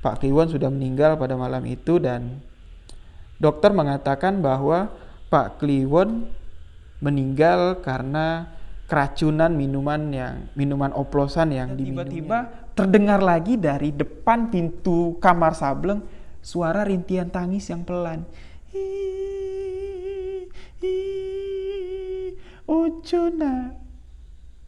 Pak 0.00 0.24
Kliwon 0.24 0.48
sudah 0.48 0.72
meninggal 0.72 1.20
pada 1.20 1.36
malam 1.36 1.60
itu 1.68 2.00
dan 2.00 2.40
dokter 3.36 3.68
mengatakan 3.72 4.40
bahwa 4.40 4.88
Pak 5.28 5.60
Kliwon 5.60 6.24
meninggal 7.04 7.84
karena 7.84 8.48
keracunan 8.88 9.52
minuman 9.54 10.10
yang 10.10 10.34
minuman 10.58 10.90
oplosan 10.96 11.54
yang 11.54 11.76
tiba-tiba 11.78 12.68
terdengar 12.74 13.22
lagi 13.22 13.54
dari 13.60 13.92
depan 13.92 14.50
pintu 14.50 15.20
kamar 15.20 15.52
Sableng 15.54 16.02
suara 16.40 16.82
rintian 16.82 17.28
tangis 17.28 17.68
yang 17.68 17.84
pelan. 17.84 18.24
Ojo 22.70 23.22
nak, 23.34 23.76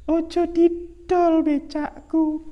ojo 0.07 0.43
didol 0.51 1.43
becakku. 1.47 2.52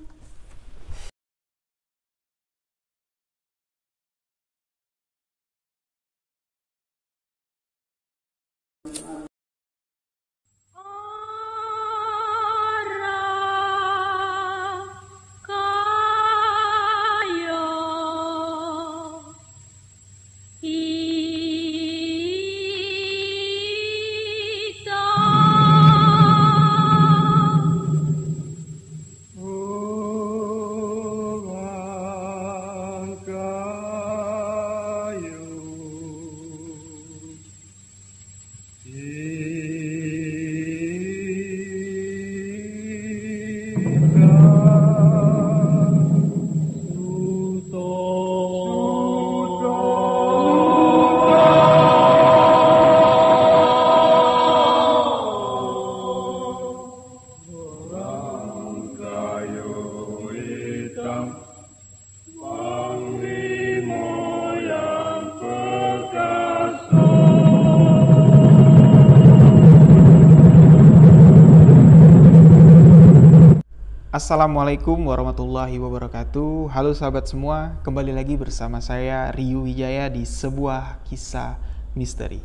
Assalamualaikum 74.30 75.10
warahmatullahi 75.10 75.74
wabarakatuh. 75.82 76.70
Halo 76.70 76.94
sahabat 76.94 77.26
semua, 77.26 77.82
kembali 77.82 78.14
lagi 78.14 78.38
bersama 78.38 78.78
saya 78.78 79.34
Ryu 79.34 79.66
Wijaya 79.66 80.06
di 80.06 80.22
sebuah 80.22 81.02
kisah 81.02 81.58
misteri. 81.98 82.38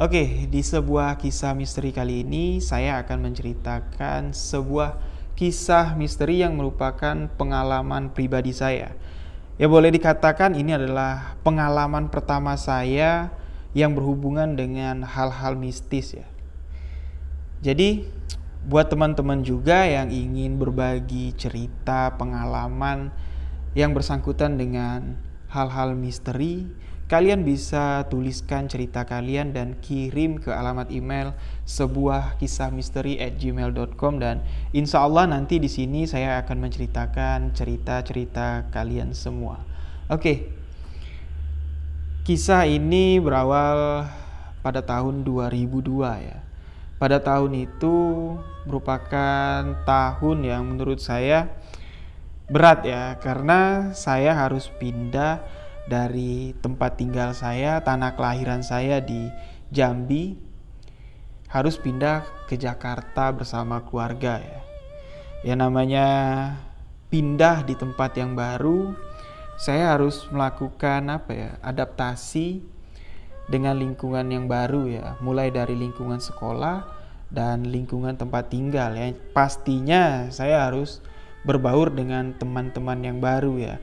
Oke, 0.00 0.48
di 0.48 0.64
sebuah 0.64 1.20
kisah 1.20 1.52
misteri 1.52 1.92
kali 1.92 2.24
ini 2.24 2.64
saya 2.64 3.04
akan 3.04 3.20
menceritakan 3.20 4.32
sebuah 4.32 4.96
kisah 5.36 5.92
misteri 5.92 6.40
yang 6.40 6.56
merupakan 6.56 7.28
pengalaman 7.36 8.08
pribadi 8.08 8.56
saya. 8.56 8.96
Ya 9.60 9.68
boleh 9.68 9.92
dikatakan 9.92 10.56
ini 10.56 10.72
adalah 10.72 11.36
pengalaman 11.44 12.08
pertama 12.08 12.56
saya 12.56 13.28
yang 13.76 13.92
berhubungan 13.92 14.56
dengan 14.56 15.04
hal-hal 15.04 15.52
mistis 15.52 16.16
ya. 16.16 16.24
Jadi 17.60 18.08
buat 18.62 18.86
teman-teman 18.86 19.42
juga 19.42 19.82
yang 19.82 20.14
ingin 20.14 20.54
berbagi 20.54 21.34
cerita 21.34 22.14
pengalaman 22.14 23.10
yang 23.74 23.90
bersangkutan 23.90 24.54
dengan 24.54 25.18
hal-hal 25.50 25.98
misteri, 25.98 26.70
kalian 27.10 27.42
bisa 27.42 28.06
tuliskan 28.06 28.70
cerita 28.70 29.02
kalian 29.02 29.50
dan 29.50 29.74
kirim 29.82 30.38
ke 30.38 30.54
alamat 30.54 30.94
email 30.94 31.34
sebuah 31.66 32.38
kisah 32.38 32.70
misteri 32.70 33.18
at 33.18 33.34
gmail.com 33.34 34.22
dan 34.22 34.46
insya 34.70 35.02
Allah 35.02 35.26
nanti 35.26 35.58
di 35.58 35.66
sini 35.66 36.06
saya 36.06 36.38
akan 36.46 36.62
menceritakan 36.62 37.58
cerita-cerita 37.58 38.70
kalian 38.70 39.10
semua. 39.10 39.58
Oke, 40.06 40.54
kisah 42.22 42.70
ini 42.70 43.18
berawal 43.18 44.06
pada 44.62 44.86
tahun 44.86 45.26
2002 45.26 45.82
ya 46.22 46.51
pada 47.02 47.18
tahun 47.18 47.66
itu 47.66 47.96
merupakan 48.62 49.66
tahun 49.82 50.38
yang 50.46 50.62
menurut 50.62 51.02
saya 51.02 51.50
berat 52.46 52.86
ya 52.86 53.18
karena 53.18 53.90
saya 53.90 54.38
harus 54.38 54.70
pindah 54.70 55.42
dari 55.90 56.54
tempat 56.62 56.94
tinggal 56.94 57.34
saya, 57.34 57.82
tanah 57.82 58.14
kelahiran 58.14 58.62
saya 58.62 59.02
di 59.02 59.26
Jambi 59.74 60.38
harus 61.50 61.74
pindah 61.74 62.22
ke 62.46 62.54
Jakarta 62.54 63.34
bersama 63.34 63.82
keluarga 63.82 64.38
ya. 64.38 64.60
Ya 65.42 65.54
namanya 65.58 66.06
pindah 67.10 67.66
di 67.66 67.74
tempat 67.74 68.14
yang 68.14 68.38
baru, 68.38 68.94
saya 69.58 69.98
harus 69.98 70.30
melakukan 70.30 71.02
apa 71.10 71.30
ya? 71.34 71.50
adaptasi 71.66 72.62
dengan 73.50 73.78
lingkungan 73.78 74.28
yang 74.30 74.46
baru 74.46 74.86
ya, 74.86 75.06
mulai 75.18 75.50
dari 75.50 75.74
lingkungan 75.74 76.22
sekolah 76.22 76.86
dan 77.32 77.66
lingkungan 77.66 78.14
tempat 78.14 78.52
tinggal 78.52 78.94
ya. 78.94 79.10
Pastinya 79.34 80.28
saya 80.30 80.68
harus 80.68 81.02
berbaur 81.42 81.90
dengan 81.90 82.36
teman-teman 82.38 83.02
yang 83.02 83.18
baru 83.18 83.58
ya. 83.58 83.74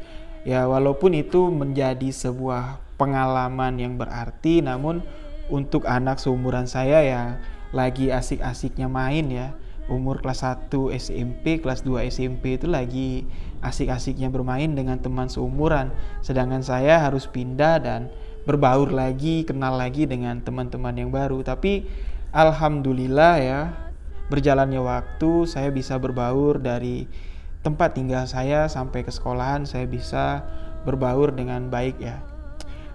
Ya 0.48 0.64
walaupun 0.70 1.12
itu 1.18 1.52
menjadi 1.52 2.08
sebuah 2.16 2.80
pengalaman 2.96 3.76
yang 3.80 4.00
berarti 4.00 4.64
namun 4.64 5.04
untuk 5.52 5.84
anak 5.88 6.22
seumuran 6.22 6.70
saya 6.70 7.04
yang 7.04 7.28
lagi 7.76 8.10
asik-asiknya 8.10 8.88
main 8.88 9.28
ya 9.30 9.52
umur 9.90 10.22
kelas 10.22 10.46
1 10.46 10.70
SMP, 10.94 11.58
kelas 11.60 11.82
2 11.82 12.06
SMP 12.14 12.62
itu 12.62 12.70
lagi 12.70 13.26
asik-asiknya 13.66 14.30
bermain 14.30 14.70
dengan 14.78 15.02
teman 15.02 15.28
seumuran 15.28 15.90
sedangkan 16.22 16.62
saya 16.62 17.02
harus 17.02 17.26
pindah 17.26 17.82
dan 17.82 18.14
berbaur 18.50 18.90
lagi, 18.90 19.46
kenal 19.46 19.78
lagi 19.78 20.10
dengan 20.10 20.42
teman-teman 20.42 20.98
yang 20.98 21.14
baru. 21.14 21.46
Tapi 21.46 21.86
alhamdulillah 22.34 23.36
ya, 23.38 23.62
berjalannya 24.34 24.82
waktu 24.82 25.46
saya 25.46 25.70
bisa 25.70 26.02
berbaur 26.02 26.58
dari 26.58 27.06
tempat 27.62 27.94
tinggal 27.94 28.26
saya 28.26 28.72
sampai 28.72 29.04
ke 29.04 29.12
sekolahan 29.12 29.68
saya 29.68 29.84
bisa 29.86 30.48
berbaur 30.88 31.36
dengan 31.36 31.68
baik 31.68 32.00
ya. 32.00 32.24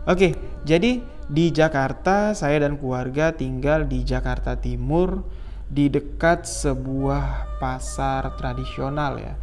Oke, 0.08 0.36
jadi 0.68 1.00
di 1.24 1.46
Jakarta 1.48 2.36
saya 2.36 2.60
dan 2.64 2.76
keluarga 2.76 3.32
tinggal 3.32 3.88
di 3.88 4.04
Jakarta 4.04 4.56
Timur 4.56 5.24
di 5.68 5.88
dekat 5.88 6.44
sebuah 6.44 7.56
pasar 7.56 8.36
tradisional 8.36 9.16
ya. 9.16 9.34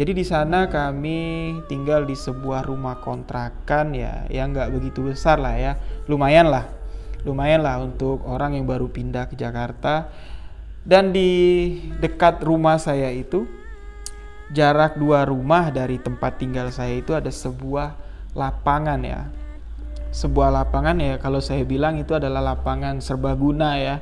Jadi 0.00 0.16
di 0.16 0.24
sana 0.24 0.64
kami 0.64 1.52
tinggal 1.68 2.08
di 2.08 2.16
sebuah 2.16 2.64
rumah 2.64 3.04
kontrakan 3.04 3.92
ya, 3.92 4.24
yang 4.32 4.56
nggak 4.56 4.72
begitu 4.72 5.04
besar 5.12 5.36
lah 5.36 5.52
ya, 5.60 5.76
lumayan 6.08 6.48
lah, 6.48 6.64
lumayan 7.28 7.60
lah 7.60 7.84
untuk 7.84 8.24
orang 8.24 8.56
yang 8.56 8.64
baru 8.64 8.88
pindah 8.88 9.28
ke 9.28 9.36
Jakarta. 9.36 10.08
Dan 10.88 11.12
di 11.12 11.76
dekat 12.00 12.40
rumah 12.40 12.80
saya 12.80 13.12
itu, 13.12 13.44
jarak 14.56 14.96
dua 14.96 15.28
rumah 15.28 15.68
dari 15.68 16.00
tempat 16.00 16.40
tinggal 16.40 16.72
saya 16.72 16.96
itu 16.96 17.12
ada 17.12 17.28
sebuah 17.28 17.92
lapangan 18.32 19.04
ya. 19.04 19.28
Sebuah 20.16 20.48
lapangan 20.48 20.96
ya, 20.96 21.20
kalau 21.20 21.44
saya 21.44 21.60
bilang 21.68 22.00
itu 22.00 22.16
adalah 22.16 22.40
lapangan 22.40 23.04
serbaguna 23.04 23.76
ya 23.76 24.00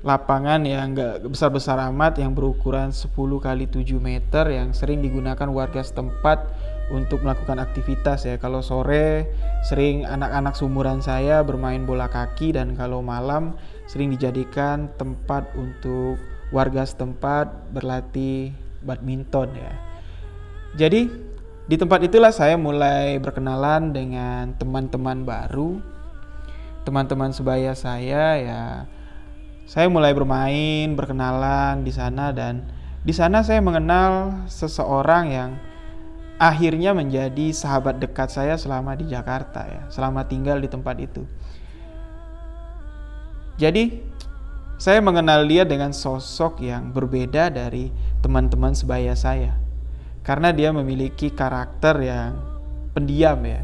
lapangan 0.00 0.64
yang 0.64 0.96
enggak 0.96 1.20
besar-besar 1.28 1.76
amat 1.92 2.16
yang 2.16 2.32
berukuran 2.32 2.88
10 2.88 3.12
kali 3.12 3.68
7 3.68 4.00
meter 4.00 4.48
yang 4.48 4.72
sering 4.72 5.04
digunakan 5.04 5.44
warga 5.52 5.84
setempat 5.84 6.48
untuk 6.88 7.20
melakukan 7.20 7.60
aktivitas 7.60 8.24
ya. 8.24 8.40
Kalau 8.40 8.64
sore 8.64 9.28
sering 9.68 10.08
anak-anak 10.08 10.56
sumuran 10.56 11.04
saya 11.04 11.44
bermain 11.44 11.84
bola 11.84 12.08
kaki 12.08 12.56
dan 12.56 12.72
kalau 12.80 13.04
malam 13.04 13.60
sering 13.84 14.08
dijadikan 14.08 14.88
tempat 14.96 15.52
untuk 15.52 16.16
warga 16.48 16.82
setempat 16.82 17.70
berlatih 17.76 18.56
badminton 18.80 19.52
ya. 19.52 19.72
Jadi 20.80 21.12
di 21.68 21.76
tempat 21.76 22.00
itulah 22.02 22.32
saya 22.32 22.56
mulai 22.56 23.20
berkenalan 23.20 23.92
dengan 23.92 24.56
teman-teman 24.56 25.28
baru. 25.28 25.78
Teman-teman 26.88 27.36
sebaya 27.36 27.76
saya 27.76 28.24
ya 28.40 28.88
saya 29.70 29.86
mulai 29.86 30.10
bermain, 30.10 30.98
berkenalan 30.98 31.86
di 31.86 31.94
sana 31.94 32.34
dan 32.34 32.66
di 33.06 33.14
sana 33.14 33.46
saya 33.46 33.62
mengenal 33.62 34.42
seseorang 34.50 35.30
yang 35.30 35.50
akhirnya 36.42 36.90
menjadi 36.90 37.54
sahabat 37.54 38.02
dekat 38.02 38.34
saya 38.34 38.58
selama 38.58 38.98
di 38.98 39.06
Jakarta 39.06 39.70
ya, 39.70 39.86
selama 39.86 40.26
tinggal 40.26 40.58
di 40.58 40.66
tempat 40.66 40.98
itu. 40.98 41.22
Jadi 43.62 44.02
saya 44.74 44.98
mengenal 44.98 45.46
dia 45.46 45.62
dengan 45.62 45.94
sosok 45.94 46.66
yang 46.66 46.90
berbeda 46.90 47.54
dari 47.54 47.94
teman-teman 48.26 48.74
sebaya 48.74 49.14
saya. 49.14 49.54
Karena 50.26 50.50
dia 50.50 50.74
memiliki 50.74 51.30
karakter 51.30 51.94
yang 52.02 52.42
pendiam 52.90 53.38
ya. 53.46 53.62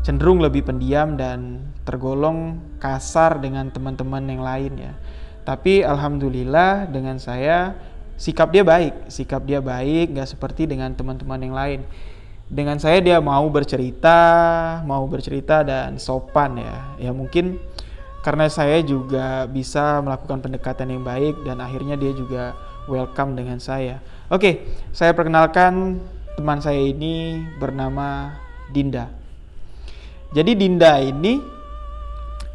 Cenderung 0.00 0.40
lebih 0.40 0.64
pendiam 0.64 1.12
dan 1.20 1.68
tergolong 1.84 2.56
kasar 2.80 3.36
dengan 3.36 3.68
teman-teman 3.68 4.24
yang 4.32 4.40
lain 4.40 4.74
ya. 4.80 4.94
Tapi 5.42 5.82
alhamdulillah 5.82 6.86
dengan 6.86 7.18
saya 7.18 7.74
sikap 8.14 8.54
dia 8.54 8.62
baik, 8.62 9.10
sikap 9.10 9.42
dia 9.42 9.58
baik, 9.58 10.14
nggak 10.14 10.30
seperti 10.30 10.70
dengan 10.70 10.94
teman-teman 10.94 11.40
yang 11.42 11.54
lain. 11.56 11.80
Dengan 12.52 12.76
saya 12.78 13.00
dia 13.02 13.18
mau 13.18 13.48
bercerita, 13.48 14.20
mau 14.86 15.02
bercerita 15.08 15.66
dan 15.66 15.98
sopan 15.98 16.60
ya. 16.60 16.76
Ya 17.00 17.10
mungkin 17.10 17.58
karena 18.22 18.46
saya 18.46 18.78
juga 18.86 19.50
bisa 19.50 19.98
melakukan 19.98 20.38
pendekatan 20.38 20.94
yang 20.94 21.02
baik 21.02 21.42
dan 21.42 21.58
akhirnya 21.58 21.98
dia 21.98 22.14
juga 22.14 22.54
welcome 22.86 23.34
dengan 23.34 23.58
saya. 23.58 23.98
Oke, 24.30 24.62
saya 24.94 25.10
perkenalkan 25.10 25.98
teman 26.38 26.62
saya 26.62 26.78
ini 26.78 27.42
bernama 27.58 28.38
Dinda. 28.70 29.10
Jadi 30.32 30.54
Dinda 30.56 31.02
ini 31.02 31.42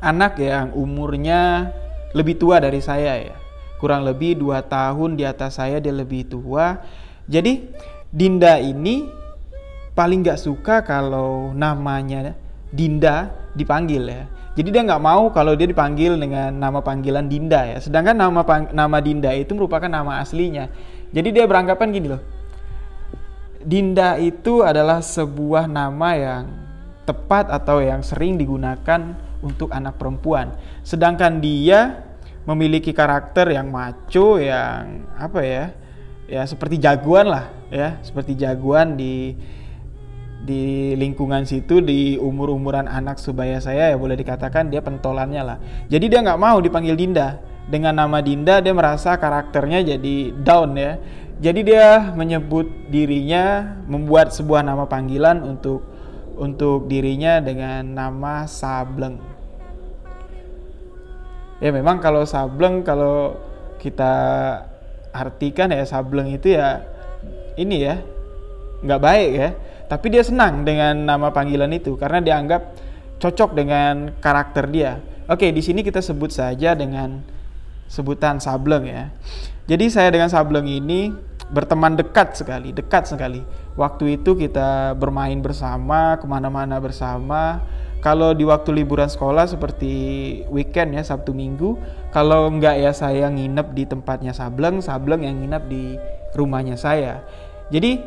anak 0.01 0.39
yang 0.39 0.71
umurnya 0.73 1.69
lebih 2.17 2.41
tua 2.41 2.57
dari 2.57 2.81
saya 2.81 3.21
ya. 3.21 3.37
Kurang 3.77 4.01
lebih 4.01 4.41
dua 4.41 4.65
tahun 4.65 5.13
di 5.13 5.21
atas 5.21 5.61
saya 5.61 5.77
dia 5.77 5.93
lebih 5.93 6.25
tua. 6.25 6.81
Jadi 7.29 7.69
Dinda 8.09 8.57
ini 8.57 9.05
paling 9.93 10.25
gak 10.25 10.41
suka 10.41 10.81
kalau 10.81 11.53
namanya 11.53 12.33
Dinda 12.73 13.29
dipanggil 13.53 14.03
ya 14.09 14.25
jadi 14.57 14.73
dia 14.73 14.81
nggak 14.89 15.03
mau 15.05 15.29
kalau 15.29 15.53
dia 15.53 15.69
dipanggil 15.69 16.17
dengan 16.17 16.49
nama 16.49 16.81
panggilan 16.81 17.29
Dinda 17.29 17.61
ya. 17.61 17.77
Sedangkan 17.77 18.17
nama 18.17 18.41
nama 18.73 18.97
Dinda 18.97 19.29
itu 19.37 19.53
merupakan 19.53 19.85
nama 19.85 20.17
aslinya. 20.17 20.65
Jadi 21.13 21.29
dia 21.29 21.45
beranggapan 21.45 21.93
gini 21.93 22.07
loh. 22.09 22.21
Dinda 23.61 24.17
itu 24.17 24.65
adalah 24.65 25.05
sebuah 25.05 25.69
nama 25.69 26.09
yang 26.17 26.43
tepat 27.05 27.53
atau 27.53 27.85
yang 27.85 28.01
sering 28.01 28.41
digunakan 28.41 29.13
untuk 29.45 29.69
anak 29.69 30.01
perempuan. 30.01 30.57
Sedangkan 30.81 31.37
dia 31.37 32.06
memiliki 32.47 32.95
karakter 32.95 33.51
yang 33.51 33.67
maco 33.67 34.39
yang 34.39 35.05
apa 35.19 35.39
ya? 35.43 35.65
Ya 36.27 36.43
seperti 36.43 36.79
jagoan 36.79 37.27
lah 37.27 37.51
ya, 37.71 37.99
seperti 38.03 38.35
jagoan 38.35 38.95
di 38.95 39.35
di 40.47 40.95
lingkungan 40.95 41.43
situ 41.43 41.83
di 41.83 42.15
umur 42.15 42.55
umuran 42.55 42.87
anak 42.87 43.19
sebaya 43.19 43.59
saya 43.59 43.91
ya 43.91 43.97
boleh 43.99 44.15
dikatakan 44.15 44.71
dia 44.71 44.79
pentolannya 44.79 45.43
lah. 45.43 45.57
Jadi 45.91 46.07
dia 46.07 46.23
nggak 46.23 46.39
mau 46.39 46.57
dipanggil 46.63 46.95
Dinda. 46.95 47.43
Dengan 47.67 47.99
nama 47.99 48.23
Dinda 48.23 48.63
dia 48.63 48.71
merasa 48.71 49.19
karakternya 49.19 49.83
jadi 49.83 50.31
down 50.39 50.79
ya. 50.79 50.95
Jadi 51.37 51.67
dia 51.67 52.15
menyebut 52.15 52.65
dirinya 52.89 53.75
membuat 53.85 54.31
sebuah 54.31 54.63
nama 54.63 54.87
panggilan 54.87 55.43
untuk 55.43 55.83
untuk 56.39 56.87
dirinya 56.87 57.43
dengan 57.43 57.83
nama 57.91 58.47
Sableng 58.47 59.36
ya 61.63 61.69
memang 61.73 61.97
kalau 62.01 62.23
Sableng 62.23 62.85
kalau 62.85 63.37
kita 63.77 64.13
artikan 65.13 65.73
ya 65.73 65.85
Sableng 65.85 66.29
itu 66.33 66.53
ya 66.53 66.85
ini 67.57 67.81
ya 67.81 68.01
nggak 68.85 69.01
baik 69.01 69.31
ya 69.33 69.49
tapi 69.87 70.11
dia 70.11 70.21
senang 70.21 70.67
dengan 70.67 71.07
nama 71.07 71.31
panggilan 71.31 71.71
itu 71.71 71.95
karena 71.95 72.19
dianggap 72.19 72.61
cocok 73.17 73.55
dengan 73.55 74.13
karakter 74.19 74.69
dia. 74.69 75.01
Oke, 75.27 75.51
di 75.51 75.59
sini 75.63 75.83
kita 75.83 75.99
sebut 75.99 76.31
saja 76.31 76.75
dengan 76.75 77.19
sebutan 77.87 78.39
Sableng 78.39 78.87
ya. 78.87 79.11
Jadi 79.67 79.91
saya 79.91 80.11
dengan 80.11 80.31
Sableng 80.31 80.67
ini 80.67 81.11
berteman 81.51 81.95
dekat 81.95 82.35
sekali, 82.35 82.71
dekat 82.71 83.07
sekali. 83.07 83.43
Waktu 83.75 84.19
itu 84.19 84.35
kita 84.35 84.95
bermain 84.95 85.39
bersama, 85.39 86.15
ke 86.19 86.25
mana-mana 86.27 86.79
bersama. 86.79 87.63
Kalau 87.97 88.31
di 88.37 88.45
waktu 88.45 88.77
liburan 88.77 89.09
sekolah 89.09 89.49
seperti 89.49 89.93
weekend 90.53 90.93
ya 90.93 91.01
Sabtu 91.01 91.33
Minggu, 91.33 91.81
kalau 92.13 92.45
enggak 92.45 92.77
ya 92.77 92.93
saya 92.93 93.25
nginep 93.27 93.73
di 93.73 93.83
tempatnya 93.89 94.37
Sableng, 94.37 94.85
Sableng 94.85 95.25
yang 95.25 95.41
nginep 95.41 95.63
di 95.65 95.97
rumahnya 96.37 96.77
saya. 96.77 97.25
Jadi 97.73 97.99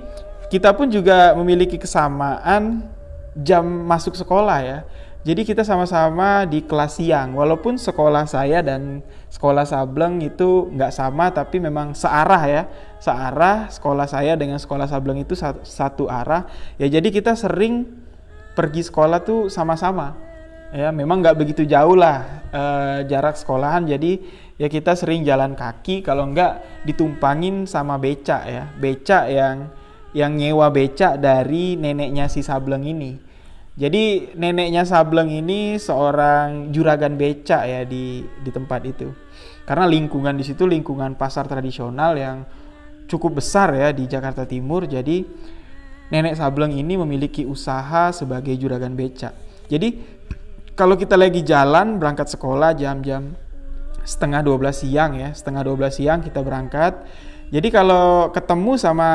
kita 0.48 0.72
pun 0.78 0.88
juga 0.88 1.34
memiliki 1.34 1.76
kesamaan 1.76 2.86
jam 3.34 3.66
masuk 3.66 4.14
sekolah 4.14 4.58
ya. 4.62 4.78
Jadi 5.20 5.44
kita 5.44 5.68
sama-sama 5.68 6.48
di 6.48 6.64
kelas 6.64 6.96
siang. 6.96 7.36
Walaupun 7.36 7.76
sekolah 7.76 8.24
saya 8.24 8.64
dan 8.64 9.04
sekolah 9.28 9.68
Sableng 9.68 10.16
itu 10.24 10.72
nggak 10.72 10.96
sama, 10.96 11.28
tapi 11.28 11.60
memang 11.60 11.92
searah 11.92 12.40
ya. 12.48 12.62
Searah 13.04 13.68
sekolah 13.68 14.08
saya 14.08 14.32
dengan 14.40 14.56
sekolah 14.56 14.88
Sableng 14.88 15.20
itu 15.20 15.36
satu, 15.36 15.60
satu 15.60 16.04
arah. 16.08 16.48
Ya 16.80 16.88
jadi 16.88 17.04
kita 17.12 17.36
sering 17.36 17.99
pergi 18.60 18.84
sekolah 18.84 19.24
tuh 19.24 19.48
sama-sama. 19.48 20.12
Ya 20.70 20.92
memang 20.92 21.24
nggak 21.24 21.40
begitu 21.40 21.64
jauh 21.64 21.96
lah 21.96 22.44
e, 22.52 22.62
jarak 23.08 23.40
sekolahan. 23.40 23.88
Jadi 23.88 24.20
ya 24.60 24.68
kita 24.68 24.92
sering 24.92 25.24
jalan 25.24 25.56
kaki. 25.56 26.04
Kalau 26.04 26.28
nggak 26.28 26.84
ditumpangin 26.84 27.64
sama 27.64 27.96
becak 27.96 28.44
ya. 28.44 28.68
Becak 28.76 29.32
yang 29.32 29.72
yang 30.12 30.36
nyewa 30.36 30.68
becak 30.68 31.16
dari 31.16 31.80
neneknya 31.80 32.28
si 32.28 32.44
Sableng 32.44 32.84
ini. 32.84 33.16
Jadi 33.80 34.36
neneknya 34.36 34.84
Sableng 34.84 35.32
ini 35.32 35.80
seorang 35.80 36.68
juragan 36.68 37.16
becak 37.16 37.64
ya 37.64 37.80
di 37.88 38.20
di 38.44 38.50
tempat 38.52 38.84
itu. 38.84 39.08
Karena 39.64 39.88
lingkungan 39.88 40.36
di 40.36 40.44
situ 40.44 40.68
lingkungan 40.68 41.16
pasar 41.16 41.48
tradisional 41.48 42.12
yang 42.20 42.44
cukup 43.08 43.40
besar 43.40 43.72
ya 43.72 43.88
di 43.90 44.04
Jakarta 44.04 44.44
Timur. 44.44 44.84
Jadi 44.84 45.24
nenek 46.10 46.36
Sableng 46.36 46.74
ini 46.74 46.98
memiliki 46.98 47.46
usaha 47.46 48.10
sebagai 48.10 48.52
juragan 48.58 48.94
becak. 48.98 49.32
Jadi 49.70 49.98
kalau 50.74 50.98
kita 50.98 51.14
lagi 51.14 51.42
jalan 51.46 51.96
berangkat 51.96 52.28
sekolah 52.30 52.74
jam-jam 52.74 53.34
setengah 54.02 54.42
12 54.42 54.74
siang 54.74 55.12
ya, 55.14 55.30
setengah 55.30 55.62
12 55.62 55.98
siang 56.02 56.18
kita 56.22 56.42
berangkat 56.42 56.98
jadi 57.50 57.68
kalau 57.74 58.30
ketemu 58.30 58.78
sama 58.78 59.10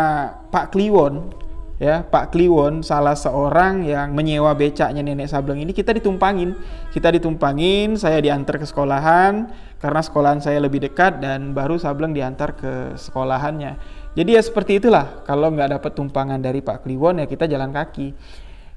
Pak 0.52 0.76
Kliwon, 0.76 1.32
ya 1.80 2.04
Pak 2.04 2.36
Kliwon 2.36 2.84
salah 2.84 3.16
seorang 3.16 3.88
yang 3.88 4.12
menyewa 4.12 4.52
becaknya 4.52 5.00
nenek 5.00 5.32
Sableng 5.32 5.64
ini 5.64 5.72
kita 5.72 5.96
ditumpangin, 5.96 6.52
kita 6.92 7.16
ditumpangin, 7.16 7.96
saya 7.96 8.20
diantar 8.20 8.60
ke 8.60 8.68
sekolahan 8.68 9.48
karena 9.80 10.02
sekolahan 10.04 10.44
saya 10.44 10.60
lebih 10.60 10.84
dekat 10.84 11.24
dan 11.24 11.56
baru 11.56 11.80
Sableng 11.80 12.12
diantar 12.12 12.60
ke 12.60 13.00
sekolahannya. 13.00 14.04
Jadi 14.16 14.30
ya 14.34 14.42
seperti 14.42 14.80
itulah. 14.80 15.22
Kalau 15.28 15.52
nggak 15.52 15.80
dapat 15.80 15.92
tumpangan 15.92 16.40
dari 16.40 16.64
Pak 16.64 16.88
Kliwon 16.88 17.20
ya 17.20 17.28
kita 17.28 17.46
jalan 17.52 17.76
kaki. 17.76 18.16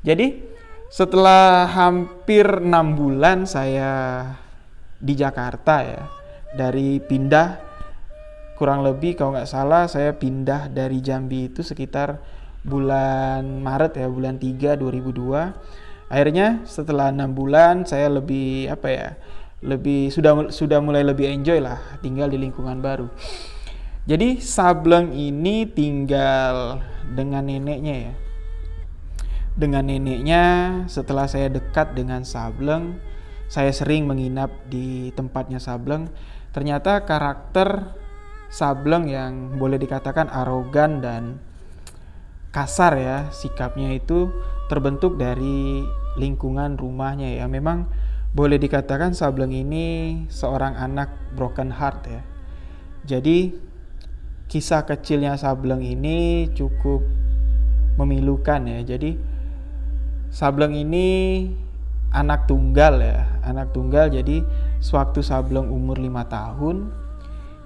Jadi 0.02 0.26
setelah 0.90 1.68
hampir 1.68 2.64
enam 2.64 2.96
bulan 2.98 3.46
saya 3.46 4.24
di 4.98 5.14
Jakarta 5.14 5.84
ya 5.84 6.02
dari 6.58 6.98
pindah 6.98 7.60
kurang 8.58 8.82
lebih 8.82 9.14
kalau 9.14 9.38
nggak 9.38 9.46
salah 9.46 9.86
saya 9.86 10.16
pindah 10.16 10.72
dari 10.72 10.98
Jambi 10.98 11.52
itu 11.52 11.62
sekitar 11.62 12.18
bulan 12.66 13.62
Maret 13.62 14.00
ya 14.00 14.08
bulan 14.10 14.40
3 14.40 14.74
2002 14.74 16.10
akhirnya 16.10 16.64
setelah 16.64 17.12
enam 17.12 17.36
bulan 17.36 17.86
saya 17.86 18.10
lebih 18.10 18.72
apa 18.72 18.88
ya 18.90 19.08
lebih 19.62 20.10
sudah 20.10 20.50
sudah 20.50 20.80
mulai 20.82 21.04
lebih 21.06 21.28
enjoy 21.30 21.62
lah 21.62 21.78
tinggal 22.02 22.26
di 22.26 22.40
lingkungan 22.40 22.80
baru 22.82 23.06
jadi 24.08 24.40
Sableng 24.40 25.12
ini 25.12 25.68
tinggal 25.68 26.80
dengan 27.12 27.44
neneknya 27.44 28.08
ya. 28.08 28.14
Dengan 29.52 29.84
neneknya 29.84 30.44
setelah 30.88 31.28
saya 31.28 31.52
dekat 31.52 31.92
dengan 31.92 32.24
Sableng 32.24 32.96
saya 33.52 33.68
sering 33.68 34.08
menginap 34.08 34.48
di 34.72 35.12
tempatnya 35.12 35.60
Sableng. 35.60 36.08
Ternyata 36.56 37.04
karakter 37.04 37.92
Sableng 38.48 39.12
yang 39.12 39.60
boleh 39.60 39.76
dikatakan 39.76 40.32
arogan 40.32 41.04
dan 41.04 41.44
kasar 42.48 42.96
ya 42.96 43.18
sikapnya 43.28 43.92
itu 43.92 44.32
terbentuk 44.72 45.20
dari 45.20 45.84
lingkungan 46.16 46.80
rumahnya 46.80 47.44
ya. 47.44 47.44
Memang 47.44 47.92
boleh 48.32 48.56
dikatakan 48.56 49.12
Sableng 49.12 49.52
ini 49.52 50.24
seorang 50.32 50.80
anak 50.80 51.12
broken 51.36 51.76
heart 51.76 52.08
ya. 52.08 52.22
Jadi 53.04 53.67
kisah 54.48 54.88
kecilnya 54.88 55.36
Sableng 55.36 55.84
ini 55.84 56.48
cukup 56.56 57.04
memilukan 58.00 58.64
ya. 58.64 58.80
Jadi 58.82 59.14
Sableng 60.32 60.72
ini 60.76 61.06
anak 62.10 62.48
tunggal 62.48 63.00
ya 63.00 63.40
anak 63.44 63.76
tunggal. 63.76 64.08
Jadi 64.08 64.42
sewaktu 64.80 65.20
Sableng 65.20 65.68
umur 65.68 66.00
lima 66.00 66.24
tahun 66.26 66.88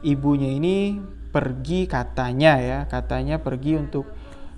ibunya 0.02 0.50
ini 0.58 0.98
pergi 1.32 1.88
katanya 1.88 2.58
ya 2.60 2.78
katanya 2.90 3.40
pergi 3.40 3.80
untuk 3.80 4.04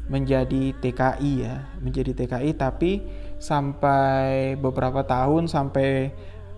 menjadi 0.05 0.77
TKI 0.85 1.33
ya, 1.41 1.65
menjadi 1.81 2.13
TKI 2.13 2.53
tapi 2.61 3.01
sampai 3.41 4.53
beberapa 4.61 5.01
tahun 5.01 5.49
sampai 5.49 6.13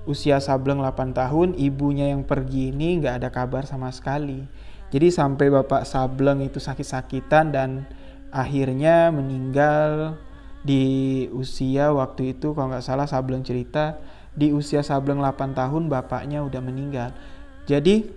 usia 0.06 0.38
Sableng 0.42 0.82
8 0.82 1.14
tahun 1.14 1.49
ibunya 1.58 2.11
yang 2.11 2.23
pergi 2.26 2.75
ini 2.75 3.02
nggak 3.02 3.23
ada 3.23 3.28
kabar 3.30 3.62
sama 3.66 3.90
sekali. 3.94 4.46
Jadi 4.97 5.12
sampai 5.12 5.53
bapak 5.53 5.85
Sableng 5.85 6.41
itu 6.41 6.57
sakit-sakitan 6.57 7.53
dan 7.53 7.85
akhirnya 8.33 9.12
meninggal 9.12 10.17
di 10.65 11.29
usia 11.37 11.93
waktu 11.93 12.33
itu 12.33 12.57
kalau 12.57 12.73
nggak 12.73 12.81
salah 12.81 13.05
Sableng 13.05 13.45
cerita 13.45 14.00
di 14.33 14.57
usia 14.57 14.81
Sableng 14.81 15.21
8 15.21 15.53
tahun 15.53 15.93
bapaknya 15.93 16.41
udah 16.41 16.65
meninggal. 16.65 17.12
Jadi 17.69 18.09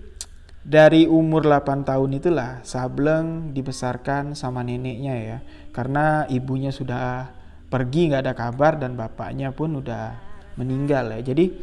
dari 0.64 1.04
umur 1.04 1.44
8 1.44 1.84
tahun 1.84 2.16
itulah 2.16 2.64
Sableng 2.64 3.52
dibesarkan 3.52 4.32
sama 4.32 4.64
neneknya 4.64 5.14
ya. 5.20 5.38
Karena 5.76 6.24
ibunya 6.32 6.72
sudah 6.72 7.28
pergi 7.68 8.08
nggak 8.08 8.24
ada 8.24 8.32
kabar 8.32 8.80
dan 8.80 8.96
bapaknya 8.96 9.52
pun 9.52 9.84
udah 9.84 10.16
meninggal 10.56 11.12
ya. 11.12 11.20
Jadi 11.28 11.60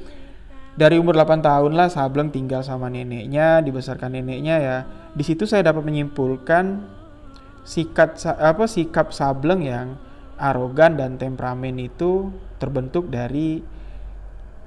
dari 0.77 1.01
umur 1.01 1.17
8 1.17 1.41
tahun 1.41 1.73
lah 1.73 1.89
Sableng 1.89 2.29
tinggal 2.29 2.61
sama 2.61 2.85
neneknya, 2.87 3.65
dibesarkan 3.65 4.13
neneknya 4.13 4.55
ya. 4.61 4.77
Di 5.17 5.25
situ 5.25 5.49
saya 5.49 5.65
dapat 5.65 5.81
menyimpulkan 5.81 6.85
sikap 7.65 8.13
apa 8.37 8.69
sikap 8.69 9.09
Sableng 9.09 9.65
yang 9.65 9.97
arogan 10.37 10.93
dan 10.93 11.17
temperamen 11.17 11.81
itu 11.81 12.29
terbentuk 12.61 13.09
dari 13.09 13.65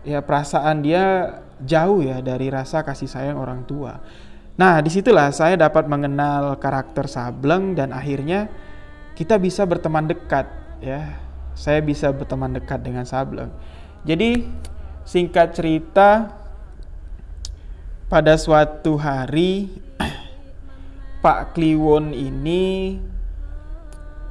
ya 0.03 0.19
perasaan 0.19 0.83
dia 0.83 1.39
jauh 1.63 2.03
ya 2.03 2.19
dari 2.19 2.51
rasa 2.51 2.83
kasih 2.83 3.07
sayang 3.07 3.39
orang 3.39 3.63
tua. 3.63 4.03
Nah, 4.59 4.83
di 4.83 4.91
situlah 4.91 5.31
saya 5.31 5.55
dapat 5.55 5.87
mengenal 5.87 6.59
karakter 6.59 7.07
Sableng 7.07 7.79
dan 7.79 7.95
akhirnya 7.95 8.51
kita 9.15 9.39
bisa 9.39 9.63
berteman 9.63 10.11
dekat 10.11 10.51
ya. 10.83 11.23
Saya 11.55 11.79
bisa 11.85 12.11
berteman 12.11 12.51
dekat 12.57 12.83
dengan 12.83 13.07
Sableng. 13.07 13.55
Jadi 14.03 14.49
singkat 15.05 15.57
cerita 15.57 16.37
pada 18.11 18.35
suatu 18.35 18.99
hari 18.99 19.71
Pak 21.25 21.55
Kliwon 21.55 22.11
ini 22.11 22.99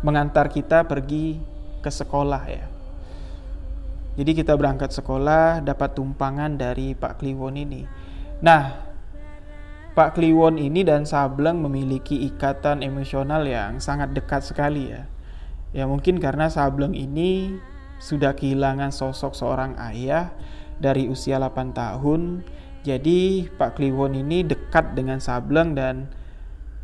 mengantar 0.04 0.48
kita 0.52 0.88
pergi 0.88 1.40
ke 1.80 1.92
sekolah 1.92 2.44
ya. 2.48 2.66
Jadi 4.20 4.32
kita 4.36 4.52
berangkat 4.60 4.92
sekolah 4.92 5.64
dapat 5.64 5.96
tumpangan 5.96 6.60
dari 6.60 6.92
Pak 6.92 7.24
Kliwon 7.24 7.56
ini. 7.56 7.88
Nah, 8.44 8.90
Pak 9.96 10.20
Kliwon 10.20 10.60
ini 10.60 10.84
dan 10.84 11.08
Sableng 11.08 11.64
memiliki 11.64 12.28
ikatan 12.28 12.84
emosional 12.84 13.48
yang 13.48 13.80
sangat 13.80 14.12
dekat 14.12 14.44
sekali 14.44 14.92
ya. 14.92 15.08
Ya 15.72 15.88
mungkin 15.88 16.20
karena 16.20 16.52
Sableng 16.52 16.96
ini 16.96 17.60
sudah 18.00 18.36
kehilangan 18.36 18.96
sosok 18.96 19.36
seorang 19.36 19.76
ayah 19.92 20.32
dari 20.79 21.12
usia 21.12 21.38
8 21.38 21.75
tahun. 21.75 22.43
Jadi 22.83 23.51
Pak 23.59 23.75
Kliwon 23.75 24.15
ini 24.15 24.48
dekat 24.48 24.95
dengan 24.95 25.19
Sableng 25.19 25.75
dan 25.75 26.07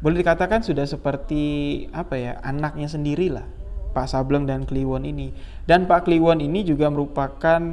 boleh 0.03 0.21
dikatakan 0.21 0.61
sudah 0.61 0.83
seperti 0.83 1.87
apa 1.95 2.13
ya 2.19 2.31
anaknya 2.43 2.85
sendiri 2.91 3.31
lah 3.31 3.47
Pak 3.95 4.11
Sableng 4.11 4.43
dan 4.43 4.67
Kliwon 4.67 5.07
ini. 5.07 5.31
Dan 5.63 5.87
Pak 5.87 6.03
Kliwon 6.03 6.43
ini 6.43 6.67
juga 6.67 6.91
merupakan 6.91 7.63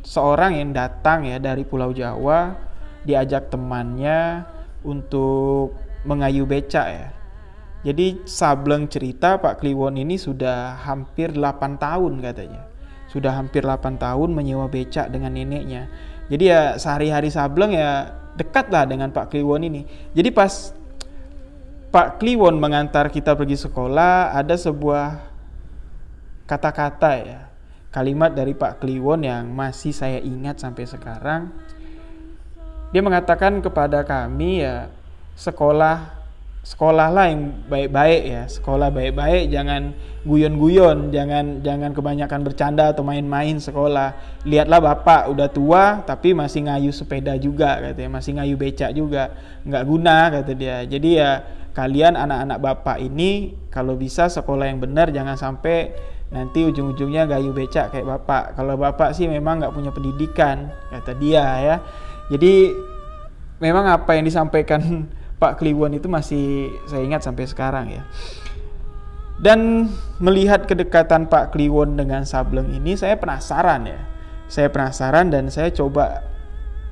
seorang 0.00 0.56
yang 0.56 0.72
datang 0.72 1.28
ya 1.28 1.36
dari 1.36 1.68
Pulau 1.68 1.92
Jawa, 1.92 2.56
diajak 3.04 3.52
temannya 3.52 4.48
untuk 4.80 5.76
mengayu 6.08 6.48
becak 6.48 6.88
ya. 6.88 7.08
Jadi 7.84 8.24
Sableng 8.24 8.88
cerita 8.88 9.36
Pak 9.36 9.60
Kliwon 9.60 10.00
ini 10.00 10.16
sudah 10.16 10.80
hampir 10.80 11.36
8 11.36 11.76
tahun 11.76 12.24
katanya. 12.24 12.64
Sudah 13.14 13.38
hampir 13.38 13.62
8 13.62 13.94
tahun 13.94 14.34
menyewa 14.34 14.66
becak 14.66 15.06
dengan 15.14 15.30
neneknya. 15.30 15.86
Jadi 16.26 16.50
ya 16.50 16.74
sehari-hari 16.74 17.30
Sableng 17.30 17.78
ya 17.78 18.10
dekat 18.34 18.74
lah 18.74 18.84
dengan 18.90 19.14
Pak 19.14 19.30
Kliwon 19.30 19.62
ini. 19.62 19.86
Jadi 20.10 20.34
pas 20.34 20.74
Pak 21.94 22.18
Kliwon 22.18 22.58
mengantar 22.58 23.06
kita 23.06 23.38
pergi 23.38 23.54
sekolah, 23.54 24.34
ada 24.34 24.58
sebuah 24.58 25.30
kata-kata 26.44 27.12
ya 27.22 27.40
kalimat 27.94 28.34
dari 28.34 28.52
Pak 28.52 28.82
Kliwon 28.82 29.22
yang 29.22 29.54
masih 29.54 29.94
saya 29.94 30.18
ingat 30.18 30.58
sampai 30.58 30.84
sekarang 30.84 31.54
dia 32.90 33.00
mengatakan 33.00 33.62
kepada 33.62 34.02
kami 34.02 34.66
ya 34.66 34.90
sekolah 35.38 36.23
sekolahlah 36.64 37.28
yang 37.28 37.52
baik-baik 37.68 38.22
ya. 38.24 38.42
Sekolah 38.48 38.88
baik-baik 38.88 39.52
jangan 39.52 39.92
guyon-guyon 40.24 41.12
jangan 41.12 41.60
jangan 41.60 41.92
kebanyakan 41.92 42.40
bercanda 42.40 42.90
atau 42.96 43.04
main-main 43.04 43.60
sekolah. 43.60 44.16
Lihatlah 44.48 44.80
bapak 44.80 45.28
udah 45.28 45.48
tua 45.52 46.00
tapi 46.08 46.32
masih 46.32 46.64
ngayu 46.64 46.90
sepeda 46.90 47.36
juga 47.36 47.84
katanya 47.84 48.16
masih 48.16 48.40
ngayu 48.40 48.56
becak 48.56 48.96
juga. 48.96 49.36
Nggak 49.68 49.84
guna 49.84 50.16
kata 50.32 50.52
dia. 50.56 50.82
Jadi 50.88 51.20
ya 51.20 51.44
kalian 51.76 52.16
anak-anak 52.16 52.58
bapak 52.64 52.96
ini 53.04 53.52
kalau 53.68 54.00
bisa 54.00 54.32
sekolah 54.32 54.64
yang 54.64 54.80
benar 54.80 55.12
jangan 55.12 55.36
sampai 55.36 55.92
nanti 56.32 56.64
ujung-ujungnya 56.64 57.28
gayu 57.28 57.52
becak 57.52 57.92
kayak 57.92 58.08
bapak. 58.08 58.56
Kalau 58.56 58.80
bapak 58.80 59.12
sih 59.12 59.28
memang 59.28 59.60
nggak 59.60 59.74
punya 59.76 59.92
pendidikan 59.92 60.72
kata 60.88 61.12
dia 61.20 61.44
ya. 61.60 61.76
Jadi 62.32 62.72
memang 63.60 63.84
apa 63.84 64.16
yang 64.16 64.24
disampaikan 64.24 64.80
Pak 65.44 65.60
Kliwon 65.60 65.92
itu 65.92 66.08
masih 66.08 66.72
saya 66.88 67.04
ingat 67.04 67.20
sampai 67.20 67.44
sekarang 67.44 67.92
ya. 67.92 68.02
Dan 69.36 69.92
melihat 70.24 70.64
kedekatan 70.64 71.28
Pak 71.28 71.52
Kliwon 71.52 72.00
dengan 72.00 72.24
Sableng 72.24 72.72
ini 72.72 72.96
saya 72.96 73.20
penasaran 73.20 73.84
ya. 73.84 74.00
Saya 74.48 74.72
penasaran 74.72 75.28
dan 75.28 75.52
saya 75.52 75.68
coba 75.68 76.24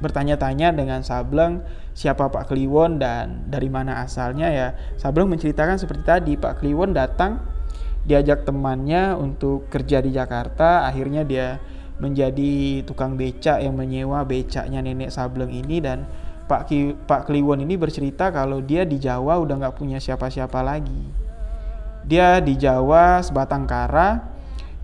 bertanya-tanya 0.04 0.76
dengan 0.76 1.00
Sableng 1.00 1.64
siapa 1.97 2.28
Pak 2.28 2.52
Kliwon 2.52 3.00
dan 3.00 3.49
dari 3.49 3.73
mana 3.73 4.04
asalnya 4.04 4.52
ya. 4.52 4.68
Sableng 5.00 5.32
menceritakan 5.32 5.80
seperti 5.80 6.04
tadi 6.04 6.32
Pak 6.37 6.61
Kliwon 6.61 6.92
datang 6.92 7.40
diajak 8.04 8.44
temannya 8.44 9.16
untuk 9.16 9.73
kerja 9.73 10.02
di 10.02 10.12
Jakarta 10.12 10.85
akhirnya 10.90 11.23
dia 11.23 11.62
menjadi 12.02 12.82
tukang 12.82 13.14
becak 13.14 13.62
yang 13.62 13.78
menyewa 13.78 14.26
becaknya 14.26 14.82
nenek 14.82 15.14
Sableng 15.14 15.54
ini 15.54 15.78
dan 15.78 16.04
Pak 16.52 16.68
Ki, 16.68 16.92
Pak 17.09 17.32
Kliwon 17.32 17.64
ini 17.64 17.80
bercerita 17.80 18.28
kalau 18.28 18.61
dia 18.61 18.85
di 18.85 19.00
Jawa 19.00 19.40
udah 19.40 19.56
nggak 19.56 19.76
punya 19.80 19.97
siapa-siapa 19.97 20.61
lagi. 20.61 21.09
Dia 22.04 22.44
di 22.44 22.61
Jawa 22.61 23.25
sebatang 23.25 23.64
kara 23.64 24.21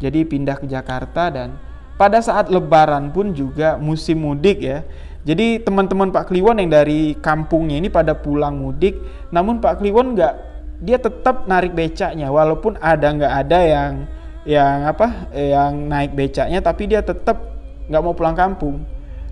jadi 0.00 0.24
pindah 0.24 0.56
ke 0.56 0.64
Jakarta 0.64 1.28
dan 1.28 1.60
pada 2.00 2.24
saat 2.24 2.48
Lebaran 2.48 3.12
pun 3.12 3.36
juga 3.36 3.76
musim 3.76 4.24
mudik 4.24 4.64
ya. 4.64 4.80
Jadi 5.28 5.60
teman-teman 5.60 6.08
Pak 6.08 6.32
Kliwon 6.32 6.56
yang 6.56 6.72
dari 6.72 7.12
kampungnya 7.20 7.76
ini 7.76 7.92
pada 7.92 8.16
pulang 8.16 8.56
mudik 8.56 8.96
namun 9.28 9.60
Pak 9.60 9.84
Kliwon 9.84 10.16
nggak 10.16 10.34
dia 10.80 10.96
tetap 10.96 11.44
narik 11.44 11.76
becaknya 11.76 12.32
walaupun 12.32 12.80
ada 12.80 13.12
nggak 13.12 13.34
ada 13.44 13.58
yang 13.60 13.92
yang 14.48 14.88
apa 14.88 15.28
yang 15.36 15.84
naik 15.84 16.16
becaknya 16.16 16.64
tapi 16.64 16.88
dia 16.88 17.04
tetap 17.04 17.36
nggak 17.92 18.00
mau 18.00 18.16
pulang 18.16 18.32
kampung 18.32 18.80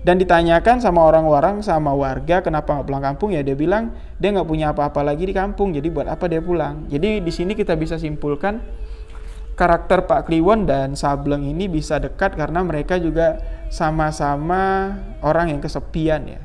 dan 0.05 0.21
ditanyakan 0.21 0.77
sama 0.81 1.03
orang-orang 1.03 1.65
sama 1.65 1.93
warga 1.93 2.41
kenapa 2.45 2.73
nggak 2.77 2.87
pulang 2.87 3.03
kampung? 3.03 3.29
Ya 3.33 3.41
dia 3.41 3.57
bilang 3.57 3.93
dia 4.21 4.29
nggak 4.33 4.47
punya 4.47 4.71
apa-apa 4.71 5.01
lagi 5.01 5.25
di 5.25 5.33
kampung 5.33 5.73
jadi 5.73 5.87
buat 5.89 6.07
apa 6.07 6.29
dia 6.29 6.41
pulang? 6.41 6.85
Jadi 6.87 7.21
di 7.21 7.31
sini 7.33 7.57
kita 7.57 7.73
bisa 7.73 7.97
simpulkan 7.97 8.61
karakter 9.57 10.05
Pak 10.05 10.29
Kliwon 10.29 10.69
dan 10.69 10.93
Sableng 10.93 11.43
ini 11.43 11.65
bisa 11.65 11.97
dekat 11.97 12.37
karena 12.37 12.61
mereka 12.61 13.01
juga 13.01 13.41
sama-sama 13.73 14.93
orang 15.25 15.57
yang 15.57 15.59
kesepian 15.59 16.29
ya. 16.29 16.41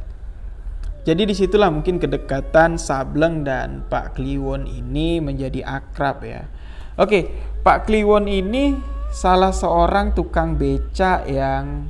Jadi 1.02 1.28
di 1.28 1.34
situlah 1.34 1.68
mungkin 1.68 1.98
kedekatan 1.98 2.78
Sableng 2.78 3.42
dan 3.42 3.84
Pak 3.90 4.16
Kliwon 4.16 4.70
ini 4.70 5.18
menjadi 5.18 5.60
akrab 5.66 6.22
ya. 6.24 6.46
Oke, 6.94 7.28
Pak 7.60 7.90
Kliwon 7.90 8.30
ini 8.30 8.78
salah 9.12 9.52
seorang 9.52 10.16
tukang 10.16 10.56
beca 10.56 11.26
yang 11.28 11.84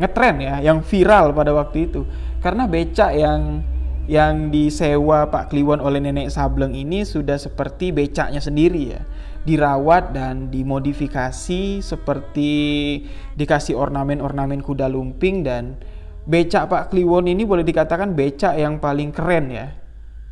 ngetren 0.00 0.36
ya, 0.42 0.54
yang 0.60 0.82
viral 0.82 1.34
pada 1.34 1.54
waktu 1.54 1.90
itu. 1.90 2.02
Karena 2.42 2.68
beca 2.68 3.10
yang 3.14 3.64
yang 4.04 4.52
disewa 4.52 5.32
Pak 5.32 5.48
Kliwon 5.48 5.80
oleh 5.80 5.96
nenek 5.96 6.28
Sableng 6.28 6.76
ini 6.76 7.08
sudah 7.08 7.40
seperti 7.40 7.88
becaknya 7.90 8.40
sendiri 8.40 8.82
ya. 8.96 9.00
Dirawat 9.44 10.16
dan 10.16 10.48
dimodifikasi 10.48 11.84
seperti 11.84 12.52
dikasih 13.36 13.76
ornamen-ornamen 13.76 14.60
kuda 14.64 14.88
lumping 14.88 15.44
dan 15.44 15.76
becak 16.24 16.68
Pak 16.72 16.92
Kliwon 16.92 17.28
ini 17.28 17.44
boleh 17.44 17.64
dikatakan 17.64 18.16
becak 18.16 18.56
yang 18.56 18.80
paling 18.80 19.12
keren 19.12 19.52
ya 19.52 19.84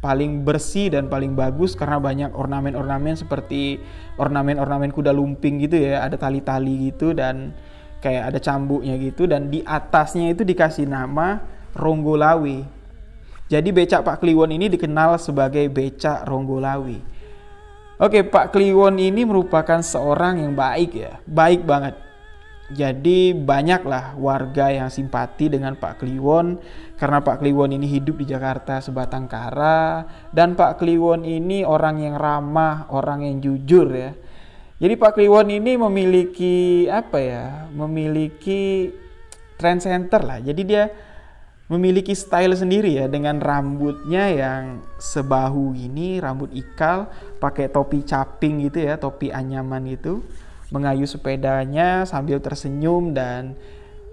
paling 0.02 0.42
bersih 0.42 0.90
dan 0.90 1.06
paling 1.06 1.38
bagus 1.38 1.78
karena 1.78 2.02
banyak 2.02 2.34
ornamen-ornamen 2.34 3.14
seperti 3.14 3.78
ornamen-ornamen 4.18 4.90
kuda 4.90 5.14
lumping 5.14 5.62
gitu 5.62 5.78
ya 5.78 6.02
ada 6.02 6.18
tali-tali 6.18 6.90
gitu 6.90 7.14
dan 7.14 7.54
kayak 8.02 8.34
ada 8.34 8.38
cambuknya 8.42 8.98
gitu 8.98 9.30
dan 9.30 9.48
di 9.48 9.62
atasnya 9.62 10.34
itu 10.34 10.42
dikasih 10.42 10.84
nama 10.90 11.40
Ronggolawi 11.78 12.66
jadi 13.46 13.68
becak 13.70 14.02
Pak 14.02 14.20
Kliwon 14.20 14.52
ini 14.52 14.66
dikenal 14.68 15.16
sebagai 15.22 15.70
becak 15.70 16.26
Ronggolawi 16.26 17.12
Oke, 18.02 18.26
Pak 18.26 18.50
Kliwon 18.50 18.98
ini 18.98 19.22
merupakan 19.22 19.78
seorang 19.78 20.42
yang 20.42 20.58
baik 20.58 20.90
ya, 20.90 21.22
baik 21.22 21.62
banget. 21.62 21.94
Jadi 22.74 23.30
banyaklah 23.30 24.18
warga 24.18 24.74
yang 24.74 24.90
simpati 24.90 25.46
dengan 25.46 25.78
Pak 25.78 26.02
Kliwon 26.02 26.58
karena 26.98 27.22
Pak 27.22 27.38
Kliwon 27.38 27.70
ini 27.78 27.86
hidup 27.86 28.18
di 28.18 28.26
Jakarta 28.26 28.82
sebatang 28.82 29.30
kara 29.30 30.08
dan 30.34 30.58
Pak 30.58 30.82
Kliwon 30.82 31.22
ini 31.22 31.62
orang 31.62 32.02
yang 32.02 32.18
ramah, 32.18 32.90
orang 32.90 33.22
yang 33.22 33.38
jujur 33.38 33.86
ya. 33.94 34.10
Jadi 34.82 34.98
Pak 34.98 35.14
Kliwon 35.14 35.46
ini 35.46 35.78
memiliki 35.78 36.90
apa 36.90 37.22
ya? 37.22 37.70
Memiliki 37.70 38.90
trend 39.54 39.78
center 39.78 40.18
lah. 40.26 40.42
Jadi 40.42 40.62
dia 40.66 40.90
memiliki 41.70 42.12
style 42.12 42.52
sendiri 42.58 42.98
ya 42.98 43.06
dengan 43.06 43.38
rambutnya 43.38 44.28
yang 44.28 44.82
sebahu 44.98 45.72
ini 45.72 46.18
rambut 46.18 46.50
ikal 46.52 47.08
pakai 47.38 47.72
topi 47.72 48.04
caping 48.04 48.68
gitu 48.68 48.84
ya 48.84 49.00
topi 49.00 49.32
anyaman 49.32 49.88
gitu 49.88 50.20
mengayu 50.68 51.08
sepedanya 51.08 52.04
sambil 52.04 52.44
tersenyum 52.44 53.16
dan 53.16 53.56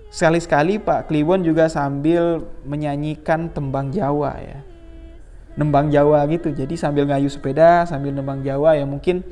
sekali-sekali 0.08 0.80
Pak 0.80 1.12
Kliwon 1.12 1.44
juga 1.44 1.68
sambil 1.68 2.48
menyanyikan 2.64 3.52
tembang 3.52 3.92
Jawa 3.92 4.40
ya 4.40 4.64
nembang 5.60 5.92
Jawa 5.92 6.24
gitu 6.32 6.56
jadi 6.56 6.72
sambil 6.80 7.12
ngayu 7.12 7.28
sepeda 7.28 7.84
sambil 7.84 8.16
nembang 8.16 8.40
Jawa 8.40 8.80
ya 8.80 8.88
mungkin 8.88 9.28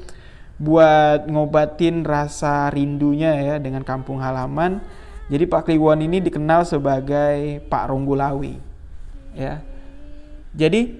buat 0.58 1.30
ngobatin 1.30 2.02
rasa 2.02 2.74
rindunya 2.74 3.38
ya 3.38 3.56
dengan 3.62 3.86
kampung 3.86 4.18
halaman 4.22 4.82
jadi 5.28 5.44
Pak 5.44 5.68
Kliwon 5.68 6.00
ini 6.08 6.24
dikenal 6.24 6.64
sebagai 6.64 7.60
Pak 7.68 7.92
Ronggolawi. 7.92 8.56
Ya. 9.36 9.60
Jadi 10.56 10.96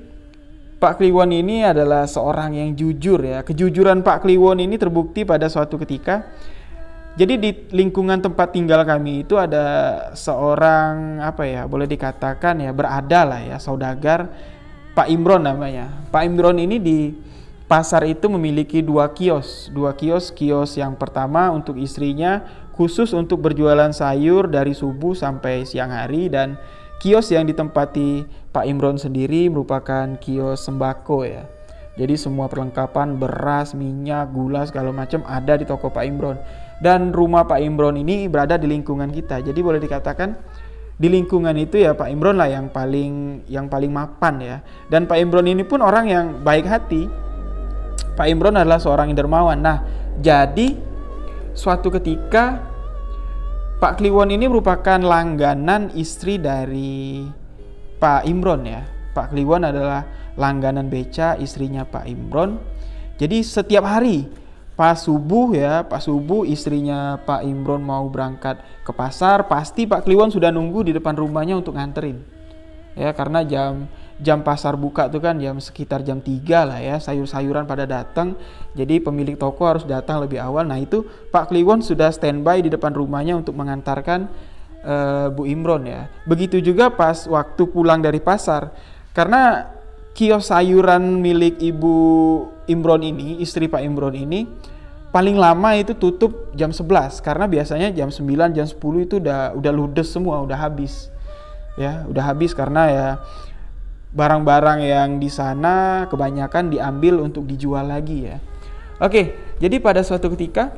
Pak 0.78 1.00
Kliwon 1.00 1.32
ini 1.32 1.64
adalah 1.64 2.04
seorang 2.06 2.60
yang 2.60 2.76
jujur 2.76 3.24
ya. 3.24 3.42
Kejujuran 3.42 4.04
Pak 4.04 4.28
Kliwon 4.28 4.60
ini 4.60 4.76
terbukti 4.76 5.24
pada 5.24 5.48
suatu 5.48 5.80
ketika. 5.80 6.28
Jadi 7.18 7.34
di 7.42 7.50
lingkungan 7.74 8.22
tempat 8.22 8.54
tinggal 8.54 8.86
kami 8.86 9.26
itu 9.26 9.42
ada 9.42 9.66
seorang 10.14 11.18
apa 11.18 11.50
ya, 11.50 11.66
boleh 11.66 11.90
dikatakan 11.90 12.62
ya 12.62 12.70
berada 12.70 13.26
lah 13.26 13.42
ya, 13.42 13.58
saudagar 13.58 14.30
Pak 14.94 15.10
Imron 15.10 15.42
namanya. 15.42 15.90
Pak 16.14 16.30
Imron 16.30 16.62
ini 16.62 16.78
di 16.78 17.10
pasar 17.68 18.08
itu 18.08 18.32
memiliki 18.32 18.80
dua 18.80 19.12
kios, 19.12 19.68
dua 19.76 19.94
kios, 19.94 20.32
kios 20.32 20.80
yang 20.80 20.96
pertama 20.96 21.52
untuk 21.52 21.76
istrinya 21.76 22.48
khusus 22.74 23.12
untuk 23.12 23.44
berjualan 23.44 23.92
sayur 23.92 24.48
dari 24.48 24.72
subuh 24.72 25.12
sampai 25.12 25.68
siang 25.68 25.92
hari 25.92 26.32
dan 26.32 26.56
kios 27.04 27.30
yang 27.30 27.46
ditempati 27.46 28.26
Pak 28.56 28.66
Imron 28.66 28.98
sendiri 28.98 29.52
merupakan 29.52 30.16
kios 30.18 30.64
sembako 30.66 31.28
ya. 31.28 31.46
Jadi 31.98 32.14
semua 32.14 32.46
perlengkapan 32.46 33.18
beras, 33.18 33.74
minyak, 33.74 34.30
gula 34.30 34.70
segala 34.70 34.94
macam 34.94 35.26
ada 35.26 35.58
di 35.58 35.66
toko 35.66 35.90
Pak 35.90 36.06
Imron. 36.06 36.38
Dan 36.78 37.10
rumah 37.10 37.50
Pak 37.50 37.58
Imron 37.58 37.98
ini 37.98 38.30
berada 38.30 38.54
di 38.54 38.70
lingkungan 38.70 39.10
kita. 39.10 39.42
Jadi 39.42 39.60
boleh 39.66 39.82
dikatakan 39.82 40.38
di 40.98 41.10
lingkungan 41.10 41.58
itu 41.58 41.82
ya 41.82 41.98
Pak 41.98 42.10
Imron 42.14 42.38
lah 42.38 42.54
yang 42.54 42.70
paling 42.70 43.42
yang 43.50 43.66
paling 43.66 43.90
mapan 43.90 44.36
ya. 44.38 44.58
Dan 44.94 45.10
Pak 45.10 45.18
Imron 45.18 45.50
ini 45.50 45.66
pun 45.66 45.82
orang 45.82 46.06
yang 46.06 46.26
baik 46.46 46.70
hati. 46.70 47.27
Pak 48.18 48.26
Imron 48.26 48.58
adalah 48.58 48.82
seorang 48.82 49.14
yang 49.14 49.22
dermawan. 49.22 49.62
Nah, 49.62 49.86
jadi 50.18 50.74
suatu 51.54 51.94
ketika 51.94 52.66
Pak 53.78 54.02
Kliwon 54.02 54.34
ini 54.34 54.50
merupakan 54.50 54.98
langganan 54.98 55.94
istri 55.94 56.42
dari 56.42 57.30
Pak 58.02 58.26
Imron 58.26 58.66
ya. 58.66 58.82
Pak 59.14 59.38
Kliwon 59.38 59.70
adalah 59.70 60.02
langganan 60.34 60.90
beca 60.90 61.38
istrinya 61.38 61.86
Pak 61.86 62.10
Imron. 62.10 62.58
Jadi 63.22 63.46
setiap 63.46 63.86
hari 63.86 64.26
pas 64.78 64.98
subuh 64.98 65.54
ya, 65.58 65.86
pas 65.86 66.02
subuh 66.02 66.46
istrinya 66.46 67.22
Pak 67.22 67.46
Imron 67.46 67.82
mau 67.82 68.10
berangkat 68.10 68.62
ke 68.86 68.94
pasar, 68.94 69.46
pasti 69.50 69.86
Pak 69.86 70.06
Kliwon 70.06 70.34
sudah 70.34 70.50
nunggu 70.54 70.90
di 70.90 70.92
depan 70.94 71.14
rumahnya 71.18 71.58
untuk 71.58 71.78
nganterin. 71.78 72.22
Ya, 72.98 73.14
karena 73.14 73.46
jam 73.46 73.86
jam 74.18 74.42
pasar 74.42 74.74
buka 74.74 75.06
tuh 75.14 75.22
kan 75.22 75.38
jam 75.38 75.62
sekitar 75.62 76.02
jam 76.02 76.18
3 76.18 76.42
lah 76.66 76.80
ya 76.82 76.98
sayur-sayuran 76.98 77.70
pada 77.70 77.86
datang. 77.86 78.34
Jadi 78.74 78.98
pemilik 79.02 79.38
toko 79.38 79.70
harus 79.70 79.86
datang 79.86 80.22
lebih 80.26 80.42
awal. 80.42 80.66
Nah 80.66 80.82
itu 80.82 81.06
Pak 81.30 81.54
Kliwon 81.54 81.86
sudah 81.86 82.10
standby 82.10 82.66
di 82.66 82.74
depan 82.74 82.94
rumahnya 82.98 83.38
untuk 83.38 83.54
mengantarkan 83.54 84.26
uh, 84.82 85.28
Bu 85.30 85.46
Imron 85.46 85.86
ya. 85.86 86.10
Begitu 86.26 86.62
juga 86.62 86.90
pas 86.90 87.30
waktu 87.30 87.64
pulang 87.70 88.02
dari 88.02 88.18
pasar 88.18 88.74
karena 89.14 89.70
kios 90.18 90.50
sayuran 90.50 91.22
milik 91.22 91.62
Ibu 91.62 91.96
Imron 92.74 93.06
ini 93.06 93.38
istri 93.38 93.70
Pak 93.70 93.86
Imron 93.86 94.18
ini 94.18 94.50
paling 95.14 95.38
lama 95.38 95.78
itu 95.78 95.94
tutup 95.94 96.52
jam 96.58 96.74
11 96.74 97.22
karena 97.22 97.46
biasanya 97.46 97.88
jam 97.94 98.10
9 98.10 98.58
jam 98.58 98.66
10 98.66 99.06
itu 99.06 99.22
udah 99.22 99.54
udah 99.54 99.72
ludes 99.74 100.10
semua 100.10 100.42
udah 100.42 100.58
habis. 100.58 101.14
Ya 101.78 102.02
udah 102.10 102.34
habis 102.34 102.58
karena 102.58 102.84
ya 102.90 103.08
barang-barang 104.18 104.82
yang 104.82 105.22
di 105.22 105.30
sana 105.30 106.10
kebanyakan 106.10 106.74
diambil 106.74 107.22
untuk 107.22 107.46
dijual 107.46 107.86
lagi 107.86 108.26
ya. 108.26 108.42
Oke, 108.98 109.38
jadi 109.62 109.78
pada 109.78 110.02
suatu 110.02 110.34
ketika 110.34 110.74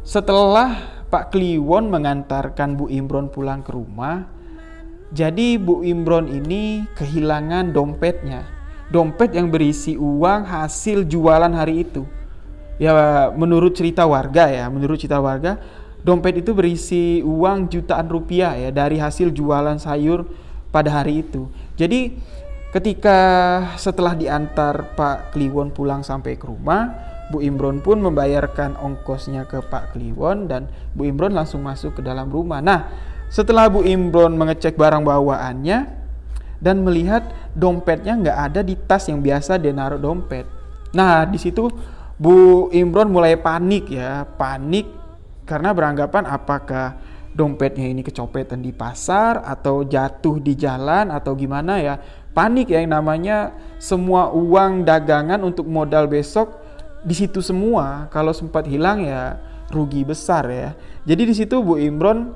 setelah 0.00 1.04
Pak 1.12 1.36
Kliwon 1.36 1.92
mengantarkan 1.92 2.80
Bu 2.80 2.88
Imron 2.88 3.28
pulang 3.28 3.60
ke 3.60 3.76
rumah, 3.76 4.24
jadi 5.12 5.60
Bu 5.60 5.84
Imron 5.84 6.32
ini 6.32 6.88
kehilangan 6.96 7.76
dompetnya. 7.76 8.48
Dompet 8.88 9.36
yang 9.36 9.52
berisi 9.52 9.96
uang 9.96 10.48
hasil 10.48 11.04
jualan 11.08 11.52
hari 11.52 11.84
itu. 11.84 12.08
Ya 12.80 13.28
menurut 13.36 13.76
cerita 13.76 14.08
warga 14.08 14.48
ya, 14.48 14.68
menurut 14.72 14.96
cerita 14.96 15.20
warga, 15.20 15.60
dompet 16.00 16.40
itu 16.40 16.56
berisi 16.56 17.20
uang 17.20 17.68
jutaan 17.68 18.08
rupiah 18.08 18.56
ya 18.56 18.72
dari 18.72 18.96
hasil 18.96 19.28
jualan 19.32 19.76
sayur 19.76 20.24
pada 20.72 20.88
hari 20.88 21.20
itu. 21.20 21.52
Jadi 21.76 22.16
Ketika 22.72 23.18
setelah 23.76 24.16
diantar 24.16 24.96
Pak 24.96 25.36
Kliwon 25.36 25.76
pulang 25.76 26.00
sampai 26.00 26.40
ke 26.40 26.48
rumah, 26.48 26.88
Bu 27.28 27.44
Imron 27.44 27.84
pun 27.84 28.00
membayarkan 28.00 28.80
ongkosnya 28.80 29.44
ke 29.44 29.60
Pak 29.60 29.92
Kliwon 29.92 30.48
dan 30.48 30.72
Bu 30.96 31.04
Imron 31.04 31.36
langsung 31.36 31.60
masuk 31.68 32.00
ke 32.00 32.02
dalam 32.04 32.32
rumah. 32.32 32.64
Nah, 32.64 32.88
setelah 33.28 33.68
Bu 33.68 33.84
Imron 33.84 34.40
mengecek 34.40 34.80
barang 34.80 35.04
bawaannya 35.04 35.78
dan 36.64 36.80
melihat 36.80 37.28
dompetnya 37.52 38.16
nggak 38.16 38.38
ada 38.40 38.60
di 38.64 38.72
tas 38.88 39.04
yang 39.04 39.20
biasa 39.20 39.60
dia 39.60 39.76
naruh 39.76 40.00
dompet. 40.00 40.48
Nah, 40.96 41.28
di 41.28 41.36
situ 41.36 41.68
Bu 42.16 42.72
Imron 42.72 43.12
mulai 43.12 43.36
panik 43.36 43.92
ya, 43.92 44.24
panik 44.24 44.88
karena 45.44 45.76
beranggapan 45.76 46.24
apakah 46.24 46.96
dompetnya 47.32 47.88
ini 47.88 48.04
kecopetan 48.04 48.60
di 48.60 48.76
pasar 48.76 49.40
atau 49.40 49.88
jatuh 49.88 50.36
di 50.36 50.52
jalan 50.52 51.08
atau 51.08 51.32
gimana 51.32 51.80
ya 51.80 51.96
panik 52.32 52.72
ya 52.72 52.80
yang 52.80 52.96
namanya 52.96 53.52
semua 53.76 54.32
uang 54.32 54.88
dagangan 54.88 55.40
untuk 55.44 55.68
modal 55.68 56.08
besok 56.08 56.60
di 57.04 57.14
situ 57.16 57.44
semua. 57.44 58.08
Kalau 58.08 58.32
sempat 58.32 58.64
hilang 58.68 59.04
ya 59.04 59.38
rugi 59.72 60.04
besar 60.04 60.48
ya. 60.48 60.76
Jadi 61.04 61.22
di 61.28 61.34
situ 61.34 61.60
Bu 61.64 61.80
Imron 61.80 62.32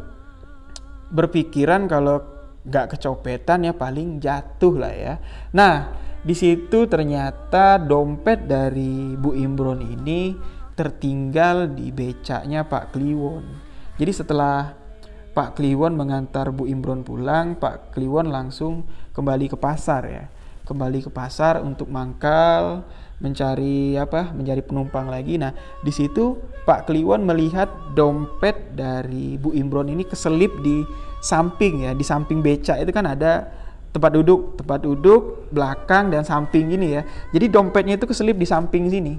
berpikiran 1.12 1.86
kalau 1.86 2.22
nggak 2.66 2.98
kecopetan 2.98 3.70
ya 3.70 3.72
paling 3.72 4.18
jatuh 4.18 4.74
lah 4.74 4.94
ya. 4.94 5.14
Nah 5.54 5.94
di 6.26 6.34
situ 6.34 6.90
ternyata 6.90 7.78
dompet 7.78 8.50
dari 8.50 9.14
Bu 9.14 9.32
Imron 9.38 9.78
ini 9.78 10.34
tertinggal 10.74 11.72
di 11.72 11.94
becaknya 11.94 12.66
Pak 12.66 12.92
Kliwon. 12.92 13.44
Jadi 13.96 14.12
setelah 14.12 14.74
Pak 15.36 15.56
Kliwon 15.60 15.96
mengantar 15.96 16.48
Bu 16.48 16.64
Imron 16.64 17.04
pulang, 17.04 17.60
Pak 17.60 17.92
Kliwon 17.92 18.32
langsung 18.32 18.88
kembali 19.16 19.48
ke 19.48 19.56
pasar 19.56 20.04
ya. 20.04 20.24
Kembali 20.68 21.00
ke 21.00 21.08
pasar 21.08 21.64
untuk 21.64 21.88
mangkal, 21.88 22.84
mencari 23.16 23.96
apa? 23.96 24.34
Mencari 24.36 24.60
penumpang 24.60 25.08
lagi. 25.08 25.40
Nah, 25.40 25.56
di 25.80 25.88
situ 25.94 26.36
Pak 26.68 26.90
Kliwon 26.90 27.24
melihat 27.24 27.70
dompet 27.96 28.76
dari 28.76 29.40
Bu 29.40 29.56
Imron 29.56 29.88
ini 29.88 30.04
keselip 30.04 30.60
di 30.60 30.84
samping 31.24 31.88
ya, 31.88 31.96
di 31.96 32.04
samping 32.04 32.44
beca 32.44 32.76
itu 32.76 32.92
kan 32.92 33.08
ada 33.08 33.48
tempat 33.94 34.12
duduk, 34.12 34.60
tempat 34.60 34.84
duduk, 34.84 35.48
belakang 35.48 36.12
dan 36.12 36.20
samping 36.20 36.68
gini 36.68 37.00
ya. 37.00 37.02
Jadi 37.32 37.48
dompetnya 37.48 37.96
itu 37.96 38.04
keselip 38.04 38.36
di 38.36 38.44
samping 38.44 38.92
sini. 38.92 39.16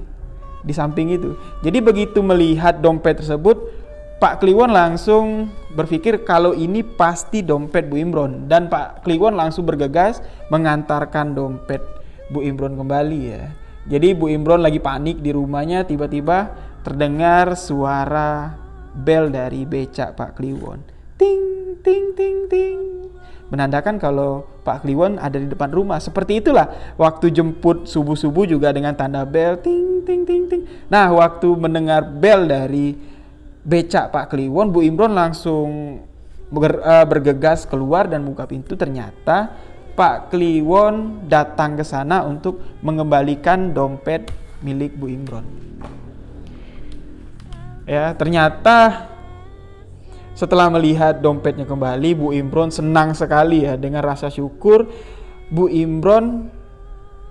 Di 0.62 0.70
samping 0.76 1.10
itu. 1.10 1.34
Jadi 1.64 1.82
begitu 1.82 2.22
melihat 2.22 2.78
dompet 2.78 3.18
tersebut, 3.18 3.77
Pak 4.18 4.42
Kliwon 4.42 4.74
langsung 4.74 5.46
berpikir 5.78 6.26
kalau 6.26 6.50
ini 6.50 6.82
pasti 6.82 7.38
dompet 7.38 7.86
Bu 7.86 8.02
Imron 8.02 8.50
dan 8.50 8.66
Pak 8.66 9.06
Kliwon 9.06 9.38
langsung 9.38 9.62
bergegas 9.62 10.18
mengantarkan 10.50 11.38
dompet 11.38 11.78
Bu 12.26 12.42
Imron 12.42 12.74
kembali 12.74 13.20
ya. 13.30 13.54
Jadi 13.86 14.18
Bu 14.18 14.26
Imron 14.26 14.58
lagi 14.58 14.82
panik 14.82 15.22
di 15.22 15.30
rumahnya 15.30 15.86
tiba-tiba 15.86 16.50
terdengar 16.82 17.54
suara 17.54 18.58
bel 18.90 19.30
dari 19.30 19.62
becak 19.62 20.18
Pak 20.18 20.34
Kliwon. 20.34 20.82
Ting 21.14 21.78
ting 21.86 22.10
ting 22.18 22.50
ting. 22.50 22.78
Menandakan 23.54 24.02
kalau 24.02 24.42
Pak 24.66 24.82
Kliwon 24.82 25.22
ada 25.22 25.38
di 25.38 25.46
depan 25.46 25.70
rumah. 25.70 26.02
Seperti 26.02 26.42
itulah 26.42 26.66
waktu 26.98 27.30
jemput 27.30 27.86
subuh-subuh 27.86 28.50
juga 28.50 28.74
dengan 28.74 28.98
tanda 28.98 29.22
bel 29.22 29.62
ting 29.62 30.02
ting 30.02 30.26
ting 30.26 30.50
ting. 30.50 30.66
Nah, 30.90 31.06
waktu 31.14 31.54
mendengar 31.54 32.02
bel 32.02 32.50
dari 32.50 33.17
becak 33.68 34.08
Pak 34.08 34.32
Kliwon, 34.32 34.72
Bu 34.72 34.80
Imron 34.80 35.12
langsung 35.12 36.00
ber, 36.48 36.80
uh, 36.80 37.04
bergegas 37.04 37.68
keluar 37.68 38.08
dan 38.08 38.24
buka 38.24 38.48
pintu. 38.48 38.72
Ternyata 38.80 39.52
Pak 39.92 40.32
Kliwon 40.32 41.28
datang 41.28 41.76
ke 41.76 41.84
sana 41.84 42.24
untuk 42.24 42.80
mengembalikan 42.80 43.76
dompet 43.76 44.32
milik 44.64 44.96
Bu 44.96 45.12
Imron. 45.12 45.44
Ya, 47.84 48.12
ternyata 48.16 49.08
setelah 50.32 50.72
melihat 50.72 51.20
dompetnya 51.20 51.68
kembali, 51.68 52.16
Bu 52.16 52.32
Imron 52.32 52.72
senang 52.72 53.12
sekali 53.12 53.68
ya 53.68 53.76
dengan 53.76 54.00
rasa 54.00 54.32
syukur. 54.32 54.88
Bu 55.52 55.68
Imron 55.68 56.48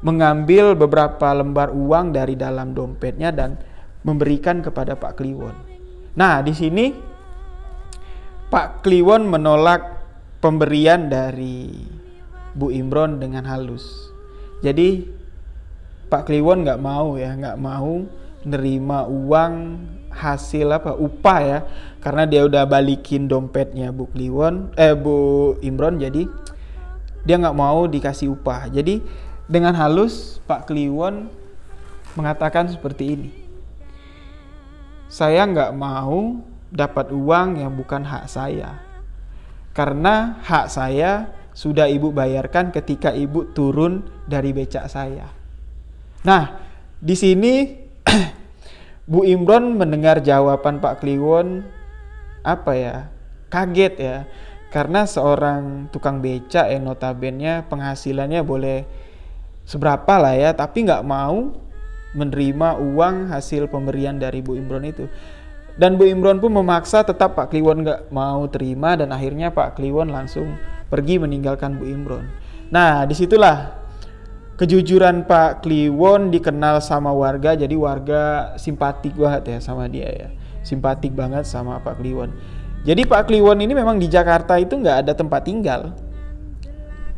mengambil 0.06 0.78
beberapa 0.78 1.34
lembar 1.34 1.74
uang 1.74 2.14
dari 2.14 2.38
dalam 2.38 2.78
dompetnya 2.78 3.34
dan 3.34 3.58
memberikan 4.06 4.62
kepada 4.62 4.94
Pak 4.94 5.18
Kliwon. 5.18 5.77
Nah, 6.18 6.42
di 6.42 6.50
sini 6.50 6.90
Pak 8.50 8.82
Kliwon 8.82 9.30
menolak 9.30 10.02
pemberian 10.42 11.14
dari 11.14 11.70
Bu 12.58 12.74
Imron 12.74 13.22
dengan 13.22 13.46
halus. 13.46 14.10
Jadi 14.66 15.06
Pak 16.10 16.26
Kliwon 16.26 16.66
nggak 16.66 16.82
mau 16.82 17.22
ya, 17.22 17.38
nggak 17.38 17.62
mau 17.62 18.02
nerima 18.42 19.06
uang 19.06 19.54
hasil 20.10 20.74
apa 20.74 20.98
upah 20.98 21.40
ya. 21.46 21.60
Karena 22.02 22.26
dia 22.26 22.50
udah 22.50 22.66
balikin 22.66 23.30
dompetnya 23.30 23.94
Bu 23.94 24.10
Kliwon 24.10 24.74
eh 24.74 24.98
Bu 24.98 25.54
Imron 25.62 26.02
jadi 26.02 26.26
dia 27.30 27.36
nggak 27.38 27.54
mau 27.62 27.86
dikasih 27.86 28.34
upah. 28.34 28.74
Jadi 28.74 29.06
dengan 29.46 29.78
halus 29.78 30.42
Pak 30.50 30.66
Kliwon 30.66 31.30
mengatakan 32.18 32.74
seperti 32.74 33.06
ini 33.14 33.47
saya 35.08 35.48
nggak 35.48 35.72
mau 35.76 36.44
dapat 36.72 37.16
uang 37.16 37.64
yang 37.64 37.72
bukan 37.76 38.04
hak 38.04 38.28
saya. 38.28 38.80
Karena 39.72 40.40
hak 40.44 40.68
saya 40.68 41.32
sudah 41.56 41.88
ibu 41.90 42.12
bayarkan 42.12 42.70
ketika 42.70 43.16
ibu 43.16 43.48
turun 43.56 44.06
dari 44.28 44.52
becak 44.52 44.86
saya. 44.92 45.32
Nah 46.28 46.60
di 47.00 47.16
sini 47.16 47.54
Bu 49.12 49.24
Imron 49.24 49.80
mendengar 49.80 50.20
jawaban 50.20 50.84
Pak 50.84 51.00
Kliwon 51.00 51.64
apa 52.44 52.72
ya 52.76 52.96
kaget 53.48 53.94
ya. 53.98 54.18
Karena 54.68 55.08
seorang 55.08 55.88
tukang 55.96 56.20
beca 56.20 56.68
yang 56.68 56.84
notabene 56.84 57.64
penghasilannya 57.72 58.44
boleh 58.44 58.84
seberapa 59.64 60.20
lah 60.20 60.36
ya 60.36 60.52
tapi 60.56 60.84
nggak 60.84 61.08
mau 61.08 61.67
menerima 62.16 62.80
uang 62.80 63.34
hasil 63.34 63.68
pemberian 63.68 64.22
dari 64.22 64.40
Bu 64.40 64.56
Imron 64.56 64.88
itu. 64.88 65.10
Dan 65.78 66.00
Bu 66.00 66.10
Imron 66.10 66.42
pun 66.42 66.54
memaksa 66.56 67.06
tetap 67.06 67.38
Pak 67.38 67.54
Kliwon 67.54 67.86
nggak 67.86 68.10
mau 68.10 68.48
terima 68.50 68.98
dan 68.98 69.14
akhirnya 69.14 69.54
Pak 69.54 69.78
Kliwon 69.78 70.10
langsung 70.10 70.58
pergi 70.90 71.22
meninggalkan 71.22 71.78
Bu 71.78 71.86
Imron. 71.86 72.26
Nah 72.74 73.06
di 73.06 73.14
situlah 73.14 73.78
kejujuran 74.58 75.30
Pak 75.30 75.62
Kliwon 75.62 76.34
dikenal 76.34 76.82
sama 76.82 77.14
warga 77.14 77.54
jadi 77.54 77.78
warga 77.78 78.56
simpatik 78.58 79.14
banget 79.14 79.54
ya 79.54 79.60
sama 79.62 79.86
dia 79.86 80.10
ya. 80.10 80.30
Simpatik 80.66 81.14
banget 81.14 81.46
sama 81.46 81.78
Pak 81.80 82.02
Kliwon. 82.02 82.34
Jadi 82.82 83.06
Pak 83.06 83.30
Kliwon 83.30 83.62
ini 83.62 83.78
memang 83.78 84.02
di 84.02 84.10
Jakarta 84.10 84.58
itu 84.58 84.80
nggak 84.80 85.06
ada 85.06 85.14
tempat 85.14 85.46
tinggal. 85.46 85.94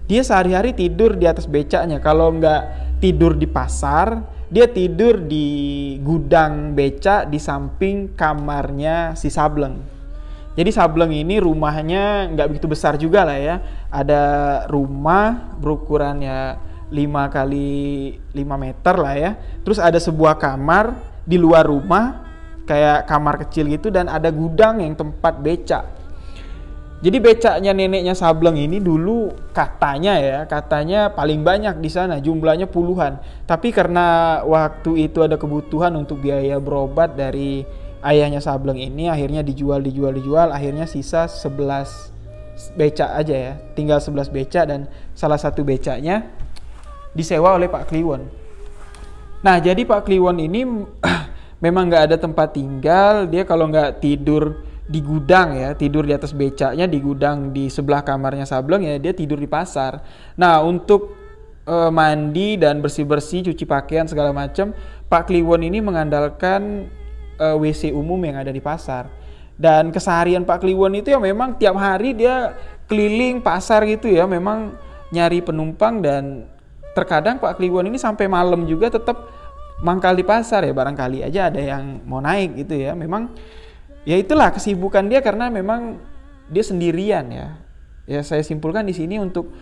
Dia 0.09 0.25
sehari-hari 0.25 0.73
tidur 0.73 1.13
di 1.13 1.29
atas 1.29 1.45
becaknya. 1.45 2.01
Kalau 2.01 2.33
nggak 2.33 2.88
tidur 2.99 3.35
di 3.35 3.47
pasar 3.47 4.37
dia 4.49 4.67
tidur 4.69 5.23
di 5.23 5.95
gudang 6.03 6.75
becak 6.77 7.31
di 7.31 7.39
samping 7.41 8.13
kamarnya 8.13 9.15
si 9.15 9.31
Sableng 9.31 9.79
jadi 10.53 10.69
Sableng 10.75 11.15
ini 11.15 11.39
rumahnya 11.39 12.29
nggak 12.35 12.47
begitu 12.51 12.67
besar 12.67 12.99
juga 12.99 13.23
lah 13.23 13.39
ya 13.39 13.55
ada 13.89 14.23
rumah 14.67 15.55
berukurannya 15.57 16.69
5 16.89 17.35
kali 17.35 17.69
5 18.33 18.63
meter 18.65 18.95
lah 18.97 19.15
ya. 19.15 19.31
Terus 19.61 19.77
ada 19.77 20.01
sebuah 20.01 20.41
kamar 20.41 20.97
di 21.23 21.37
luar 21.37 21.69
rumah 21.69 22.25
kayak 22.65 23.05
kamar 23.05 23.45
kecil 23.45 23.69
gitu 23.69 23.93
dan 23.93 24.09
ada 24.09 24.33
gudang 24.33 24.81
yang 24.81 24.97
tempat 24.97 25.41
becak. 25.41 25.85
Jadi 26.99 27.17
becaknya 27.23 27.71
neneknya 27.71 28.11
Sableng 28.11 28.59
ini 28.59 28.83
dulu 28.83 29.31
katanya 29.55 30.19
ya, 30.19 30.39
katanya 30.43 31.07
paling 31.15 31.47
banyak 31.47 31.79
di 31.79 31.87
sana, 31.87 32.19
jumlahnya 32.19 32.67
puluhan. 32.67 33.23
Tapi 33.47 33.71
karena 33.71 34.39
waktu 34.43 35.07
itu 35.07 35.23
ada 35.23 35.39
kebutuhan 35.39 35.95
untuk 35.95 36.19
biaya 36.19 36.59
berobat 36.59 37.15
dari 37.15 37.63
ayahnya 38.03 38.43
Sableng 38.43 38.75
ini, 38.75 39.07
akhirnya 39.07 39.47
dijual, 39.47 39.79
dijual, 39.79 40.11
dijual, 40.11 40.51
akhirnya 40.51 40.91
sisa 40.91 41.31
11 41.31 42.75
becak 42.75 43.15
aja 43.15 43.35
ya. 43.35 43.53
Tinggal 43.79 44.03
11 44.03 44.27
becak 44.35 44.67
dan 44.67 44.91
salah 45.15 45.39
satu 45.39 45.63
becaknya 45.63 46.27
disewa 47.15 47.55
oleh 47.55 47.71
Pak 47.71 47.87
Kliwon. 47.95 48.27
Nah, 49.39 49.55
jadi 49.63 49.87
Pak 49.87 50.03
Kliwon 50.03 50.35
ini 50.43 50.67
memang 51.63 51.87
nggak 51.87 52.11
ada 52.11 52.17
tempat 52.19 52.59
tinggal. 52.59 53.23
Dia 53.31 53.47
kalau 53.47 53.71
nggak 53.71 54.03
tidur 54.03 54.67
di 54.89 55.05
gudang 55.05 55.53
ya, 55.53 55.77
tidur 55.77 56.01
di 56.01 56.17
atas 56.17 56.33
becaknya 56.33 56.89
di 56.89 56.97
gudang 56.97 57.53
di 57.53 57.69
sebelah 57.69 58.01
kamarnya 58.01 58.49
Sableng 58.49 58.81
ya, 58.81 58.97
dia 58.97 59.13
tidur 59.13 59.37
di 59.37 59.45
pasar. 59.45 60.01
Nah, 60.33 60.65
untuk 60.65 61.13
e, 61.61 61.75
mandi 61.93 62.57
dan 62.57 62.81
bersih-bersih, 62.81 63.53
cuci 63.53 63.69
pakaian 63.69 64.09
segala 64.09 64.33
macam, 64.33 64.73
Pak 65.05 65.29
Kliwon 65.29 65.61
ini 65.61 65.77
mengandalkan 65.77 66.89
e, 67.37 67.45
eh, 67.45 67.55
WC 67.61 67.93
umum 67.93 68.17
yang 68.25 68.41
ada 68.41 68.49
di 68.49 68.57
pasar. 68.57 69.05
Dan 69.53 69.93
keseharian 69.93 70.41
Pak 70.41 70.65
Kliwon 70.65 70.97
itu 70.97 71.13
ya 71.13 71.21
memang 71.21 71.61
tiap 71.61 71.77
hari 71.77 72.17
dia 72.17 72.57
keliling 72.89 73.45
pasar 73.45 73.85
gitu 73.85 74.09
ya, 74.09 74.25
memang 74.25 74.73
nyari 75.13 75.45
penumpang 75.45 76.01
dan 76.01 76.49
terkadang 76.97 77.37
Pak 77.37 77.61
Kliwon 77.61 77.93
ini 77.93 78.01
sampai 78.01 78.25
malam 78.25 78.65
juga 78.65 78.89
tetap 78.89 79.29
mangkal 79.85 80.17
di 80.17 80.25
pasar 80.25 80.65
ya 80.65 80.73
barangkali 80.75 81.23
aja 81.23 81.47
ada 81.47 81.61
yang 81.61 82.03
mau 82.03 82.19
naik 82.19 82.65
gitu 82.65 82.75
ya 82.75 82.91
memang 82.91 83.31
ya 84.03 84.15
itulah 84.15 84.51
kesibukan 84.55 85.07
dia 85.07 85.19
karena 85.19 85.51
memang 85.51 85.99
dia 86.49 86.63
sendirian 86.65 87.25
ya. 87.29 87.47
Ya 88.09 88.21
saya 88.25 88.41
simpulkan 88.41 88.89
di 88.89 88.97
sini 88.97 89.21
untuk 89.21 89.53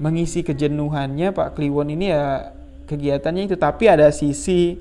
mengisi 0.00 0.40
kejenuhannya 0.40 1.36
Pak 1.36 1.58
Kliwon 1.58 1.92
ini 1.92 2.10
ya 2.10 2.54
kegiatannya 2.88 3.52
itu. 3.52 3.56
Tapi 3.60 3.84
ada 3.92 4.08
sisi 4.08 4.80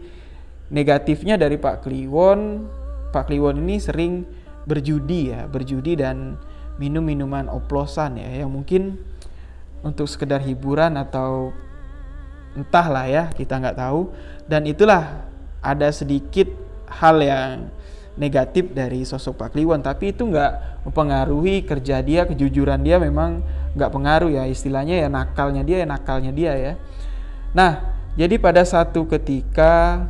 negatifnya 0.72 1.36
dari 1.36 1.60
Pak 1.60 1.84
Kliwon. 1.84 2.64
Pak 3.12 3.28
Kliwon 3.28 3.60
ini 3.60 3.80
sering 3.80 4.24
berjudi 4.68 5.32
ya 5.32 5.48
berjudi 5.48 5.96
dan 5.96 6.36
minum 6.76 7.00
minuman 7.00 7.48
oplosan 7.48 8.20
ya 8.20 8.44
yang 8.44 8.52
mungkin 8.52 9.00
untuk 9.80 10.12
sekedar 10.12 10.44
hiburan 10.44 11.00
atau 11.00 11.56
entahlah 12.56 13.08
ya 13.08 13.24
kita 13.36 13.60
nggak 13.60 13.78
tahu. 13.80 14.12
Dan 14.48 14.64
itulah 14.64 15.28
ada 15.60 15.92
sedikit 15.92 16.48
hal 16.88 17.20
yang 17.20 17.68
negatif 18.18 18.74
dari 18.74 19.06
sosok 19.06 19.38
Pak 19.38 19.50
Kliwon 19.54 19.86
tapi 19.86 20.12
itu 20.12 20.26
nggak 20.26 20.84
mempengaruhi 20.90 21.62
kerja 21.64 22.02
dia 22.02 22.26
kejujuran 22.26 22.82
dia 22.82 22.98
memang 22.98 23.46
nggak 23.78 23.94
pengaruh 23.94 24.34
ya. 24.34 24.50
Istilahnya 24.50 25.06
ya 25.06 25.08
nakalnya 25.08 25.62
dia 25.62 25.86
ya 25.86 25.88
nakalnya 25.88 26.34
dia 26.34 26.54
ya. 26.58 26.74
Nah 27.54 27.94
jadi 28.18 28.42
pada 28.42 28.66
satu 28.66 29.06
ketika 29.06 30.06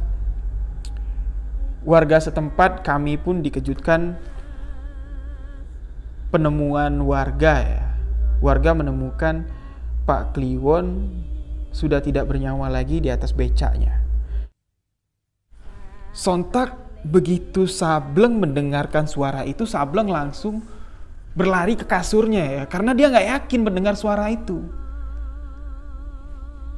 warga 1.83 2.23
setempat 2.23 2.87
kami 2.87 3.19
pun 3.19 3.43
dikejutkan 3.43 4.15
penemuan 6.31 7.03
warga 7.03 7.53
ya. 7.59 7.83
Warga 8.39 8.71
menemukan 8.71 9.43
Pak 10.07 10.31
Kliwon 10.39 11.11
sudah 11.75 11.99
tidak 11.99 12.31
bernyawa 12.31 12.71
lagi 12.71 13.03
di 13.03 13.11
atas 13.11 13.35
becaknya. 13.35 13.99
Sontak 16.15 16.86
begitu 17.05 17.69
Sableng 17.69 18.37
mendengarkan 18.41 19.05
suara 19.05 19.43
itu, 19.43 19.65
Sableng 19.67 20.09
langsung 20.09 20.63
berlari 21.37 21.77
ke 21.77 21.85
kasurnya 21.85 22.43
ya, 22.43 22.63
karena 22.65 22.97
dia 22.97 23.13
nggak 23.13 23.27
yakin 23.37 23.61
mendengar 23.61 23.93
suara 23.93 24.29
itu. 24.33 24.65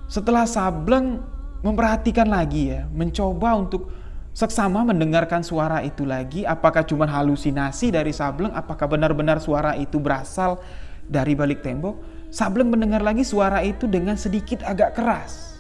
Setelah 0.10 0.44
Sableng 0.44 1.22
memperhatikan 1.64 2.28
lagi 2.28 2.76
ya, 2.76 2.90
mencoba 2.92 3.56
untuk 3.56 3.94
seksama 4.36 4.84
mendengarkan 4.88 5.44
suara 5.44 5.84
itu 5.84 6.04
lagi, 6.08 6.44
apakah 6.48 6.84
cuma 6.84 7.08
halusinasi 7.08 7.92
dari 7.92 8.12
Sableng, 8.16 8.52
apakah 8.56 8.88
benar-benar 8.88 9.40
suara 9.44 9.76
itu 9.76 10.00
berasal 10.00 10.60
dari 11.08 11.36
balik 11.36 11.64
tembok? 11.64 12.00
Sableng 12.30 12.70
mendengar 12.70 13.02
lagi 13.02 13.26
suara 13.26 13.66
itu 13.66 13.90
dengan 13.90 14.14
sedikit 14.14 14.62
agak 14.62 14.94
keras. 14.94 15.58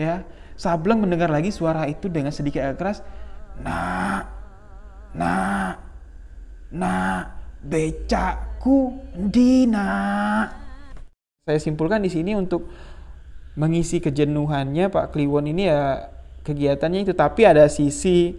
Ya, 0.00 0.24
Sableng 0.56 1.00
mendengar 1.00 1.28
lagi 1.28 1.52
suara 1.52 1.84
itu 1.84 2.08
dengan 2.08 2.32
sedikit 2.32 2.64
agak 2.64 2.78
keras. 2.80 2.98
Nah, 3.60 4.24
nah, 5.12 5.76
nah, 6.72 7.28
becakku 7.60 8.96
di 9.12 9.68
nak. 9.68 10.56
Saya 11.44 11.58
simpulkan 11.60 12.00
di 12.00 12.08
sini 12.08 12.32
untuk 12.32 12.72
mengisi 13.58 14.00
kejenuhannya 14.00 14.88
Pak 14.88 15.12
Kliwon 15.12 15.50
ini 15.50 15.68
ya 15.68 16.08
kegiatannya 16.46 17.04
itu 17.04 17.12
tapi 17.12 17.44
ada 17.44 17.66
sisi 17.68 18.38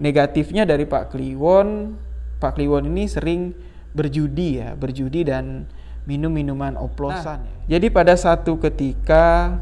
negatifnya 0.00 0.64
dari 0.64 0.88
Pak 0.88 1.12
Kliwon 1.12 1.94
Pak 2.40 2.56
Kliwon 2.56 2.88
ini 2.88 3.04
sering 3.06 3.52
berjudi 3.92 4.64
ya 4.64 4.72
berjudi 4.74 5.28
dan 5.28 5.68
minum 6.08 6.32
minuman 6.32 6.74
oplosan 6.80 7.44
nah, 7.44 7.68
ya. 7.68 7.76
jadi 7.76 7.92
pada 7.92 8.16
satu 8.16 8.56
ketika 8.56 9.60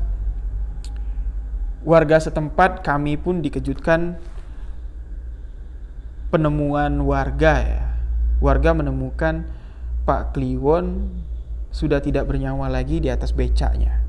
warga 1.82 2.22
setempat 2.22 2.86
kami 2.86 3.18
pun 3.18 3.42
dikejutkan 3.42 4.16
penemuan 6.28 7.00
warga 7.04 7.54
ya. 7.62 7.84
Warga 8.38 8.70
menemukan 8.72 9.48
Pak 10.06 10.32
Kliwon 10.32 11.10
sudah 11.68 12.00
tidak 12.00 12.30
bernyawa 12.30 12.72
lagi 12.72 13.02
di 13.02 13.12
atas 13.12 13.36
becaknya 13.36 14.07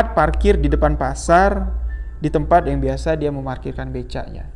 tepat 0.00 0.16
parkir 0.16 0.56
di 0.56 0.72
depan 0.72 0.96
pasar 0.96 1.76
di 2.24 2.32
tempat 2.32 2.64
yang 2.64 2.80
biasa 2.80 3.20
dia 3.20 3.28
memarkirkan 3.28 3.92
becaknya. 3.92 4.48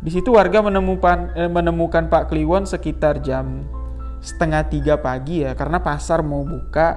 Di 0.00 0.08
situ 0.08 0.32
warga 0.32 0.64
menemukan 0.64 1.36
eh, 1.36 1.44
menemukan 1.44 2.08
Pak 2.08 2.32
Kliwon 2.32 2.64
sekitar 2.64 3.20
jam 3.20 3.68
setengah 4.24 4.64
tiga 4.64 4.96
pagi 4.96 5.44
ya 5.44 5.52
karena 5.52 5.84
pasar 5.84 6.24
mau 6.24 6.40
buka 6.40 6.96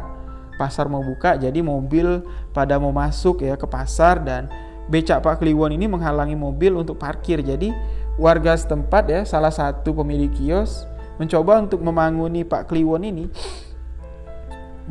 pasar 0.55 0.87
mau 0.87 1.03
buka 1.03 1.35
jadi 1.35 1.59
mobil 1.59 2.23
pada 2.55 2.79
mau 2.79 2.95
masuk 2.95 3.43
ya 3.43 3.59
ke 3.59 3.67
pasar 3.67 4.23
dan 4.23 4.47
becak 4.87 5.19
Pak 5.19 5.43
Kliwon 5.43 5.75
ini 5.75 5.91
menghalangi 5.91 6.39
mobil 6.39 6.79
untuk 6.79 6.95
parkir 6.95 7.43
jadi 7.43 7.75
warga 8.15 8.55
setempat 8.55 9.03
ya 9.11 9.21
salah 9.27 9.51
satu 9.51 9.91
pemilik 9.91 10.31
kios 10.31 10.87
mencoba 11.19 11.59
untuk 11.59 11.83
memanguni 11.83 12.47
Pak 12.47 12.71
Kliwon 12.71 13.03
ini 13.03 13.27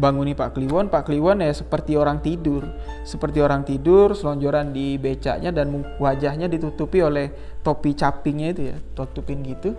banguni 0.01 0.33
Pak 0.33 0.57
Kliwon. 0.57 0.89
Pak 0.89 1.13
Kliwon 1.13 1.45
ya 1.45 1.53
seperti 1.53 2.01
orang 2.01 2.25
tidur, 2.25 2.65
seperti 3.11 3.43
orang 3.43 3.67
tidur, 3.67 4.15
selonjoran 4.15 4.71
di 4.71 4.95
becaknya 4.95 5.51
dan 5.51 5.83
wajahnya 5.99 6.47
ditutupi 6.47 7.03
oleh 7.03 7.59
topi 7.67 7.99
capingnya 7.99 8.55
itu 8.55 8.63
ya, 8.71 8.77
tutupin 8.95 9.43
gitu. 9.43 9.75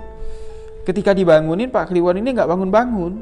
Ketika 0.83 1.15
dibangunin 1.15 1.71
Pak 1.71 1.87
Kliwon 1.87 2.19
ini 2.19 2.35
nggak 2.35 2.51
bangun-bangun, 2.51 3.13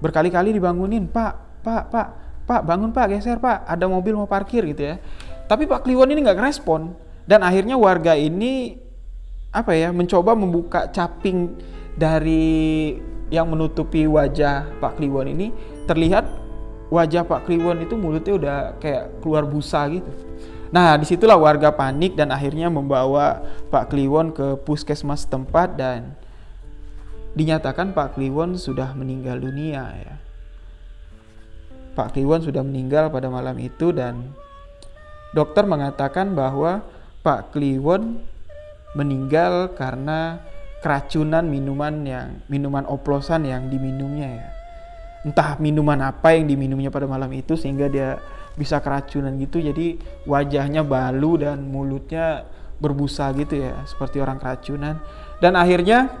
berkali-kali 0.00 0.56
dibangunin, 0.56 1.04
Pak, 1.04 1.60
Pak, 1.60 1.82
Pak, 1.92 2.08
Pak, 2.48 2.60
bangun 2.64 2.96
Pak, 2.96 3.12
geser 3.12 3.36
Pak, 3.36 3.68
ada 3.68 3.84
mobil 3.84 4.16
mau 4.16 4.24
parkir 4.24 4.64
gitu 4.64 4.80
ya. 4.80 4.96
Tapi 5.44 5.68
Pak 5.68 5.84
Kliwon 5.84 6.08
ini 6.08 6.24
nggak 6.24 6.40
respon 6.40 6.96
dan 7.28 7.44
akhirnya 7.44 7.76
warga 7.76 8.16
ini 8.16 8.80
apa 9.52 9.76
ya 9.76 9.92
mencoba 9.92 10.32
membuka 10.32 10.88
caping 10.88 11.52
dari 11.98 12.96
yang 13.28 13.50
menutupi 13.50 14.06
wajah 14.06 14.78
Pak 14.78 14.96
Kliwon 14.96 15.34
ini 15.34 15.50
terlihat 15.90 16.45
wajah 16.90 17.26
Pak 17.26 17.46
Kliwon 17.46 17.82
itu 17.82 17.94
mulutnya 17.98 18.34
udah 18.34 18.58
kayak 18.78 19.22
keluar 19.22 19.42
busa 19.46 19.86
gitu. 19.90 20.08
Nah 20.70 20.98
di 20.98 21.06
situlah 21.06 21.38
warga 21.38 21.70
panik 21.70 22.18
dan 22.18 22.30
akhirnya 22.34 22.70
membawa 22.70 23.42
Pak 23.70 23.90
Kliwon 23.94 24.34
ke 24.34 24.58
puskesmas 24.62 25.26
tempat 25.26 25.78
dan 25.78 26.14
dinyatakan 27.38 27.94
Pak 27.94 28.18
Kliwon 28.18 28.58
sudah 28.58 28.94
meninggal 28.94 29.38
dunia 29.38 29.82
ya. 29.94 30.14
Pak 31.96 32.12
Kliwon 32.12 32.44
sudah 32.44 32.60
meninggal 32.60 33.08
pada 33.08 33.32
malam 33.32 33.56
itu 33.56 33.88
dan 33.88 34.36
dokter 35.32 35.64
mengatakan 35.64 36.36
bahwa 36.36 36.84
Pak 37.24 37.56
Kliwon 37.56 38.20
meninggal 38.92 39.72
karena 39.74 40.40
keracunan 40.84 41.44
minuman 41.48 42.04
yang 42.04 42.28
minuman 42.52 42.84
oplosan 42.84 43.48
yang 43.48 43.66
diminumnya 43.72 44.28
ya 44.28 44.55
entah 45.24 45.56
minuman 45.56 46.00
apa 46.04 46.36
yang 46.36 46.50
diminumnya 46.50 46.92
pada 46.92 47.08
malam 47.08 47.30
itu 47.32 47.56
sehingga 47.56 47.88
dia 47.88 48.20
bisa 48.58 48.80
keracunan 48.80 49.32
gitu. 49.40 49.60
Jadi 49.62 49.96
wajahnya 50.28 50.82
balu 50.82 51.40
dan 51.40 51.64
mulutnya 51.64 52.44
berbusa 52.76 53.32
gitu 53.36 53.60
ya 53.60 53.84
seperti 53.88 54.20
orang 54.20 54.36
keracunan. 54.36 55.00
Dan 55.40 55.56
akhirnya 55.56 56.12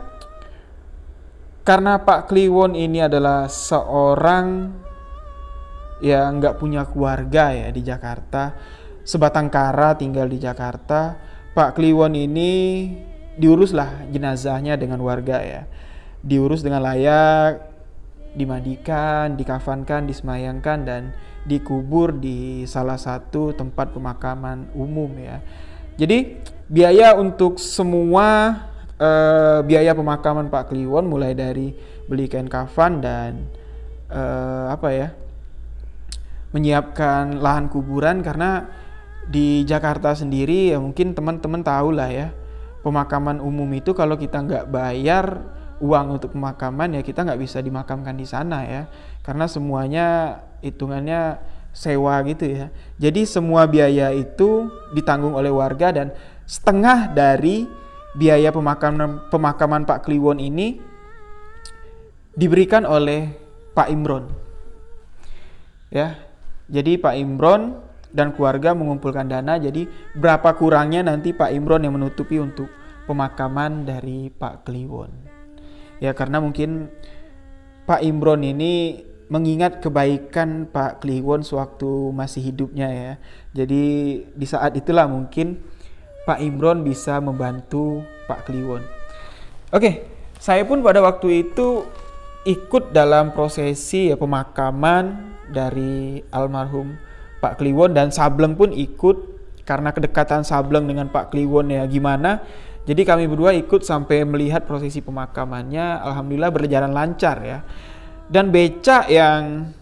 karena 1.66 1.98
Pak 2.00 2.30
Kliwon 2.30 2.78
ini 2.78 3.02
adalah 3.02 3.50
seorang 3.50 4.70
yang 6.04 6.38
nggak 6.38 6.60
punya 6.60 6.84
keluarga 6.84 7.56
ya 7.56 7.72
di 7.72 7.80
Jakarta 7.80 8.52
sebatang 9.00 9.48
kara 9.48 9.96
tinggal 9.96 10.28
di 10.28 10.36
Jakarta 10.36 11.16
Pak 11.56 11.72
Kliwon 11.72 12.12
ini 12.12 12.52
diuruslah 13.40 14.12
jenazahnya 14.12 14.76
dengan 14.76 15.00
warga 15.00 15.40
ya. 15.40 15.62
Diurus 16.20 16.60
dengan 16.60 16.84
layak 16.84 17.75
dimandikan 18.36 19.34
dikafankan 19.34 20.04
disemayangkan 20.04 20.78
dan 20.84 21.02
dikubur 21.48 22.12
di 22.12 22.68
salah 22.68 23.00
satu 23.00 23.56
tempat 23.56 23.96
pemakaman 23.96 24.68
umum 24.76 25.08
ya. 25.16 25.40
Jadi 25.96 26.36
biaya 26.68 27.16
untuk 27.16 27.56
semua 27.56 28.60
uh, 29.00 29.64
biaya 29.64 29.96
pemakaman 29.96 30.52
Pak 30.52 30.74
Kliwon 30.74 31.08
mulai 31.08 31.32
dari 31.32 31.72
beli 32.04 32.28
kain 32.28 32.50
kafan 32.50 33.00
dan 33.00 33.48
uh, 34.12 34.68
apa 34.68 34.88
ya 34.92 35.08
menyiapkan 36.52 37.40
lahan 37.40 37.72
kuburan 37.72 38.20
karena 38.20 38.68
di 39.26 39.66
Jakarta 39.66 40.14
sendiri 40.14 40.70
ya 40.70 40.78
mungkin 40.78 41.16
teman-teman 41.16 41.64
tahu 41.66 41.90
lah 41.90 42.06
ya 42.12 42.28
pemakaman 42.86 43.42
umum 43.42 43.66
itu 43.74 43.90
kalau 43.96 44.14
kita 44.14 44.38
nggak 44.46 44.70
bayar 44.70 45.55
uang 45.82 46.20
untuk 46.20 46.32
pemakaman 46.32 46.96
ya 46.96 47.02
kita 47.04 47.24
nggak 47.24 47.40
bisa 47.40 47.58
dimakamkan 47.60 48.16
di 48.16 48.26
sana 48.28 48.64
ya. 48.64 48.82
Karena 49.20 49.46
semuanya 49.50 50.38
hitungannya 50.62 51.40
sewa 51.76 52.20
gitu 52.24 52.48
ya. 52.48 52.66
Jadi 52.96 53.28
semua 53.28 53.68
biaya 53.68 54.12
itu 54.12 54.72
ditanggung 54.96 55.36
oleh 55.36 55.52
warga 55.52 55.92
dan 55.92 56.16
setengah 56.48 57.12
dari 57.12 57.68
biaya 58.16 58.48
pemakaman 58.48 59.28
pemakaman 59.28 59.84
Pak 59.84 60.08
Kliwon 60.08 60.40
ini 60.40 60.80
diberikan 62.32 62.88
oleh 62.88 63.32
Pak 63.76 63.88
Imron. 63.92 64.24
Ya 65.92 66.26
jadi 66.66 66.98
Pak 66.98 67.14
Imron 67.14 67.78
dan 68.10 68.34
keluarga 68.34 68.74
mengumpulkan 68.74 69.26
dana 69.30 69.58
jadi 69.58 69.86
berapa 70.18 70.54
kurangnya 70.58 71.06
nanti 71.06 71.30
Pak 71.30 71.54
Imron 71.54 71.82
yang 71.86 71.94
menutupi 71.94 72.42
untuk 72.42 72.66
pemakaman 73.06 73.86
dari 73.86 74.30
Pak 74.34 74.66
Kliwon 74.66 75.25
ya 76.02 76.12
karena 76.12 76.42
mungkin 76.42 76.90
Pak 77.86 78.02
Imron 78.02 78.42
ini 78.42 79.04
mengingat 79.26 79.82
kebaikan 79.82 80.70
Pak 80.70 81.02
Kliwon 81.02 81.42
sewaktu 81.42 82.14
masih 82.14 82.42
hidupnya 82.42 82.88
ya. 82.90 83.12
Jadi 83.54 83.84
di 84.26 84.46
saat 84.46 84.74
itulah 84.78 85.06
mungkin 85.10 85.58
Pak 86.26 86.42
Imron 86.42 86.82
bisa 86.82 87.18
membantu 87.22 88.02
Pak 88.26 88.50
Kliwon. 88.50 88.82
Oke 89.70 90.16
saya 90.36 90.62
pun 90.68 90.84
pada 90.84 91.00
waktu 91.00 91.48
itu 91.48 91.88
ikut 92.46 92.94
dalam 92.94 93.34
prosesi 93.34 94.12
ya 94.12 94.16
pemakaman 94.20 95.34
dari 95.50 96.22
almarhum 96.30 96.94
Pak 97.42 97.58
Kliwon 97.58 97.96
dan 97.96 98.14
Sableng 98.14 98.54
pun 98.54 98.70
ikut 98.70 99.35
karena 99.66 99.90
kedekatan 99.90 100.46
Sableng 100.46 100.86
dengan 100.86 101.10
Pak 101.10 101.34
Kliwon 101.34 101.74
ya 101.74 101.82
gimana 101.90 102.40
jadi 102.86 103.02
kami 103.02 103.26
berdua 103.26 103.50
ikut 103.58 103.82
sampai 103.82 104.22
melihat 104.22 104.62
prosesi 104.62 105.02
pemakamannya 105.02 106.06
alhamdulillah 106.06 106.54
berjalan 106.54 106.94
lancar 106.94 107.36
ya 107.42 107.58
dan 108.30 108.54
becak 108.54 109.10
yang 109.10 109.74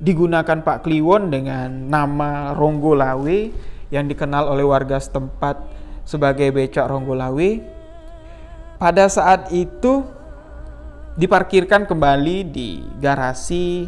digunakan 0.00 0.64
Pak 0.64 0.88
Kliwon 0.88 1.28
dengan 1.28 1.68
nama 1.92 2.56
Ronggo 2.56 2.96
Lawe 2.96 3.52
yang 3.92 4.08
dikenal 4.08 4.48
oleh 4.48 4.64
warga 4.64 4.96
setempat 4.96 5.60
sebagai 6.08 6.48
becak 6.50 6.88
Ronggo 6.88 7.12
Lawe 7.12 7.62
pada 8.80 9.06
saat 9.06 9.52
itu 9.54 10.02
diparkirkan 11.14 11.84
kembali 11.84 12.36
di 12.48 12.80
garasi 12.98 13.86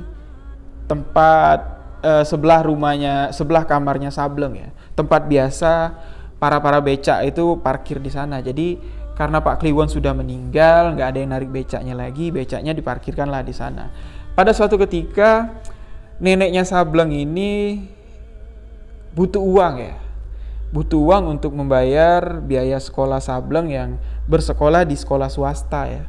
tempat 0.85 1.59
eh, 2.05 2.25
sebelah 2.25 2.61
rumahnya, 2.63 3.33
sebelah 3.33 3.65
kamarnya 3.65 4.13
Sableng 4.13 4.55
ya. 4.55 4.71
Tempat 4.95 5.27
biasa 5.27 5.95
para 6.39 6.59
para 6.63 6.79
becak 6.79 7.27
itu 7.27 7.59
parkir 7.59 7.99
di 7.99 8.11
sana. 8.11 8.39
Jadi 8.39 8.79
karena 9.15 9.39
Pak 9.39 9.63
Kliwon 9.63 9.87
sudah 9.87 10.11
meninggal, 10.11 10.99
nggak 10.99 11.09
ada 11.15 11.19
yang 11.23 11.31
narik 11.31 11.51
becaknya 11.51 11.95
lagi, 11.95 12.35
becaknya 12.35 12.75
diparkirkanlah 12.75 13.47
di 13.47 13.55
sana. 13.55 13.95
Pada 14.35 14.51
suatu 14.51 14.75
ketika 14.75 15.55
neneknya 16.19 16.67
Sableng 16.67 17.15
ini 17.15 17.79
butuh 19.15 19.39
uang 19.39 19.75
ya, 19.79 19.95
butuh 20.75 20.99
uang 20.99 21.39
untuk 21.39 21.55
membayar 21.55 22.43
biaya 22.43 22.83
sekolah 22.83 23.23
Sableng 23.23 23.71
yang 23.71 24.03
bersekolah 24.27 24.83
di 24.83 24.99
sekolah 24.99 25.31
swasta 25.31 25.87
ya. 25.87 26.05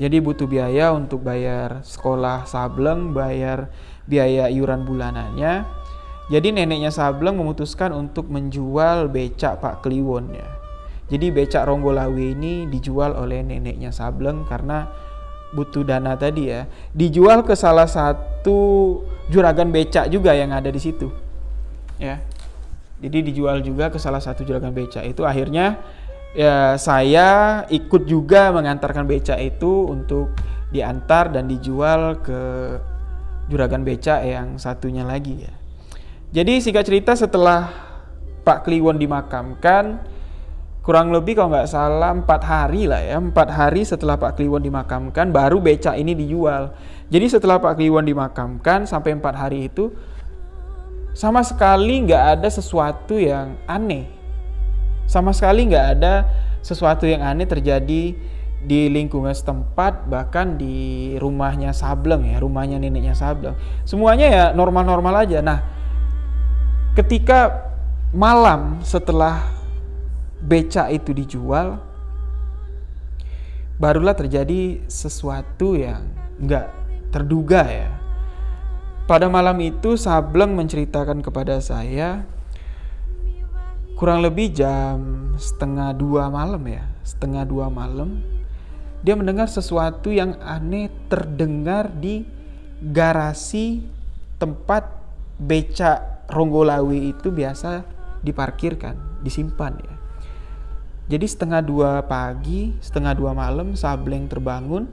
Jadi 0.00 0.16
butuh 0.20 0.48
biaya 0.48 0.96
untuk 0.96 1.20
bayar 1.20 1.84
sekolah 1.84 2.48
Sableng, 2.48 3.12
bayar 3.12 3.68
biaya 4.08 4.48
iuran 4.48 4.88
bulanannya. 4.88 5.84
Jadi 6.26 6.50
neneknya 6.50 6.90
Sableng 6.90 7.38
memutuskan 7.38 7.94
untuk 7.94 8.26
menjual 8.26 9.06
becak 9.06 9.62
Pak 9.62 9.86
Kliwon 9.86 10.34
ya. 10.34 10.48
Jadi 11.06 11.30
becak 11.30 11.62
Ronggolawe 11.70 12.18
ini 12.18 12.66
dijual 12.66 13.14
oleh 13.14 13.46
neneknya 13.46 13.94
Sableng 13.94 14.42
karena 14.50 14.90
butuh 15.54 15.86
dana 15.86 16.18
tadi 16.18 16.50
ya. 16.50 16.66
Dijual 16.90 17.46
ke 17.46 17.54
salah 17.54 17.86
satu 17.86 18.58
juragan 19.30 19.70
becak 19.70 20.10
juga 20.10 20.34
yang 20.34 20.50
ada 20.50 20.66
di 20.66 20.82
situ. 20.82 21.14
Ya. 22.02 22.18
Jadi 22.98 23.30
dijual 23.30 23.62
juga 23.62 23.94
ke 23.94 24.02
salah 24.02 24.18
satu 24.18 24.42
juragan 24.42 24.74
becak 24.74 25.06
itu 25.06 25.22
akhirnya 25.22 25.78
ya 26.34 26.74
saya 26.74 27.62
ikut 27.70 28.02
juga 28.10 28.50
mengantarkan 28.50 29.06
beca 29.06 29.38
itu 29.38 29.86
untuk 29.86 30.34
diantar 30.74 31.30
dan 31.30 31.46
dijual 31.46 32.18
ke 32.18 32.40
juragan 33.46 33.86
beca 33.86 34.26
yang 34.26 34.58
satunya 34.58 35.06
lagi 35.06 35.46
ya. 35.46 35.54
Jadi 36.34 36.58
singkat 36.58 36.86
cerita 36.86 37.14
setelah 37.14 37.70
Pak 38.42 38.66
Kliwon 38.66 38.98
dimakamkan 38.98 40.02
kurang 40.86 41.10
lebih 41.10 41.34
kalau 41.34 41.50
nggak 41.50 41.66
salah 41.66 42.14
empat 42.14 42.46
hari 42.46 42.86
lah 42.86 43.02
ya 43.02 43.18
empat 43.18 43.50
hari 43.50 43.82
setelah 43.82 44.14
Pak 44.14 44.38
Kliwon 44.38 44.62
dimakamkan 44.62 45.34
baru 45.34 45.58
beca 45.58 45.98
ini 45.98 46.14
dijual. 46.14 46.74
Jadi 47.10 47.26
setelah 47.26 47.58
Pak 47.58 47.74
Kliwon 47.74 48.06
dimakamkan 48.06 48.86
sampai 48.86 49.18
empat 49.18 49.34
hari 49.34 49.66
itu 49.66 49.90
sama 51.14 51.42
sekali 51.42 52.06
nggak 52.06 52.38
ada 52.38 52.48
sesuatu 52.50 53.18
yang 53.18 53.58
aneh. 53.66 54.06
Sama 55.10 55.34
sekali 55.34 55.66
nggak 55.66 55.86
ada 55.98 56.26
sesuatu 56.62 57.06
yang 57.06 57.22
aneh 57.22 57.50
terjadi 57.50 58.14
di 58.66 58.80
lingkungan 58.90 59.30
setempat 59.30 60.10
bahkan 60.10 60.58
di 60.58 61.14
rumahnya 61.22 61.70
Sableng 61.70 62.30
ya 62.30 62.38
rumahnya 62.38 62.78
neneknya 62.78 63.14
Sableng. 63.14 63.58
Semuanya 63.82 64.26
ya 64.30 64.44
normal-normal 64.54 65.26
aja. 65.26 65.42
Nah 65.42 65.75
ketika 66.96 67.68
malam 68.16 68.80
setelah 68.80 69.44
beca 70.40 70.88
itu 70.88 71.12
dijual 71.12 71.76
barulah 73.76 74.16
terjadi 74.16 74.80
sesuatu 74.88 75.76
yang 75.76 76.08
nggak 76.40 76.72
terduga 77.12 77.68
ya. 77.68 77.92
Pada 79.04 79.30
malam 79.30 79.54
itu 79.62 79.94
Sableng 79.94 80.56
menceritakan 80.56 81.22
kepada 81.22 81.60
saya 81.62 82.26
kurang 83.94 84.24
lebih 84.24 84.50
jam 84.50 85.30
setengah 85.38 85.94
dua 85.94 86.28
malam 86.28 86.60
ya 86.68 86.84
setengah 87.00 87.48
dua 87.48 87.72
malam 87.72 88.20
dia 89.00 89.14
mendengar 89.14 89.46
sesuatu 89.46 90.10
yang 90.10 90.36
aneh 90.42 90.90
terdengar 91.06 91.88
di 91.88 92.26
garasi 92.82 93.86
tempat 94.36 94.90
beca 95.38 96.15
Ronggolawi 96.26 97.14
itu 97.14 97.30
biasa 97.30 97.86
diparkirkan 98.22 99.22
disimpan 99.22 99.78
ya 99.78 99.94
jadi 101.06 101.26
setengah 101.26 101.62
dua 101.62 101.90
pagi 102.02 102.74
setengah 102.82 103.14
dua 103.14 103.30
malam 103.30 103.78
Sableng 103.78 104.26
terbangun 104.26 104.90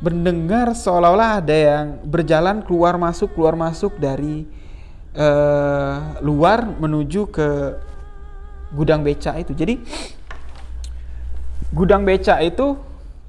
mendengar 0.00 0.72
seolah-olah 0.72 1.44
ada 1.44 1.56
yang 1.56 1.86
berjalan 2.08 2.64
keluar 2.64 2.96
masuk 2.96 3.36
keluar 3.36 3.52
masuk 3.52 4.00
dari 4.00 4.48
uh, 5.12 6.16
luar 6.24 6.64
menuju 6.64 7.28
ke 7.28 7.48
gudang 8.72 9.04
beca 9.04 9.36
itu. 9.36 9.52
Jadi 9.52 9.76
gudang 11.70 12.02
beca 12.08 12.40
itu 12.40 12.80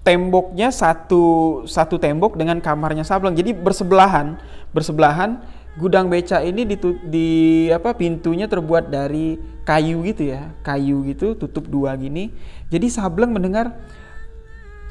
temboknya 0.02 0.74
satu 0.74 1.24
satu 1.68 2.00
tembok 2.00 2.40
dengan 2.40 2.64
kamarnya 2.64 3.04
Sableng. 3.04 3.36
Jadi 3.36 3.52
bersebelahan, 3.52 4.40
bersebelahan 4.72 5.44
gudang 5.80 6.12
beca 6.12 6.44
ini 6.44 6.68
di, 6.68 6.76
di 7.08 7.30
apa 7.72 7.96
pintunya 7.96 8.48
terbuat 8.48 8.92
dari 8.92 9.40
kayu 9.64 10.04
gitu 10.04 10.32
ya, 10.36 10.52
kayu 10.66 11.06
gitu 11.08 11.38
tutup 11.40 11.70
dua 11.72 11.96
gini. 11.96 12.34
Jadi 12.68 12.92
Sableng 12.92 13.32
mendengar 13.32 13.72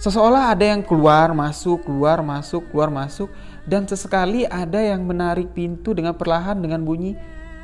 seseolah 0.01 0.57
ada 0.57 0.65
yang 0.65 0.81
keluar 0.81 1.37
masuk 1.37 1.85
keluar 1.85 2.25
masuk 2.25 2.65
keluar 2.73 2.89
masuk. 2.89 3.29
Dan 3.69 3.85
sesekali 3.85 4.49
ada 4.49 4.81
yang 4.81 5.05
menarik 5.05 5.53
pintu 5.53 5.93
dengan 5.93 6.17
perlahan 6.17 6.57
dengan 6.65 6.81
bunyi 6.81 7.13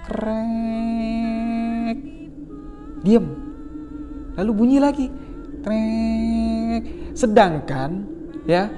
krek. 0.05 1.99
Diam 3.01 3.27
lalu 4.37 4.53
bunyi 4.53 4.77
lagi 4.77 5.09
trek 5.65 7.15
sedangkan 7.17 8.05
ya 8.45 8.69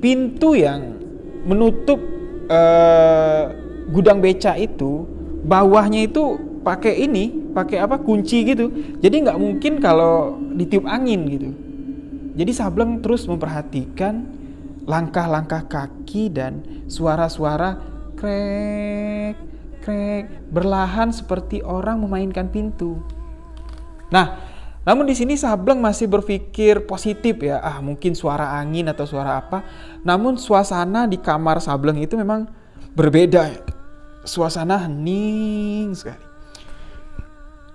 pintu 0.00 0.56
yang 0.56 0.96
menutup 1.44 2.00
uh, 2.48 3.52
gudang 3.90 4.18
beca 4.18 4.58
itu 4.58 5.06
bawahnya 5.46 6.06
itu 6.06 6.38
pakai 6.66 7.06
ini 7.06 7.54
pakai 7.54 7.78
apa 7.78 8.02
kunci 8.02 8.42
gitu 8.42 8.70
jadi 8.98 9.30
nggak 9.30 9.38
mungkin 9.38 9.78
kalau 9.78 10.34
ditiup 10.54 10.86
angin 10.86 11.26
gitu 11.30 11.50
jadi 12.36 12.52
Sableng 12.52 13.00
terus 13.00 13.24
memperhatikan 13.30 14.26
langkah-langkah 14.84 15.66
kaki 15.70 16.30
dan 16.30 16.84
suara-suara 16.90 17.78
krek 18.18 19.38
krek 19.80 20.50
berlahan 20.50 21.14
seperti 21.14 21.62
orang 21.62 22.02
memainkan 22.02 22.50
pintu 22.50 22.98
Nah, 24.10 24.38
namun 24.86 25.06
di 25.08 25.14
sini 25.18 25.34
Sableng 25.34 25.82
masih 25.82 26.06
berpikir 26.06 26.86
positif 26.86 27.42
ya, 27.42 27.58
ah 27.58 27.82
mungkin 27.82 28.14
suara 28.14 28.54
angin 28.58 28.86
atau 28.86 29.02
suara 29.02 29.38
apa. 29.38 29.66
Namun 30.06 30.38
suasana 30.38 31.10
di 31.10 31.18
kamar 31.18 31.58
Sableng 31.58 31.98
itu 31.98 32.14
memang 32.14 32.46
berbeda. 32.94 33.74
Suasana 34.26 34.84
hening 34.84 35.94
sekali. 35.94 36.26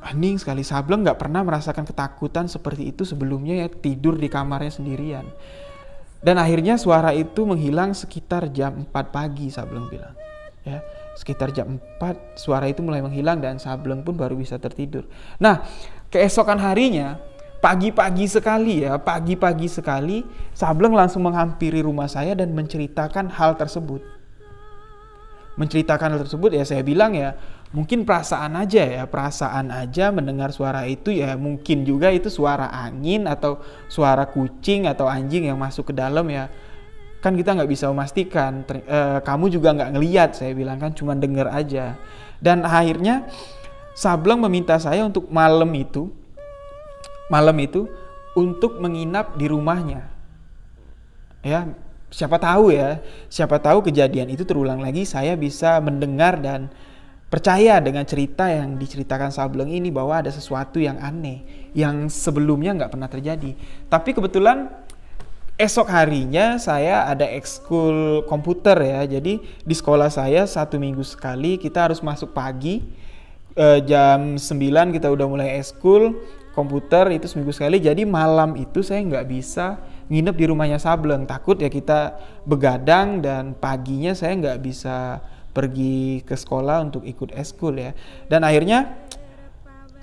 Hening 0.04 0.36
sekali. 0.36 0.62
Sableng 0.68 1.08
nggak 1.08 1.16
pernah 1.16 1.42
merasakan 1.48 1.88
ketakutan 1.88 2.52
seperti 2.52 2.92
itu 2.92 3.08
sebelumnya 3.08 3.64
ya 3.64 3.68
tidur 3.72 4.20
di 4.20 4.28
kamarnya 4.28 4.76
sendirian. 4.76 5.24
Dan 6.22 6.38
akhirnya 6.38 6.78
suara 6.78 7.16
itu 7.18 7.48
menghilang 7.50 7.98
sekitar 7.98 8.54
jam 8.54 8.86
4 8.86 8.94
pagi 9.10 9.50
Sableng 9.50 9.90
bilang. 9.90 10.14
Ya, 10.62 10.86
sekitar 11.18 11.50
jam 11.50 11.82
4 11.98 12.38
suara 12.38 12.70
itu 12.70 12.86
mulai 12.86 13.02
menghilang 13.02 13.42
dan 13.42 13.58
Sableng 13.58 14.06
pun 14.06 14.14
baru 14.14 14.38
bisa 14.38 14.62
tertidur. 14.62 15.10
Nah, 15.42 15.66
keesokan 16.14 16.62
harinya 16.62 17.18
pagi-pagi 17.58 18.30
sekali 18.30 18.86
ya, 18.86 19.02
pagi-pagi 19.02 19.66
sekali 19.66 20.22
Sableng 20.54 20.94
langsung 20.94 21.26
menghampiri 21.26 21.82
rumah 21.82 22.06
saya 22.06 22.38
dan 22.38 22.54
menceritakan 22.54 23.34
hal 23.34 23.58
tersebut. 23.58 24.21
Menceritakan 25.60 26.16
hal 26.16 26.22
tersebut 26.24 26.56
ya 26.56 26.64
saya 26.64 26.82
bilang 26.84 27.12
ya, 27.12 27.36
mungkin 27.76 28.04
perasaan 28.08 28.56
aja 28.56 28.84
ya, 28.84 29.04
perasaan 29.08 29.72
aja 29.72 30.12
mendengar 30.12 30.52
suara 30.56 30.88
itu 30.88 31.12
ya 31.12 31.36
mungkin 31.40 31.84
juga 31.88 32.12
itu 32.12 32.32
suara 32.32 32.72
angin 32.72 33.28
atau 33.28 33.60
suara 33.92 34.28
kucing 34.28 34.88
atau 34.88 35.08
anjing 35.08 35.48
yang 35.52 35.60
masuk 35.60 35.92
ke 35.92 35.94
dalam 35.96 36.28
ya. 36.32 36.48
Kan 37.22 37.38
kita 37.38 37.54
nggak 37.54 37.70
bisa 37.70 37.86
memastikan, 37.92 38.66
e, 38.66 39.22
kamu 39.22 39.46
juga 39.54 39.78
nggak 39.78 39.92
ngeliat 39.94 40.30
saya 40.34 40.58
bilang 40.58 40.82
kan 40.82 40.96
cuma 40.96 41.14
denger 41.14 41.48
aja. 41.54 42.00
Dan 42.42 42.66
akhirnya 42.66 43.30
Sableng 43.92 44.40
meminta 44.42 44.80
saya 44.80 45.04
untuk 45.04 45.28
malam 45.30 45.70
itu, 45.76 46.10
malam 47.30 47.54
itu 47.60 47.92
untuk 48.34 48.80
menginap 48.80 49.36
di 49.36 49.46
rumahnya. 49.52 50.08
Ya, 51.44 51.68
siapa 52.12 52.38
tahu 52.38 52.76
ya, 52.76 53.00
siapa 53.32 53.58
tahu 53.58 53.88
kejadian 53.88 54.30
itu 54.30 54.44
terulang 54.44 54.84
lagi, 54.84 55.08
saya 55.08 55.40
bisa 55.40 55.80
mendengar 55.80 56.38
dan 56.44 56.68
percaya 57.32 57.80
dengan 57.80 58.04
cerita 58.04 58.52
yang 58.52 58.76
diceritakan 58.76 59.32
Sableng 59.32 59.72
ini 59.72 59.88
bahwa 59.88 60.20
ada 60.20 60.28
sesuatu 60.28 60.84
yang 60.84 61.00
aneh 61.00 61.72
yang 61.72 62.12
sebelumnya 62.12 62.76
nggak 62.76 62.92
pernah 62.92 63.08
terjadi. 63.08 63.56
Tapi 63.88 64.12
kebetulan 64.12 64.68
esok 65.56 65.88
harinya 65.88 66.60
saya 66.60 67.08
ada 67.08 67.24
ekskul 67.24 68.28
komputer 68.28 68.76
ya. 68.84 69.08
Jadi 69.08 69.40
di 69.40 69.76
sekolah 69.76 70.12
saya 70.12 70.44
satu 70.44 70.76
minggu 70.76 71.08
sekali 71.08 71.56
kita 71.56 71.88
harus 71.88 72.04
masuk 72.04 72.36
pagi 72.36 72.84
eh, 73.56 73.80
jam 73.88 74.36
9 74.36 74.96
kita 75.00 75.08
udah 75.08 75.26
mulai 75.32 75.56
ekskul 75.56 76.20
komputer 76.52 77.16
itu 77.16 77.32
seminggu 77.32 77.56
sekali. 77.56 77.80
Jadi 77.80 78.04
malam 78.04 78.60
itu 78.60 78.84
saya 78.84 79.00
nggak 79.08 79.26
bisa 79.32 79.80
nginep 80.12 80.36
di 80.36 80.46
rumahnya 80.52 80.76
Sableng. 80.78 81.24
Takut 81.24 81.56
ya 81.56 81.72
kita 81.72 82.20
begadang 82.44 83.24
dan 83.24 83.56
paginya 83.56 84.12
saya 84.12 84.36
nggak 84.36 84.60
bisa 84.60 85.24
pergi 85.56 86.20
ke 86.28 86.36
sekolah 86.36 86.84
untuk 86.84 87.08
ikut 87.08 87.32
eskul 87.32 87.80
ya. 87.80 87.96
Dan 88.28 88.44
akhirnya 88.44 88.92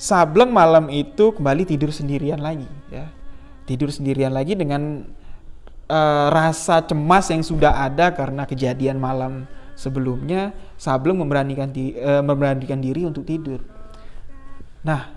Sableng 0.01 0.49
malam 0.49 0.89
itu 0.89 1.37
kembali 1.37 1.69
tidur 1.69 1.93
sendirian 1.93 2.41
lagi 2.41 2.71
ya. 2.89 3.13
Tidur 3.69 3.93
sendirian 3.93 4.33
lagi 4.33 4.57
dengan 4.57 5.05
uh, 5.93 6.27
rasa 6.33 6.81
cemas 6.89 7.29
yang 7.29 7.45
sudah 7.45 7.85
ada 7.85 8.17
karena 8.17 8.49
kejadian 8.49 8.97
malam 8.97 9.45
sebelumnya. 9.77 10.57
Sableng 10.81 11.21
memberanikan 11.21 11.69
di, 11.69 11.93
uh, 11.99 12.25
memberanikan 12.25 12.81
diri 12.81 13.05
untuk 13.05 13.29
tidur. 13.29 13.61
Nah, 14.87 15.11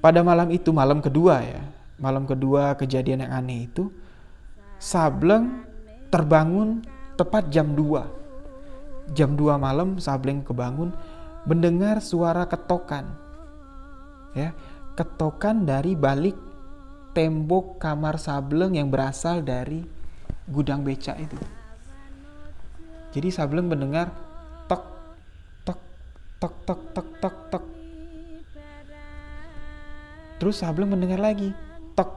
pada 0.00 0.22
malam 0.22 0.48
itu 0.54 0.72
malam 0.72 1.04
kedua 1.04 1.42
ya. 1.42 1.60
Malam 2.00 2.24
kedua 2.28 2.76
kejadian 2.78 3.26
yang 3.26 3.32
aneh 3.32 3.66
itu 3.66 3.88
Sableng 4.76 5.64
terbangun 6.12 6.84
tepat 7.16 7.48
jam 7.48 7.72
2 7.72 8.16
jam 9.14 9.38
2 9.38 9.54
malam 9.60 10.02
Sableng 10.02 10.42
kebangun 10.42 10.90
mendengar 11.46 12.02
suara 12.02 12.48
ketokan. 12.50 13.06
Ya, 14.34 14.50
ketokan 14.98 15.62
dari 15.62 15.94
balik 15.94 16.34
tembok 17.14 17.78
kamar 17.78 18.18
Sableng 18.18 18.74
yang 18.74 18.90
berasal 18.90 19.46
dari 19.46 19.86
gudang 20.50 20.82
beca 20.82 21.14
itu. 21.14 21.38
Jadi 23.14 23.28
Sableng 23.30 23.70
mendengar 23.70 24.10
tok 24.66 24.84
tok 25.62 25.80
tok 26.42 26.54
tok 26.66 26.80
tok 26.92 27.08
tok 27.22 27.36
tok. 27.54 27.64
Terus 30.36 30.56
Sableng 30.60 30.92
mendengar 30.92 31.22
lagi 31.22 31.54
tok 31.96 32.12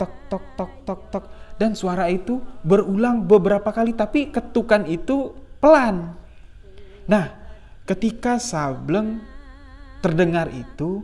tok 0.00 0.12
tok 0.30 0.44
tok 0.56 0.72
tok 0.86 1.00
tok 1.12 1.24
dan 1.56 1.72
suara 1.72 2.08
itu 2.12 2.40
berulang 2.60 3.24
beberapa 3.24 3.72
kali 3.72 3.96
tapi 3.96 4.28
ketukan 4.28 4.84
itu 4.88 5.32
pelan. 5.60 6.12
Nah, 7.08 7.32
ketika 7.88 8.36
Sableng 8.36 9.24
terdengar 10.04 10.52
itu, 10.52 11.00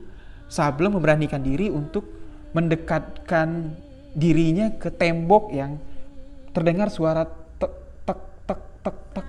Sableng 0.53 0.93
memberanikan 0.93 1.41
diri 1.41 1.73
untuk 1.73 2.05
mendekatkan 2.53 3.73
dirinya 4.13 4.69
ke 4.77 4.93
tembok 4.93 5.57
yang 5.57 5.81
terdengar 6.53 6.93
suara 6.93 7.25
tek 7.57 7.73
tek 8.05 8.21
tek 8.45 8.61
tek 8.85 8.97
tek 9.17 9.27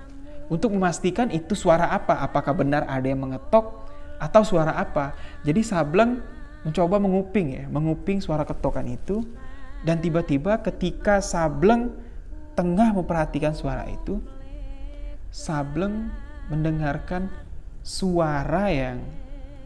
untuk 0.52 0.76
memastikan 0.76 1.32
itu 1.32 1.56
suara 1.56 1.88
apa, 1.96 2.20
apakah 2.20 2.52
benar 2.52 2.84
ada 2.92 3.08
yang 3.08 3.24
mengetok 3.24 3.88
atau 4.20 4.44
suara 4.44 4.76
apa. 4.76 5.16
Jadi 5.48 5.64
Sableng 5.64 6.20
mencoba 6.68 7.00
menguping 7.00 7.48
ya, 7.56 7.64
menguping 7.72 8.20
suara 8.20 8.44
ketokan 8.44 8.92
itu 8.92 9.24
dan 9.84 10.00
tiba-tiba 10.00 10.64
ketika 10.64 11.20
Sableng 11.20 11.92
tengah 12.56 12.96
memperhatikan 12.96 13.52
suara 13.52 13.84
itu, 13.92 14.24
Sableng 15.28 16.08
mendengarkan 16.48 17.28
suara 17.84 18.72
yang 18.72 19.04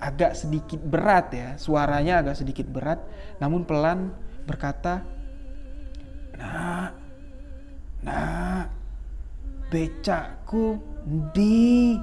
agak 0.02 0.34
sedikit 0.34 0.82
berat 0.82 1.30
ya, 1.34 1.50
suaranya 1.62 2.26
agak 2.26 2.42
sedikit 2.42 2.66
berat, 2.66 2.98
namun 3.38 3.62
pelan 3.62 4.10
berkata, 4.50 5.06
Nak, 6.38 6.94
nak, 8.02 8.70
becakku 9.70 10.82
di. 11.34 11.98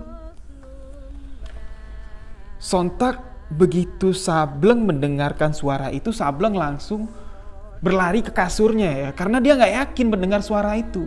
Sontak 2.58 3.20
begitu 3.50 4.14
Sableng 4.14 4.86
mendengarkan 4.86 5.50
suara 5.50 5.90
itu, 5.90 6.14
Sableng 6.14 6.54
langsung 6.54 7.10
berlari 7.84 8.24
ke 8.24 8.32
kasurnya 8.32 8.90
ya, 8.96 9.10
karena 9.12 9.44
dia 9.44 9.52
nggak 9.60 9.74
yakin 9.84 10.06
mendengar 10.08 10.40
suara 10.40 10.72
itu. 10.80 11.04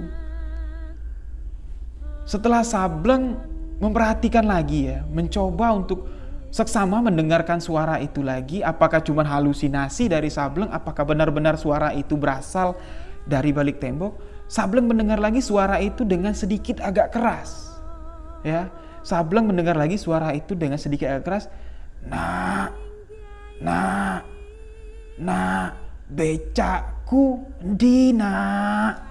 Setelah 2.30 2.61
Sableng 2.61 3.34
memperhatikan 3.82 4.45
lagi 4.45 4.93
ya, 4.93 5.01
mencoba 5.09 5.73
untuk 5.73 6.05
seksama 6.53 7.01
mendengarkan 7.01 7.57
suara 7.57 7.97
itu 7.97 8.21
lagi, 8.21 8.61
apakah 8.61 9.01
cuma 9.01 9.25
halusinasi 9.25 10.05
dari 10.05 10.30
Sableng, 10.30 10.69
apakah 10.69 11.01
benar-benar 11.01 11.57
suara 11.57 11.97
itu 11.97 12.13
berasal 12.13 12.78
dari 13.25 13.49
balik 13.49 13.82
tembok? 13.82 14.45
Sableng 14.45 14.86
mendengar 14.86 15.17
lagi 15.17 15.41
suara 15.41 15.82
itu 15.82 16.05
dengan 16.05 16.38
sedikit 16.38 16.78
agak 16.80 17.09
keras. 17.09 17.73
Ya, 18.45 18.69
Sableng 19.01 19.49
mendengar 19.49 19.73
lagi 19.73 19.97
suara 19.97 20.30
itu 20.32 20.53
dengan 20.53 20.78
sedikit 20.78 21.09
agak 21.09 21.25
keras. 21.25 21.45
Nah, 22.05 22.69
nah, 23.59 24.21
nah, 25.19 25.86
becakku 26.08 27.43
di 27.60 28.16
nak. 28.16 29.03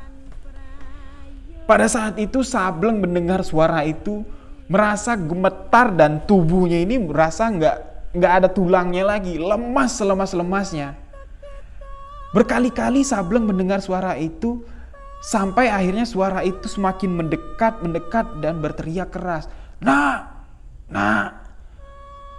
Pada 1.66 1.86
saat 1.90 2.16
itu 2.16 2.46
Sableng 2.46 3.02
mendengar 3.02 3.42
suara 3.42 3.82
itu 3.82 4.22
merasa 4.70 5.18
gemetar 5.18 5.90
dan 5.94 6.22
tubuhnya 6.22 6.78
ini 6.78 6.98
merasa 6.98 7.50
nggak 7.50 7.76
nggak 8.16 8.32
ada 8.32 8.48
tulangnya 8.48 9.04
lagi, 9.04 9.36
lemas 9.36 9.98
selemas 9.98 10.32
lemasnya. 10.32 10.96
Berkali-kali 12.32 13.02
Sableng 13.02 13.44
mendengar 13.44 13.82
suara 13.82 14.14
itu 14.16 14.62
sampai 15.20 15.68
akhirnya 15.68 16.06
suara 16.06 16.46
itu 16.46 16.70
semakin 16.70 17.12
mendekat, 17.12 17.82
mendekat 17.82 18.26
dan 18.40 18.62
berteriak 18.62 19.10
keras. 19.10 19.50
Nak, 19.82 20.20
nak, 20.88 21.28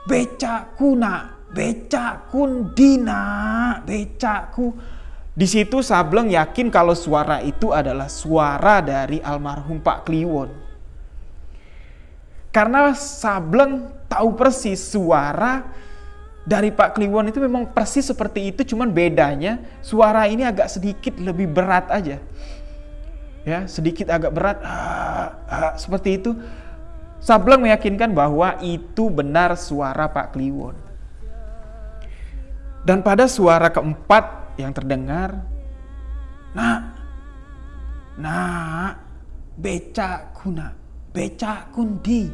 becakku 0.08 0.98
nak, 0.98 1.37
becakku 1.58 2.70
dina, 2.78 3.26
becakku. 3.82 4.78
Di 5.34 5.46
situ 5.50 5.82
Sableng 5.82 6.30
yakin 6.34 6.70
kalau 6.70 6.94
suara 6.94 7.42
itu 7.42 7.74
adalah 7.74 8.10
suara 8.10 8.82
dari 8.82 9.18
almarhum 9.22 9.82
Pak 9.82 10.06
Kliwon. 10.06 10.50
Karena 12.54 12.94
Sableng 12.94 13.90
tahu 14.10 14.34
persis 14.34 14.82
suara 14.82 15.62
dari 16.42 16.74
Pak 16.74 16.98
Kliwon 16.98 17.30
itu 17.30 17.38
memang 17.38 17.70
persis 17.70 18.06
seperti 18.06 18.50
itu, 18.54 18.74
cuman 18.74 18.90
bedanya 18.90 19.62
suara 19.86 20.26
ini 20.26 20.42
agak 20.42 20.74
sedikit 20.74 21.14
lebih 21.22 21.50
berat 21.50 21.86
aja. 21.94 22.18
Ya, 23.46 23.64
sedikit 23.70 24.10
agak 24.10 24.34
berat, 24.34 24.58
ah, 24.66 25.38
ah, 25.46 25.74
seperti 25.78 26.18
itu. 26.18 26.34
Sableng 27.22 27.62
meyakinkan 27.62 28.10
bahwa 28.14 28.58
itu 28.62 29.10
benar 29.14 29.54
suara 29.54 30.10
Pak 30.10 30.34
Kliwon. 30.34 30.87
Dan 32.88 33.04
pada 33.04 33.28
suara 33.28 33.68
keempat 33.68 34.56
yang 34.56 34.72
terdengar, 34.72 35.44
nak, 36.56 36.96
nak, 38.16 38.96
becak 39.60 40.32
kuna, 40.32 40.72
becak 41.12 41.68
kundi. 41.76 42.32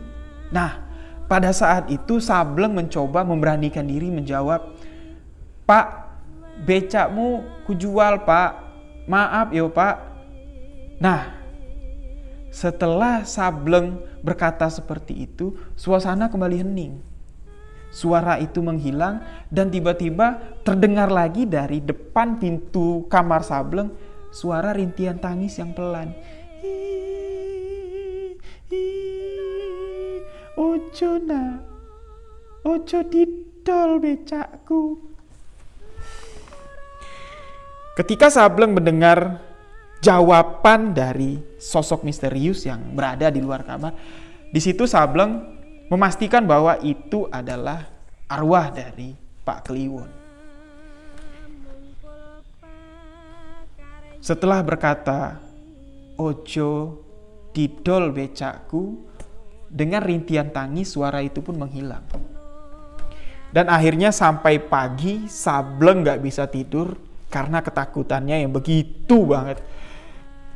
Nah, 0.53 0.77
pada 1.25 1.49
saat 1.49 1.89
itu 1.89 2.21
Sableng 2.21 2.77
mencoba 2.77 3.25
memberanikan 3.25 3.89
diri 3.89 4.13
menjawab, 4.13 4.61
Pak, 5.65 5.87
becakmu 6.61 7.41
kujual 7.65 8.21
pak, 8.21 8.61
maaf 9.09 9.49
yo 9.49 9.73
pak. 9.73 9.97
Nah, 11.01 11.33
setelah 12.53 13.25
Sableng 13.25 13.97
berkata 14.21 14.69
seperti 14.69 15.25
itu, 15.25 15.57
suasana 15.73 16.29
kembali 16.29 16.61
hening 16.61 17.12
Suara 17.93 18.41
itu 18.41 18.57
menghilang 18.65 19.21
dan 19.53 19.69
tiba-tiba 19.69 20.57
terdengar 20.65 21.13
lagi 21.13 21.45
dari 21.45 21.77
depan 21.77 22.41
pintu 22.41 23.05
kamar 23.05 23.45
Sableng 23.45 23.93
suara 24.33 24.73
rintian 24.73 25.21
tangis 25.21 25.61
yang 25.61 25.77
pelan. 25.77 26.09
Ojo 30.57 31.21
na, 31.21 31.61
ojo 32.65 32.99
didol 33.05 34.01
becakku. 34.01 34.97
Ketika 37.93 38.33
Sableng 38.33 38.73
mendengar 38.73 39.37
jawaban 40.01 40.97
dari 40.97 41.37
sosok 41.61 42.01
misterius 42.01 42.65
yang 42.65 42.81
berada 42.97 43.29
di 43.29 43.37
luar 43.37 43.61
kamar, 43.61 43.93
di 44.49 44.57
situ 44.57 44.89
Sableng 44.89 45.61
memastikan 45.87 46.45
bahwa 46.47 46.79
itu 46.83 47.27
adalah 47.31 47.89
arwah 48.27 48.71
dari 48.71 49.15
Pak 49.43 49.67
Kliwon. 49.67 50.11
Setelah 54.23 54.63
berkata, 54.63 55.43
Ojo 56.15 57.03
didol 57.51 58.15
becakku, 58.15 59.03
dengan 59.67 60.05
rintian 60.05 60.53
tangis 60.53 60.95
suara 60.95 61.19
itu 61.19 61.43
pun 61.43 61.59
menghilang. 61.59 62.05
Dan 63.53 63.69
akhirnya 63.69 64.09
sampai 64.09 64.57
pagi 64.63 65.29
Sableng 65.29 66.01
nggak 66.01 66.21
bisa 66.23 66.49
tidur 66.49 66.97
karena 67.29 67.61
ketakutannya 67.61 68.45
yang 68.45 68.53
begitu 68.53 69.29
banget. 69.29 69.61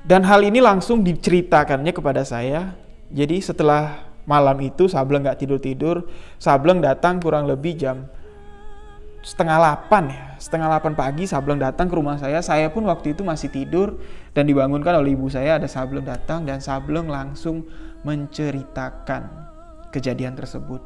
Dan 0.07 0.23
hal 0.23 0.41
ini 0.41 0.63
langsung 0.63 1.03
diceritakannya 1.03 1.91
kepada 1.91 2.23
saya. 2.23 2.73
Jadi 3.11 3.43
setelah 3.43 4.06
malam 4.27 4.59
itu 4.59 4.91
Sableng 4.91 5.23
nggak 5.23 5.39
tidur-tidur, 5.39 6.05
Sableng 6.37 6.83
datang 6.83 7.17
kurang 7.23 7.47
lebih 7.47 7.79
jam 7.79 8.05
setengah 9.27 9.59
delapan 9.59 10.03
ya. 10.07 10.23
Setengah 10.39 10.67
delapan 10.71 10.93
pagi 10.93 11.23
Sableng 11.27 11.59
datang 11.59 11.91
ke 11.91 11.95
rumah 11.99 12.15
saya. 12.15 12.39
Saya 12.39 12.69
pun 12.71 12.87
waktu 12.87 13.11
itu 13.11 13.27
masih 13.27 13.51
tidur 13.51 13.99
dan 14.31 14.47
dibangunkan 14.47 14.95
oleh 14.95 15.17
ibu 15.17 15.27
saya. 15.27 15.59
Ada 15.59 15.67
Sableng 15.67 16.07
datang 16.07 16.47
dan 16.47 16.63
Sableng 16.63 17.11
langsung 17.11 17.67
menceritakan 18.07 19.27
kejadian 19.91 20.37
tersebut. 20.39 20.79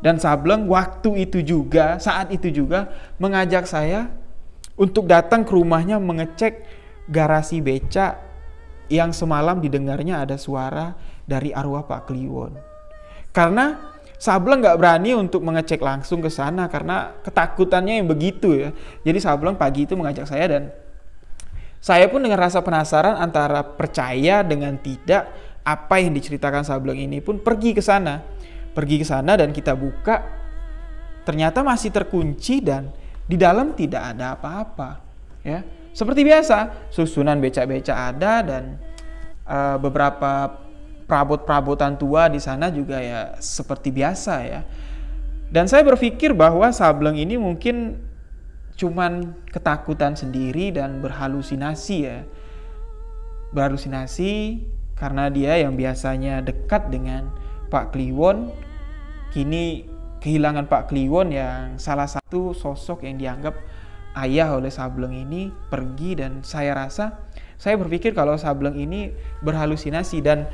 Dan 0.00 0.16
Sableng 0.16 0.68
waktu 0.68 1.28
itu 1.28 1.44
juga 1.44 1.96
saat 2.00 2.32
itu 2.32 2.48
juga 2.48 2.88
mengajak 3.20 3.68
saya 3.68 4.08
untuk 4.76 5.08
datang 5.08 5.44
ke 5.44 5.52
rumahnya 5.52 6.00
mengecek 6.00 6.64
garasi 7.08 7.60
beca 7.60 8.20
yang 8.92 9.16
semalam 9.16 9.64
didengarnya 9.64 10.24
ada 10.24 10.36
suara 10.36 10.92
dari 11.24 11.56
arwah 11.56 11.88
Pak 11.88 12.12
Kliwon 12.12 12.73
karena 13.34 13.92
Sableng 14.14 14.62
nggak 14.62 14.78
berani 14.80 15.12
untuk 15.12 15.44
mengecek 15.44 15.82
langsung 15.82 16.24
ke 16.24 16.32
sana 16.32 16.70
karena 16.70 17.12
ketakutannya 17.26 18.00
yang 18.00 18.08
begitu 18.08 18.56
ya. 18.56 18.70
Jadi 19.04 19.18
Sableng 19.20 19.58
pagi 19.58 19.84
itu 19.84 19.98
mengajak 19.98 20.24
saya 20.24 20.48
dan 20.48 20.72
saya 21.82 22.08
pun 22.08 22.24
dengan 22.24 22.40
rasa 22.40 22.64
penasaran 22.64 23.20
antara 23.20 23.60
percaya 23.60 24.40
dengan 24.40 24.80
tidak 24.80 25.28
apa 25.60 26.00
yang 26.00 26.16
diceritakan 26.16 26.64
Sableng 26.64 27.04
ini 27.04 27.20
pun 27.20 27.36
pergi 27.36 27.76
ke 27.76 27.84
sana. 27.84 28.24
Pergi 28.72 29.02
ke 29.02 29.06
sana 29.06 29.36
dan 29.36 29.52
kita 29.52 29.76
buka 29.76 30.24
ternyata 31.28 31.60
masih 31.60 31.92
terkunci 31.92 32.64
dan 32.64 32.88
di 33.28 33.36
dalam 33.36 33.76
tidak 33.76 34.14
ada 34.14 34.40
apa-apa 34.40 35.04
ya. 35.44 35.60
Seperti 35.92 36.24
biasa, 36.24 36.88
susunan 36.88 37.38
beca-beca 37.38 38.08
ada 38.08 38.40
dan 38.40 38.80
uh, 39.46 39.76
beberapa 39.78 40.63
perabot-perabotan 41.04 42.00
tua 42.00 42.32
di 42.32 42.40
sana 42.40 42.72
juga 42.72 43.00
ya 43.00 43.36
seperti 43.38 43.92
biasa 43.92 44.34
ya. 44.44 44.60
Dan 45.52 45.70
saya 45.70 45.86
berpikir 45.86 46.34
bahwa 46.34 46.66
Sableng 46.74 47.14
ini 47.14 47.38
mungkin 47.38 48.00
cuman 48.74 49.38
ketakutan 49.52 50.18
sendiri 50.18 50.74
dan 50.74 50.98
berhalusinasi 50.98 51.96
ya. 52.02 52.26
Berhalusinasi 53.54 54.64
karena 54.98 55.30
dia 55.30 55.60
yang 55.60 55.78
biasanya 55.78 56.42
dekat 56.42 56.90
dengan 56.90 57.30
Pak 57.70 57.94
Kliwon 57.94 58.50
kini 59.30 59.86
kehilangan 60.22 60.66
Pak 60.70 60.90
Kliwon 60.90 61.34
yang 61.34 61.76
salah 61.76 62.08
satu 62.08 62.56
sosok 62.56 63.04
yang 63.04 63.20
dianggap 63.20 63.54
ayah 64.16 64.54
oleh 64.54 64.70
Sableng 64.70 65.12
ini 65.12 65.50
pergi 65.68 66.16
dan 66.16 66.40
saya 66.46 66.72
rasa 66.72 67.26
saya 67.58 67.74
berpikir 67.78 68.14
kalau 68.14 68.38
Sableng 68.38 68.78
ini 68.78 69.10
berhalusinasi 69.42 70.22
dan 70.22 70.46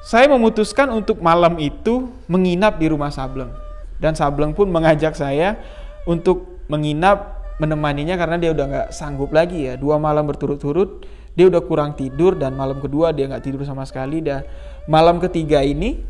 saya 0.00 0.26
memutuskan 0.32 0.88
untuk 0.92 1.20
malam 1.20 1.60
itu 1.60 2.08
menginap 2.26 2.80
di 2.80 2.88
rumah 2.88 3.12
Sableng. 3.12 3.52
Dan 4.00 4.16
Sableng 4.16 4.56
pun 4.56 4.72
mengajak 4.72 5.12
saya 5.12 5.60
untuk 6.08 6.64
menginap 6.72 7.40
menemaninya 7.60 8.16
karena 8.16 8.40
dia 8.40 8.50
udah 8.56 8.66
nggak 8.66 8.88
sanggup 8.96 9.28
lagi 9.30 9.68
ya. 9.68 9.76
Dua 9.76 10.00
malam 10.00 10.24
berturut-turut 10.24 11.04
dia 11.36 11.46
udah 11.46 11.62
kurang 11.62 11.94
tidur 11.94 12.34
dan 12.34 12.58
malam 12.58 12.82
kedua 12.82 13.14
dia 13.14 13.28
nggak 13.28 13.44
tidur 13.44 13.62
sama 13.68 13.84
sekali. 13.84 14.24
Dan 14.24 14.40
malam 14.88 15.20
ketiga 15.20 15.60
ini 15.60 16.00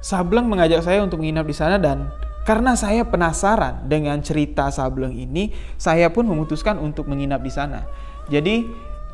Sableng 0.00 0.48
mengajak 0.48 0.80
saya 0.80 1.04
untuk 1.04 1.20
menginap 1.20 1.44
di 1.44 1.52
sana 1.52 1.76
dan 1.76 2.08
karena 2.48 2.72
saya 2.80 3.04
penasaran 3.04 3.92
dengan 3.92 4.24
cerita 4.24 4.72
Sableng 4.72 5.12
ini, 5.12 5.52
saya 5.76 6.08
pun 6.08 6.24
memutuskan 6.24 6.80
untuk 6.80 7.04
menginap 7.04 7.44
di 7.44 7.52
sana. 7.52 7.84
Jadi 8.32 8.64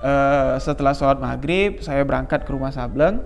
uh, 0.05 0.61
setelah 0.61 0.93
sholat 0.93 1.17
maghrib 1.17 1.81
saya 1.81 2.05
berangkat 2.05 2.45
ke 2.45 2.51
rumah 2.53 2.71
Sableng. 2.71 3.25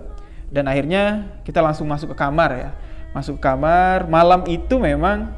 Dan 0.49 0.65
akhirnya 0.65 1.29
kita 1.45 1.61
langsung 1.61 1.85
masuk 1.85 2.15
ke 2.15 2.17
kamar 2.17 2.49
ya. 2.55 2.71
Masuk 3.13 3.37
ke 3.37 3.43
kamar 3.43 4.07
malam 4.09 4.47
itu 4.47 4.79
memang 4.79 5.29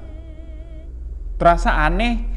terasa 1.36 1.74
aneh. 1.74 2.30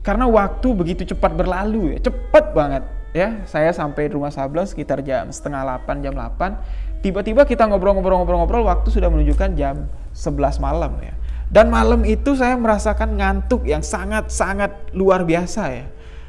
Karena 0.00 0.24
waktu 0.24 0.72
begitu 0.72 1.04
cepat 1.04 1.36
berlalu 1.36 1.94
ya 1.94 2.10
cepat 2.10 2.56
banget 2.56 2.82
ya. 3.12 3.44
Saya 3.44 3.70
sampai 3.70 4.08
di 4.08 4.16
rumah 4.16 4.32
Sableng 4.32 4.66
sekitar 4.66 5.04
jam 5.04 5.28
setengah 5.28 5.60
8 5.84 6.00
jam 6.02 6.16
8 6.16 7.04
tiba-tiba 7.04 7.48
kita 7.48 7.64
ngobrol-ngobrol-ngobrol-ngobrol 7.68 8.64
waktu 8.68 8.88
sudah 8.92 9.08
menunjukkan 9.08 9.56
jam 9.56 9.86
11 10.16 10.60
malam 10.60 10.96
ya. 11.04 11.14
Dan 11.50 11.66
malam 11.66 12.06
itu 12.06 12.38
saya 12.38 12.54
merasakan 12.54 13.18
ngantuk 13.18 13.66
yang 13.66 13.82
sangat-sangat 13.82 14.94
luar 14.94 15.26
biasa 15.26 15.62
ya. 15.74 15.86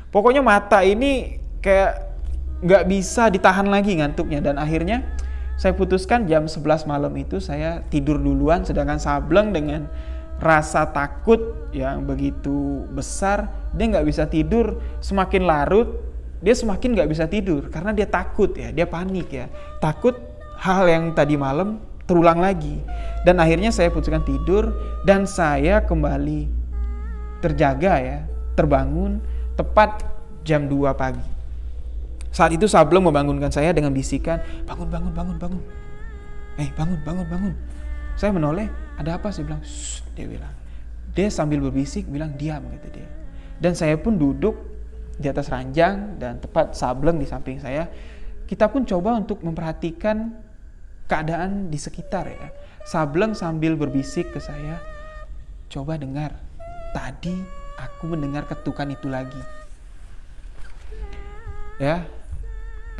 Pokoknya 0.09 0.41
mata 0.41 0.82
ini 0.82 1.41
kayak 1.62 2.12
nggak 2.62 2.84
bisa 2.89 3.30
ditahan 3.30 3.70
lagi 3.70 3.97
ngantuknya. 3.97 4.41
Dan 4.41 4.57
akhirnya 4.62 5.05
saya 5.57 5.78
putuskan 5.78 6.26
jam 6.26 6.49
11 6.49 6.89
malam 6.89 7.14
itu 7.18 7.38
saya 7.38 7.86
tidur 7.89 8.18
duluan 8.18 8.66
sedangkan 8.66 8.97
Sableng 8.97 9.53
dengan 9.53 9.86
rasa 10.41 10.89
takut 10.89 11.70
yang 11.70 12.01
begitu 12.01 12.89
besar 12.89 13.49
dia 13.74 13.86
nggak 13.89 14.05
bisa 14.09 14.26
tidur. 14.26 14.82
Semakin 15.01 15.45
larut 15.45 16.01
dia 16.41 16.57
semakin 16.57 16.97
nggak 16.97 17.09
bisa 17.14 17.30
tidur 17.30 17.70
karena 17.70 17.93
dia 17.93 18.09
takut 18.09 18.49
ya 18.57 18.74
dia 18.74 18.89
panik 18.89 19.30
ya. 19.30 19.45
Takut 19.78 20.18
hal 20.57 20.89
yang 20.89 21.14
tadi 21.14 21.38
malam 21.38 21.82
terulang 22.09 22.41
lagi. 22.41 22.82
Dan 23.22 23.38
akhirnya 23.38 23.70
saya 23.70 23.93
putuskan 23.93 24.26
tidur 24.26 24.74
dan 25.05 25.30
saya 25.30 25.86
kembali 25.86 26.49
terjaga 27.41 27.93
ya 28.01 28.20
terbangun 28.53 29.22
tepat 29.57 30.05
jam 30.45 30.70
2 30.70 30.93
pagi 30.93 31.41
saat 32.32 32.56
itu 32.56 32.64
Sableng 32.64 33.04
membangunkan 33.04 33.52
saya 33.52 33.76
dengan 33.76 33.92
bisikan, 33.92 34.40
bangun, 34.64 34.88
bangun, 34.88 35.12
bangun, 35.12 35.36
bangun. 35.36 35.62
Eh, 36.56 36.72
bangun, 36.80 37.00
bangun, 37.04 37.28
bangun. 37.28 37.54
Saya 38.16 38.32
menoleh, 38.32 38.72
ada 38.96 39.20
apa? 39.20 39.36
Saya 39.36 39.52
bilang, 39.52 39.64
dia 40.16 40.28
bilang. 40.32 40.54
Dia 41.12 41.28
sambil 41.28 41.60
berbisik 41.60 42.08
bilang, 42.08 42.32
diam, 42.40 42.64
kata 42.64 42.88
dia. 42.88 43.10
Dan 43.60 43.76
saya 43.76 44.00
pun 44.00 44.16
duduk 44.16 44.56
di 45.20 45.28
atas 45.28 45.52
ranjang 45.52 46.16
dan 46.18 46.40
tepat 46.40 46.72
Sableng 46.72 47.20
di 47.20 47.28
samping 47.28 47.60
saya. 47.60 47.92
Kita 48.48 48.72
pun 48.72 48.88
coba 48.88 49.20
untuk 49.20 49.44
memperhatikan 49.44 50.32
keadaan 51.12 51.68
di 51.68 51.76
sekitar 51.76 52.32
ya. 52.32 52.50
Sableng 52.88 53.36
sambil 53.36 53.76
berbisik 53.76 54.32
ke 54.32 54.40
saya, 54.40 54.80
coba 55.68 56.00
dengar. 56.00 56.32
Tadi 56.96 57.36
aku 57.76 58.08
mendengar 58.08 58.48
ketukan 58.48 58.88
itu 58.88 59.08
lagi. 59.12 59.44
Ya, 61.80 62.08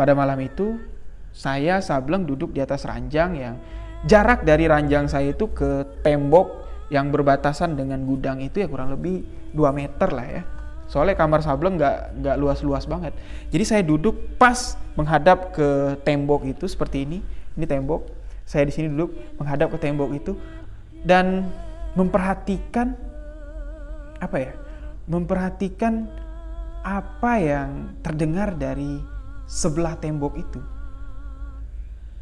pada 0.02 0.18
malam 0.18 0.42
itu 0.42 0.82
saya 1.30 1.78
Sableng 1.78 2.26
duduk 2.26 2.58
di 2.58 2.60
atas 2.66 2.90
ranjang 2.90 3.38
yang 3.38 3.56
jarak 4.10 4.42
dari 4.42 4.66
ranjang 4.66 5.06
saya 5.06 5.30
itu 5.30 5.54
ke 5.54 6.02
tembok 6.02 6.66
yang 6.90 7.14
berbatasan 7.14 7.78
dengan 7.78 8.02
gudang 8.02 8.42
itu 8.42 8.66
ya 8.66 8.68
kurang 8.68 8.90
lebih 8.90 9.22
2 9.54 9.62
meter 9.78 10.10
lah 10.10 10.26
ya. 10.26 10.42
Soalnya 10.90 11.14
kamar 11.14 11.46
Sableng 11.46 11.78
nggak 11.78 12.18
nggak 12.18 12.36
luas-luas 12.42 12.90
banget. 12.90 13.14
Jadi 13.54 13.64
saya 13.64 13.82
duduk 13.86 14.18
pas 14.42 14.74
menghadap 14.98 15.54
ke 15.54 15.96
tembok 16.02 16.50
itu 16.50 16.66
seperti 16.66 17.06
ini. 17.06 17.22
Ini 17.54 17.70
tembok. 17.70 18.10
Saya 18.50 18.66
di 18.66 18.74
sini 18.74 18.90
duduk 18.90 19.14
menghadap 19.38 19.70
ke 19.70 19.78
tembok 19.78 20.18
itu 20.18 20.34
dan 21.06 21.46
memperhatikan 21.94 22.98
apa 24.18 24.38
ya? 24.50 24.52
Memperhatikan 25.06 26.10
apa 26.82 27.34
yang 27.38 27.94
terdengar 28.02 28.58
dari 28.58 29.11
sebelah 29.52 30.00
tembok 30.00 30.40
itu. 30.40 30.64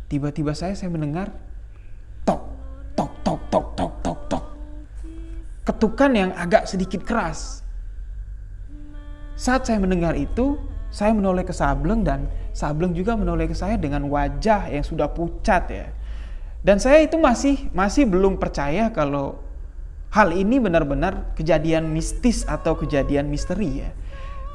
Tiba-tiba 0.10 0.58
saya 0.58 0.74
saya 0.74 0.90
mendengar 0.90 1.30
tok 2.26 2.42
tok 2.98 3.14
tok 3.22 3.42
tok 3.54 3.68
tok 3.78 3.94
tok 4.02 4.20
tok. 4.26 4.46
Ketukan 5.62 6.12
yang 6.18 6.32
agak 6.34 6.66
sedikit 6.66 7.06
keras. 7.06 7.62
Saat 9.38 9.70
saya 9.70 9.78
mendengar 9.78 10.18
itu, 10.18 10.58
saya 10.90 11.14
menoleh 11.14 11.46
ke 11.46 11.54
Sableng 11.54 12.02
dan 12.02 12.26
Sableng 12.58 12.98
juga 12.98 13.14
menoleh 13.14 13.46
ke 13.46 13.54
saya 13.54 13.78
dengan 13.78 14.10
wajah 14.10 14.74
yang 14.74 14.82
sudah 14.82 15.14
pucat 15.14 15.70
ya. 15.70 15.94
Dan 16.66 16.82
saya 16.82 17.06
itu 17.06 17.22
masih 17.22 17.70
masih 17.72 18.10
belum 18.10 18.42
percaya 18.42 18.90
kalau 18.90 19.38
hal 20.10 20.34
ini 20.34 20.58
benar-benar 20.58 21.38
kejadian 21.38 21.94
mistis 21.94 22.44
atau 22.50 22.74
kejadian 22.74 23.30
misteri 23.30 23.86
ya. 23.86 23.94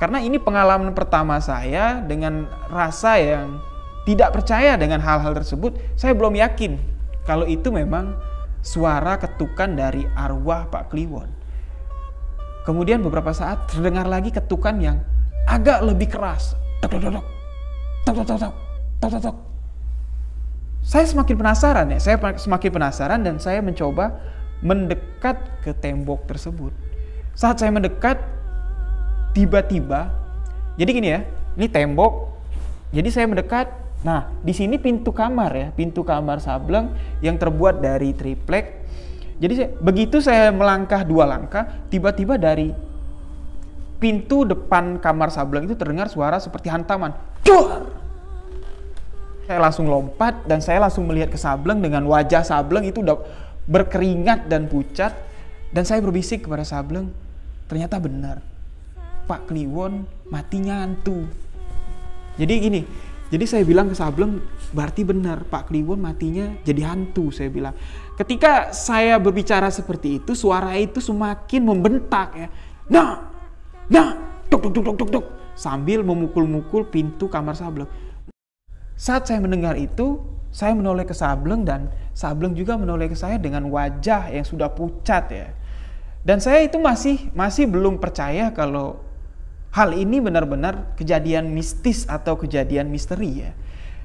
Karena 0.04 0.20
ini 0.20 0.36
pengalaman 0.36 0.92
pertama 0.92 1.40
saya 1.40 1.96
dengan 2.04 2.44
rasa 2.68 3.16
yang 3.16 3.56
tidak 4.04 4.36
percaya 4.36 4.76
dengan 4.76 5.00
hal-hal 5.00 5.32
tersebut, 5.32 5.80
saya 5.96 6.12
belum 6.12 6.36
yakin 6.36 6.76
kalau 7.24 7.48
itu 7.48 7.72
memang 7.72 8.12
suara 8.60 9.16
ketukan 9.16 9.72
dari 9.72 10.04
arwah 10.12 10.68
Pak 10.68 10.92
Kliwon. 10.92 11.32
Kemudian 12.68 13.00
beberapa 13.00 13.32
saat 13.32 13.64
terdengar 13.72 14.04
lagi 14.04 14.28
ketukan 14.28 14.76
yang 14.76 15.00
agak 15.48 15.80
lebih 15.80 16.12
keras. 16.12 16.52
Saya 20.84 21.04
semakin 21.08 21.36
penasaran 21.40 21.88
ya, 21.88 22.00
saya 22.04 22.20
semakin 22.36 22.70
penasaran 22.76 23.24
dan 23.24 23.40
saya 23.40 23.64
mencoba 23.64 24.20
mendekat 24.60 25.64
ke 25.64 25.72
tembok 25.72 26.28
tersebut. 26.28 26.76
Saat 27.32 27.64
saya 27.64 27.72
mendekat, 27.72 28.33
tiba-tiba, 29.34 30.14
jadi 30.78 30.90
gini 30.94 31.08
ya, 31.10 31.20
ini 31.58 31.66
tembok, 31.66 32.30
jadi 32.94 33.08
saya 33.10 33.26
mendekat, 33.26 33.66
nah 34.06 34.30
di 34.40 34.54
sini 34.54 34.78
pintu 34.78 35.10
kamar 35.10 35.50
ya, 35.50 35.68
pintu 35.74 36.06
kamar 36.06 36.38
Sableng 36.38 36.94
yang 37.18 37.34
terbuat 37.34 37.82
dari 37.82 38.14
triplek. 38.14 38.86
Jadi 39.42 39.52
saya, 39.58 39.68
begitu 39.82 40.22
saya 40.22 40.54
melangkah 40.54 41.02
dua 41.02 41.26
langkah, 41.26 41.66
tiba-tiba 41.90 42.38
dari 42.38 42.70
pintu 43.98 44.46
depan 44.46 45.02
kamar 45.02 45.34
Sableng 45.34 45.66
itu 45.66 45.74
terdengar 45.74 46.06
suara 46.06 46.38
seperti 46.38 46.70
hantaman. 46.70 47.10
Duar! 47.42 47.82
Saya 49.44 49.60
langsung 49.60 49.90
lompat 49.90 50.46
dan 50.48 50.62
saya 50.64 50.80
langsung 50.80 51.04
melihat 51.04 51.28
ke 51.28 51.36
Sableng 51.36 51.82
dengan 51.82 52.06
wajah 52.08 52.46
Sableng 52.46 52.88
itu 52.88 53.04
udah 53.04 53.20
berkeringat 53.68 54.48
dan 54.48 54.70
pucat 54.70 55.12
dan 55.74 55.82
saya 55.84 56.00
berbisik 56.00 56.46
kepada 56.48 56.64
Sableng 56.64 57.12
ternyata 57.68 57.98
benar 57.98 58.53
Pak 59.24 59.50
Kliwon 59.50 60.06
matinya 60.28 60.84
hantu 60.84 61.28
jadi 62.36 62.54
gini 62.58 62.82
jadi 63.34 63.50
saya 63.50 63.62
bilang 63.66 63.90
ke 63.90 63.96
Sableng 63.98 64.38
berarti 64.70 65.02
benar 65.02 65.42
Pak 65.48 65.66
Kliwon 65.72 65.98
matinya 65.98 66.54
jadi 66.62 66.86
hantu 66.92 67.34
saya 67.34 67.50
bilang. 67.50 67.74
Ketika 68.14 68.70
saya 68.70 69.18
berbicara 69.18 69.74
seperti 69.74 70.22
itu 70.22 70.38
suara 70.38 70.76
itu 70.78 71.02
semakin 71.02 71.62
membentak 71.66 72.28
ya. 72.36 72.48
Nah 72.94 73.26
nah 73.90 74.14
tuk 74.46 74.70
tuk 74.70 74.72
tuk 74.76 74.84
tuk 74.86 74.96
tuk 75.02 75.10
tuk 75.18 75.26
sambil 75.58 76.06
memukul-mukul 76.06 76.86
pintu 76.86 77.26
kamar 77.26 77.58
Sableng. 77.58 77.90
Saat 78.94 79.26
saya 79.26 79.42
mendengar 79.42 79.74
itu 79.80 80.20
saya 80.54 80.70
menoleh 80.76 81.02
ke 81.02 81.16
Sableng 81.16 81.66
dan 81.66 81.90
Sableng 82.14 82.54
juga 82.54 82.78
menoleh 82.78 83.10
ke 83.10 83.18
saya 83.18 83.40
dengan 83.40 83.66
wajah 83.66 84.30
yang 84.30 84.46
sudah 84.46 84.70
pucat 84.70 85.26
ya. 85.32 85.50
Dan 86.22 86.38
saya 86.38 86.62
itu 86.62 86.78
masih 86.78 87.34
masih 87.34 87.66
belum 87.66 87.98
percaya 87.98 88.54
kalau 88.54 89.02
hal 89.74 89.90
ini 89.90 90.22
benar-benar 90.22 90.94
kejadian 90.94 91.50
mistis 91.50 92.06
atau 92.06 92.38
kejadian 92.38 92.86
misteri 92.94 93.42
ya. 93.42 93.50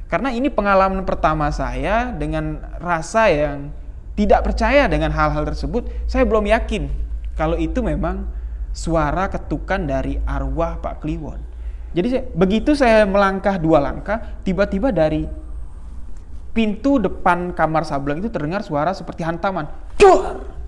Karena 0.09 0.33
ini 0.33 0.49
pengalaman 0.49 1.05
pertama 1.05 1.53
saya 1.53 2.09
dengan 2.09 2.57
rasa 2.81 3.29
yang 3.29 3.69
tidak 4.17 4.49
percaya 4.49 4.89
dengan 4.89 5.13
hal-hal 5.13 5.45
tersebut, 5.45 5.85
saya 6.09 6.25
belum 6.25 6.49
yakin 6.49 6.89
kalau 7.37 7.55
itu 7.55 7.85
memang 7.85 8.25
suara 8.73 9.29
ketukan 9.29 9.85
dari 9.85 10.17
arwah 10.25 10.81
Pak 10.81 11.05
Kliwon. 11.05 11.39
Jadi 11.93 12.33
begitu 12.33 12.73
saya 12.73 13.05
melangkah 13.05 13.61
dua 13.61 13.77
langkah, 13.77 14.41
tiba-tiba 14.41 14.89
dari 14.89 15.29
pintu 16.57 16.97
depan 16.97 17.53
kamar 17.53 17.85
Sableng 17.85 18.19
itu 18.19 18.33
terdengar 18.33 18.65
suara 18.65 18.89
seperti 18.97 19.21
hantaman. 19.21 19.69
Duar! 20.01 20.58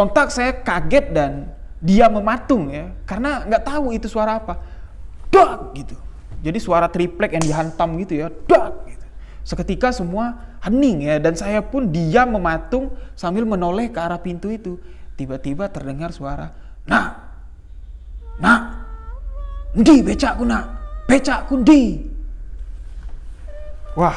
Sontak 0.00 0.32
saya 0.32 0.56
kaget 0.56 1.12
dan 1.12 1.52
dia 1.76 2.08
mematung 2.08 2.72
ya, 2.72 2.88
karena 3.04 3.44
nggak 3.44 3.68
tahu 3.68 3.92
itu 3.92 4.08
suara 4.08 4.40
apa. 4.40 4.56
Dak 5.28 5.76
gitu. 5.76 5.92
Jadi 6.40 6.56
suara 6.56 6.88
triplek 6.88 7.36
yang 7.36 7.44
dihantam 7.44 8.00
gitu 8.00 8.16
ya, 8.16 8.32
dak 8.48 8.88
gitu. 8.88 9.04
Seketika 9.44 9.92
semua 9.92 10.56
hening 10.64 11.04
ya 11.04 11.20
dan 11.20 11.36
saya 11.36 11.60
pun 11.60 11.92
diam 11.92 12.32
mematung 12.32 12.96
sambil 13.12 13.44
menoleh 13.44 13.92
ke 13.92 14.00
arah 14.00 14.16
pintu 14.16 14.48
itu. 14.48 14.80
Tiba-tiba 15.20 15.68
terdengar 15.68 16.16
suara, 16.16 16.48
"Nak. 16.88 17.20
Nak. 18.40 18.60
Ndi 19.76 20.00
becakku, 20.00 20.48
Nak. 20.48 20.64
Becakku 21.12 21.60
ndi." 21.60 22.08
Wah. 24.00 24.16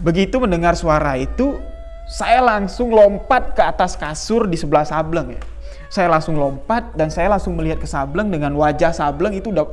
Begitu 0.00 0.40
mendengar 0.40 0.72
suara 0.72 1.20
itu, 1.20 1.60
saya 2.04 2.44
langsung 2.44 2.92
lompat 2.92 3.56
ke 3.56 3.62
atas 3.64 3.96
kasur 3.96 4.44
di 4.44 4.60
sebelah 4.60 4.84
Sableng 4.84 5.34
ya. 5.34 5.42
Saya 5.88 6.10
langsung 6.10 6.36
lompat 6.36 6.92
dan 6.98 7.08
saya 7.08 7.32
langsung 7.32 7.56
melihat 7.56 7.80
ke 7.80 7.88
Sableng 7.88 8.28
dengan 8.28 8.52
wajah 8.58 8.92
Sableng 8.92 9.32
itu 9.32 9.54
udah 9.54 9.64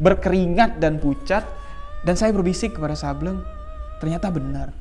berkeringat 0.00 0.80
dan 0.82 0.98
pucat 0.98 1.46
dan 2.02 2.14
saya 2.18 2.32
berbisik 2.34 2.74
kepada 2.74 2.96
Sableng, 2.98 3.44
ternyata 4.02 4.32
benar. 4.32 4.72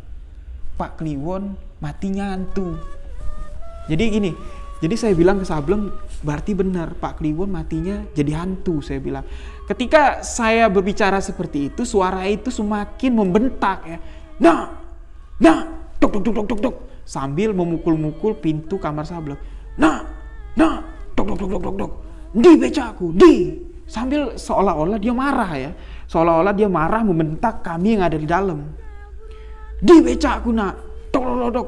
Pak 0.76 1.00
Kliwon 1.00 1.56
matinya 1.80 2.36
hantu. 2.36 2.80
Jadi 3.86 4.04
gini, 4.12 4.32
jadi 4.82 4.96
saya 4.98 5.14
bilang 5.14 5.40
ke 5.40 5.46
Sableng, 5.48 5.94
berarti 6.26 6.52
benar 6.58 6.98
Pak 6.98 7.22
Kliwon 7.22 7.54
matinya 7.54 8.02
jadi 8.18 8.44
hantu, 8.44 8.82
saya 8.82 9.00
bilang. 9.00 9.24
Ketika 9.70 10.26
saya 10.26 10.68
berbicara 10.68 11.22
seperti 11.22 11.70
itu, 11.72 11.86
suara 11.86 12.26
itu 12.28 12.50
semakin 12.50 13.12
membentak 13.14 13.80
ya. 13.88 13.98
Nah, 14.42 14.74
nah, 15.40 15.60
tuk 16.00 16.20
tuk 16.20 16.34
tuk 16.34 16.46
tuk 16.50 16.60
tuk 16.60 16.76
sambil 17.06 17.54
memukul-mukul 17.54 18.36
pintu 18.42 18.82
kamar 18.82 19.06
Sableng. 19.06 19.38
Nah, 19.78 20.04
nah, 20.58 20.82
dok 21.14 21.38
dok 21.38 21.38
dok 21.38 21.50
dok 21.50 21.62
dok 21.62 21.76
dok, 21.78 21.92
di 22.34 22.52
becaku, 22.58 23.14
di. 23.14 23.34
Sambil 23.86 24.34
seolah-olah 24.34 24.98
dia 24.98 25.14
marah 25.14 25.52
ya, 25.54 25.72
seolah-olah 26.10 26.58
dia 26.58 26.66
marah 26.66 27.06
membentak 27.06 27.62
kami 27.62 27.94
yang 27.96 28.10
ada 28.10 28.18
di 28.18 28.26
dalam. 28.26 28.66
Di 29.78 30.02
becaku 30.02 30.50
nak, 30.50 30.74
dok 31.14 31.24
dok 31.24 31.38
dok 31.38 31.52
dok. 31.54 31.68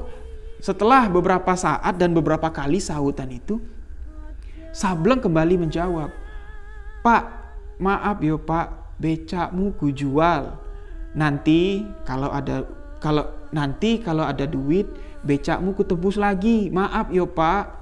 Setelah 0.58 1.06
beberapa 1.06 1.54
saat 1.54 1.94
dan 2.02 2.18
beberapa 2.18 2.50
kali 2.50 2.82
sahutan 2.82 3.30
itu, 3.30 3.62
Sableng 4.74 5.22
kembali 5.22 5.62
menjawab, 5.62 6.10
Pak, 7.06 7.24
maaf 7.78 8.18
yo 8.26 8.42
Pak, 8.42 8.98
becakmu 8.98 9.78
ku 9.78 9.94
jual. 9.94 10.58
Nanti 11.14 11.86
kalau 12.06 12.34
ada 12.34 12.66
kalau 12.98 13.50
nanti 13.54 14.02
kalau 14.02 14.26
ada 14.26 14.44
duit 14.50 14.90
becakmu 15.28 15.74
kutebus 15.74 16.16
lagi. 16.16 16.70
Maaf 16.74 17.12
yo 17.14 17.30
pak. 17.30 17.76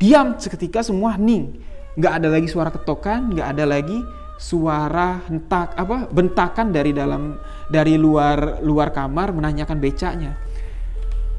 Diam 0.00 0.36
seketika 0.36 0.82
semua 0.82 1.16
hening. 1.16 1.60
Nggak 1.94 2.12
ada 2.18 2.28
lagi 2.28 2.48
suara 2.50 2.70
ketokan, 2.74 3.30
nggak 3.30 3.48
ada 3.54 3.64
lagi 3.64 3.98
suara 4.34 5.22
hentak 5.30 5.78
apa 5.78 6.10
bentakan 6.10 6.74
dari 6.74 6.90
dalam 6.90 7.38
dari 7.70 7.94
luar 7.94 8.60
luar 8.66 8.90
kamar 8.90 9.30
menanyakan 9.30 9.78
becaknya. 9.78 10.34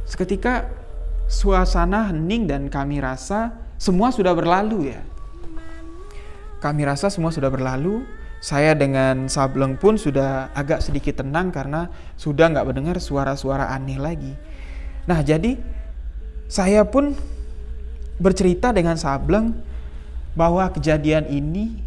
Seketika 0.07 0.72
suasana 1.28 2.13
hening 2.13 2.47
dan 2.47 2.72
kami 2.72 3.03
rasa 3.03 3.51
semua 3.76 4.16
sudah 4.16 4.32
berlalu 4.32 4.95
ya. 4.95 5.01
Kami 6.63 6.82
rasa 6.88 7.11
semua 7.11 7.30
sudah 7.30 7.51
berlalu. 7.51 8.01
Saya 8.43 8.77
dengan 8.77 9.25
Sableng 9.25 9.79
pun 9.79 9.97
sudah 9.97 10.53
agak 10.53 10.83
sedikit 10.83 11.23
tenang 11.23 11.49
karena 11.49 11.89
sudah 12.19 12.51
nggak 12.51 12.67
mendengar 12.67 12.97
suara-suara 13.01 13.73
aneh 13.73 13.97
lagi. 13.97 14.33
Nah 15.09 15.21
jadi 15.25 15.57
saya 16.45 16.86
pun 16.86 17.17
bercerita 18.21 18.69
dengan 18.69 18.95
Sableng 18.95 19.55
bahwa 20.38 20.67
kejadian 20.69 21.25
ini 21.31 21.79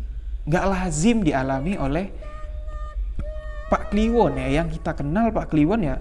gak 0.48 0.64
lazim 0.66 1.20
dialami 1.20 1.76
oleh 1.76 2.10
Pak 3.68 3.92
Kliwon 3.92 4.40
ya. 4.40 4.62
Yang 4.62 4.80
kita 4.80 4.96
kenal 4.98 5.30
Pak 5.30 5.52
Kliwon 5.52 5.84
ya 5.84 5.96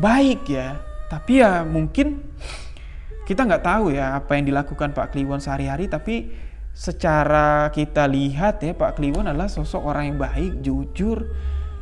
baik 0.00 0.48
ya. 0.48 0.80
Tapi 1.06 1.42
ya 1.42 1.62
mungkin 1.62 2.22
kita 3.26 3.42
nggak 3.42 3.64
tahu 3.66 3.94
ya 3.94 4.18
apa 4.18 4.38
yang 4.38 4.46
dilakukan 4.46 4.94
Pak 4.94 5.12
Kliwon 5.12 5.42
sehari-hari. 5.42 5.90
Tapi 5.90 6.30
secara 6.76 7.72
kita 7.72 8.04
lihat 8.04 8.60
ya 8.60 8.76
Pak 8.76 9.00
Kliwon 9.00 9.24
adalah 9.24 9.48
sosok 9.48 9.80
orang 9.80 10.12
yang 10.12 10.18
baik 10.20 10.60
jujur. 10.60 11.32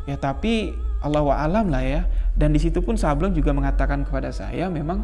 Ya 0.06 0.14
tapi 0.14 0.70
Allah 1.02 1.26
alam 1.34 1.66
lah 1.66 1.82
ya. 1.82 2.06
Dan 2.38 2.54
di 2.54 2.62
situ 2.62 2.78
pun 2.78 2.94
Sableng 2.94 3.34
juga 3.34 3.50
mengatakan 3.50 4.06
kepada 4.06 4.30
saya 4.30 4.70
memang 4.70 5.02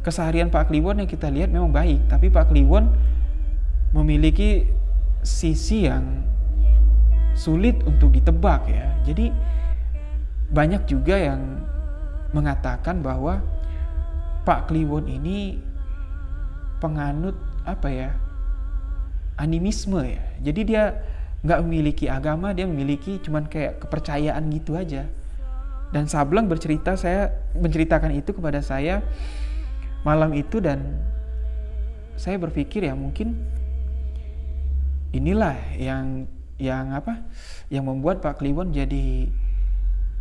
keseharian 0.00 0.48
Pak 0.48 0.72
Kliwon 0.72 1.04
yang 1.04 1.08
kita 1.08 1.28
lihat 1.28 1.52
memang 1.52 1.68
baik. 1.68 2.08
Tapi 2.08 2.32
Pak 2.32 2.48
Kliwon 2.48 2.88
memiliki 3.92 4.72
sisi 5.20 5.84
yang 5.84 6.24
sulit 7.36 7.84
untuk 7.84 8.08
ditebak 8.08 8.72
ya. 8.72 8.88
Jadi 9.04 9.28
banyak 10.48 10.88
juga 10.88 11.20
yang 11.20 11.60
mengatakan 12.32 13.04
bahwa 13.04 13.44
Pak 14.48 14.72
Kliwon 14.72 15.12
ini 15.12 15.60
penganut 16.80 17.36
apa 17.64 17.88
ya 17.88 18.23
animisme 19.40 20.02
ya. 20.04 20.22
Jadi 20.40 20.60
dia 20.74 20.82
nggak 21.44 21.60
memiliki 21.66 22.06
agama, 22.08 22.56
dia 22.56 22.64
memiliki 22.64 23.20
cuman 23.20 23.46
kayak 23.50 23.82
kepercayaan 23.84 24.42
gitu 24.54 24.78
aja. 24.78 25.06
Dan 25.94 26.10
Sableng 26.10 26.50
bercerita 26.50 26.98
saya 26.98 27.30
menceritakan 27.54 28.18
itu 28.18 28.34
kepada 28.34 28.58
saya 28.64 29.04
malam 30.04 30.36
itu 30.36 30.60
dan 30.60 31.00
saya 32.14 32.38
berpikir 32.38 32.86
ya 32.86 32.94
mungkin 32.94 33.34
inilah 35.10 35.56
yang 35.78 36.28
yang 36.60 36.94
apa 36.94 37.24
yang 37.72 37.88
membuat 37.88 38.22
Pak 38.22 38.38
Kliwon 38.38 38.70
jadi 38.70 39.26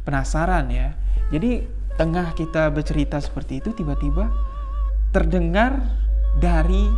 penasaran 0.07 0.71
ya 0.73 0.97
jadi 1.29 1.67
tengah 1.99 2.33
kita 2.33 2.73
bercerita 2.73 3.21
seperti 3.21 3.61
itu 3.61 3.69
tiba-tiba 3.75 4.33
terdengar 5.13 5.77
dari 6.41 6.89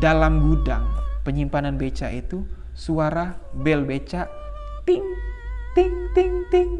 dalam 0.00 0.40
gudang 0.40 0.88
penyimpanan 1.24 1.80
beca 1.80 2.12
itu 2.12 2.44
suara 2.76 3.40
bel 3.56 3.82
beca 3.82 4.28
ting 4.84 5.02
ting 5.74 5.94
ting 6.12 6.34
ting 6.52 6.70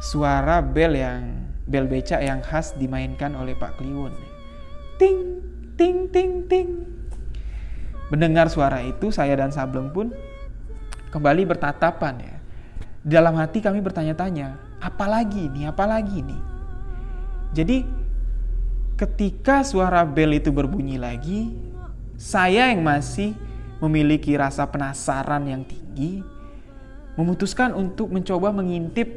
suara 0.00 0.62
bel 0.62 0.94
yang 0.94 1.50
bel 1.68 1.90
beca 1.90 2.22
yang 2.22 2.40
khas 2.40 2.72
dimainkan 2.78 3.34
oleh 3.34 3.52
Pak 3.58 3.76
Kliwon 3.82 4.14
ting 4.96 5.42
ting 5.74 6.08
ting 6.08 6.46
ting 6.46 6.94
Mendengar 8.12 8.52
suara 8.52 8.84
itu, 8.84 9.08
saya 9.08 9.32
dan 9.34 9.48
Sableng 9.48 9.88
pun 9.88 10.12
kembali 11.08 11.48
bertatapan 11.48 12.14
ya. 12.20 12.36
Dalam 13.04 13.36
hati 13.40 13.64
kami 13.64 13.80
bertanya-tanya, 13.80 14.78
apalagi 14.80 15.48
nih, 15.48 15.72
apalagi 15.72 16.20
nih. 16.20 16.42
Jadi 17.56 17.76
ketika 18.94 19.66
suara 19.66 20.06
bel 20.06 20.38
itu 20.38 20.54
berbunyi 20.54 20.98
lagi, 20.98 21.50
saya 22.14 22.70
yang 22.70 22.82
masih 22.86 23.34
memiliki 23.82 24.38
rasa 24.38 24.64
penasaran 24.70 25.44
yang 25.50 25.62
tinggi, 25.66 26.22
memutuskan 27.18 27.74
untuk 27.74 28.10
mencoba 28.10 28.54
mengintip 28.54 29.10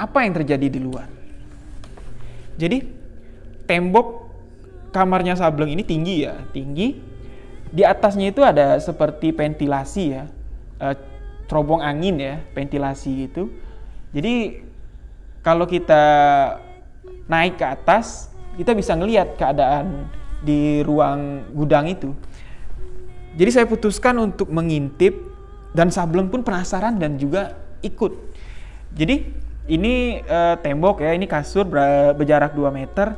apa 0.00 0.24
yang 0.24 0.32
terjadi 0.36 0.68
di 0.68 0.80
luar. 0.80 1.08
Jadi 2.58 2.82
tembok 3.68 4.26
kamarnya 4.90 5.36
Sableng 5.36 5.76
ini 5.76 5.84
tinggi 5.84 6.24
ya, 6.24 6.34
tinggi 6.50 6.98
di 7.68 7.84
atasnya 7.84 8.32
itu 8.32 8.40
ada 8.40 8.80
seperti 8.80 9.30
ventilasi 9.36 10.04
ya, 10.08 10.24
e, 10.80 10.86
terobong 11.46 11.84
angin 11.84 12.16
ya, 12.16 12.40
ventilasi 12.56 13.28
gitu. 13.28 13.52
Jadi 14.16 14.64
kalau 15.44 15.68
kita 15.68 16.02
naik 17.28 17.60
ke 17.60 17.66
atas, 17.68 18.32
kita 18.58 18.74
bisa 18.74 18.98
ngelihat 18.98 19.38
keadaan 19.38 20.10
di 20.42 20.82
ruang 20.82 21.46
gudang 21.54 21.86
itu. 21.86 22.10
Jadi 23.38 23.50
saya 23.54 23.66
putuskan 23.70 24.18
untuk 24.18 24.50
mengintip 24.50 25.14
dan 25.70 25.94
Sableng 25.94 26.26
pun 26.26 26.42
penasaran 26.42 26.98
dan 26.98 27.14
juga 27.14 27.54
ikut. 27.86 28.10
Jadi 28.98 29.30
ini 29.70 30.18
e, 30.18 30.38
tembok 30.58 31.06
ya, 31.06 31.14
ini 31.14 31.30
kasur 31.30 31.70
berjarak 32.18 32.56
2 32.58 32.66
meter 32.74 33.14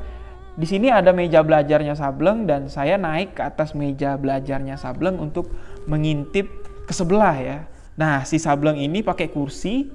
di 0.60 0.66
sini 0.68 0.92
ada 0.92 1.14
meja 1.16 1.40
belajarnya 1.40 1.96
Sableng 1.96 2.44
dan 2.44 2.68
saya 2.68 3.00
naik 3.00 3.38
ke 3.38 3.42
atas 3.46 3.72
meja 3.72 4.20
belajarnya 4.20 4.76
Sableng 4.76 5.16
untuk 5.16 5.48
mengintip 5.88 6.50
ke 6.84 6.92
sebelah 6.92 7.36
ya. 7.38 7.58
Nah, 7.96 8.28
si 8.28 8.36
Sableng 8.36 8.76
ini 8.76 9.00
pakai 9.00 9.32
kursi 9.32 9.88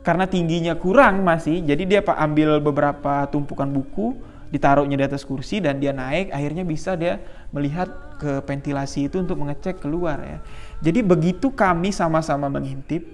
karena 0.00 0.24
tingginya 0.24 0.78
kurang 0.80 1.26
masih, 1.26 1.60
jadi 1.60 1.82
dia 1.84 2.00
ambil 2.00 2.56
beberapa 2.62 3.28
tumpukan 3.28 3.68
buku, 3.68 4.16
ditaruhnya 4.48 4.96
di 4.96 5.04
atas 5.04 5.24
kursi 5.24 5.60
dan 5.60 5.80
dia 5.80 5.92
naik, 5.92 6.32
akhirnya 6.32 6.64
bisa 6.64 6.96
dia 6.96 7.20
melihat 7.52 7.88
ke 8.18 8.40
ventilasi 8.44 9.08
itu 9.08 9.20
untuk 9.20 9.40
mengecek 9.40 9.80
keluar 9.80 10.20
ya. 10.20 10.38
Jadi 10.80 11.00
begitu 11.04 11.52
kami 11.52 11.92
sama-sama 11.92 12.48
mengintip, 12.48 13.04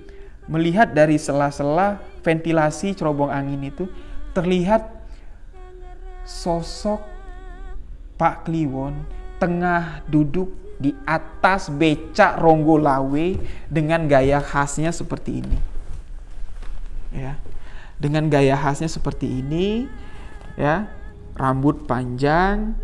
melihat 0.46 0.92
dari 0.92 1.18
sela-sela 1.18 2.00
ventilasi 2.22 2.94
cerobong 2.94 3.32
angin 3.32 3.60
itu 3.66 3.88
terlihat 4.36 4.88
sosok 6.24 7.00
Pak 8.14 8.48
Kliwon 8.48 9.04
tengah 9.42 10.00
duduk 10.08 10.50
di 10.78 10.94
atas 11.06 11.70
becak 11.70 12.38
Ronggo 12.38 12.78
Lawe 12.78 13.38
dengan 13.70 14.06
gaya 14.10 14.42
khasnya 14.42 14.90
seperti 14.90 15.42
ini. 15.42 15.58
Ya. 17.14 17.38
Dengan 17.94 18.26
gaya 18.26 18.58
khasnya 18.58 18.90
seperti 18.90 19.42
ini, 19.42 19.86
ya. 20.58 20.90
Rambut 21.34 21.90
panjang 21.90 22.78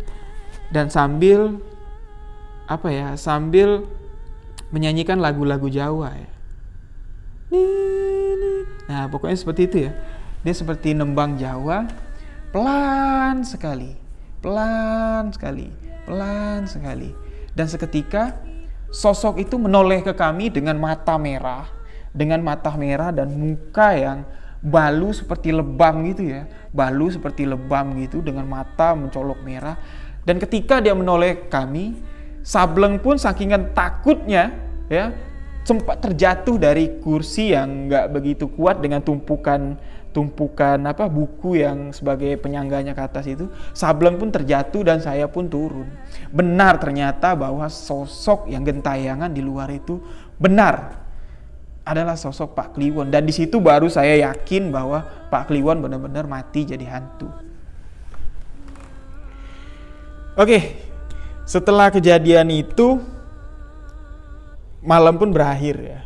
dan 0.71 0.91
sambil 0.91 1.59
apa 2.67 2.87
ya? 2.91 3.07
Sambil 3.15 3.87
menyanyikan 4.71 5.19
lagu-lagu 5.19 5.67
Jawa 5.67 6.15
ya. 6.15 6.31
Nah, 8.87 9.11
pokoknya 9.11 9.37
seperti 9.39 9.61
itu 9.67 9.77
ya. 9.87 9.91
Dia 10.41 10.55
seperti 10.55 10.95
nembang 10.95 11.35
Jawa 11.37 11.85
pelan 12.51 13.43
sekali, 13.47 13.95
pelan 14.43 15.31
sekali, 15.31 15.67
pelan 16.03 16.67
sekali. 16.67 17.11
Dan 17.51 17.67
seketika 17.67 18.39
sosok 18.91 19.39
itu 19.39 19.55
menoleh 19.55 20.03
ke 20.03 20.11
kami 20.15 20.51
dengan 20.51 20.75
mata 20.79 21.15
merah, 21.15 21.67
dengan 22.11 22.43
mata 22.43 22.75
merah 22.75 23.11
dan 23.15 23.31
muka 23.31 23.95
yang 23.95 24.23
balu 24.61 25.09
seperti 25.09 25.49
lebam 25.49 26.05
gitu 26.05 26.29
ya, 26.29 26.45
balu 26.69 27.09
seperti 27.09 27.49
lebam 27.49 27.97
gitu 27.97 28.21
dengan 28.21 28.45
mata 28.45 28.93
mencolok 28.93 29.41
merah. 29.41 29.75
Dan 30.21 30.37
ketika 30.37 30.77
dia 30.77 30.93
menoleh 30.93 31.49
kami, 31.49 31.97
Sableng 32.41 32.97
pun 32.97 33.21
sakingan 33.21 33.73
takutnya 33.77 34.49
ya 34.89 35.13
sempat 35.61 36.01
terjatuh 36.01 36.57
dari 36.57 36.97
kursi 36.97 37.53
yang 37.53 37.85
nggak 37.85 38.09
begitu 38.09 38.49
kuat 38.49 38.81
dengan 38.81 39.05
tumpukan 39.05 39.77
tumpukan 40.11 40.75
apa 40.83 41.07
buku 41.07 41.63
yang 41.63 41.95
sebagai 41.95 42.35
penyangganya 42.35 42.91
ke 42.91 43.01
atas 43.01 43.25
itu. 43.31 43.47
Sableng 43.71 44.19
pun 44.19 44.27
terjatuh 44.27 44.83
dan 44.83 44.99
saya 44.99 45.25
pun 45.31 45.47
turun. 45.47 45.87
Benar 46.29 46.77
ternyata 46.83 47.31
bahwa 47.33 47.65
sosok 47.71 48.51
yang 48.51 48.67
gentayangan 48.67 49.31
di 49.31 49.39
luar 49.39 49.71
itu 49.71 50.03
benar 50.35 51.00
adalah 51.91 52.15
sosok 52.15 52.55
Pak 52.55 52.79
Kliwon. 52.79 53.11
Dan 53.11 53.27
di 53.27 53.35
situ 53.35 53.59
baru 53.59 53.91
saya 53.91 54.15
yakin 54.31 54.71
bahwa 54.71 55.03
Pak 55.27 55.51
Kliwon 55.51 55.83
benar-benar 55.83 56.25
mati 56.25 56.63
jadi 56.63 56.87
hantu. 56.87 57.27
Oke 60.39 60.91
setelah 61.51 61.91
kejadian 61.91 62.47
itu 62.47 63.01
malam 64.79 65.19
pun 65.19 65.35
berakhir 65.35 65.75
ya. 65.83 66.01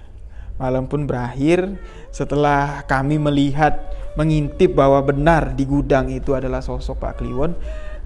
Malam 0.55 0.87
pun 0.87 1.03
berakhir 1.03 1.77
setelah 2.09 2.81
kami 2.87 3.19
melihat 3.19 3.75
mengintip 4.15 4.73
bahwa 4.73 5.03
benar 5.03 5.51
di 5.51 5.67
gudang 5.67 6.07
itu 6.09 6.31
adalah 6.31 6.63
sosok 6.63 6.97
Pak 6.97 7.19
Kliwon, 7.19 7.53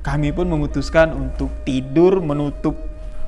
kami 0.02 0.34
pun 0.34 0.50
memutuskan 0.50 1.14
untuk 1.14 1.54
tidur 1.62 2.18
menutup 2.20 2.74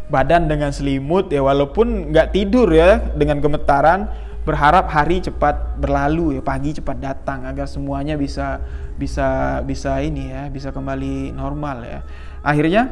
badan 0.10 0.50
dengan 0.50 0.74
selimut 0.74 1.30
ya. 1.30 1.46
Walaupun 1.46 2.10
nggak 2.10 2.34
tidur 2.34 2.68
ya 2.74 2.98
dengan 3.14 3.40
gemetaran 3.40 4.12
berharap 4.42 4.90
hari 4.90 5.22
cepat 5.22 5.78
berlalu 5.78 6.38
ya 6.38 6.42
pagi 6.42 6.74
cepat 6.74 6.98
datang 6.98 7.46
agar 7.46 7.70
semuanya 7.70 8.18
bisa 8.18 8.58
bisa 8.98 9.62
bisa 9.62 10.02
ini 10.02 10.34
ya 10.34 10.50
bisa 10.50 10.74
kembali 10.74 11.34
normal 11.34 11.86
ya. 11.86 12.00
Akhirnya 12.42 12.90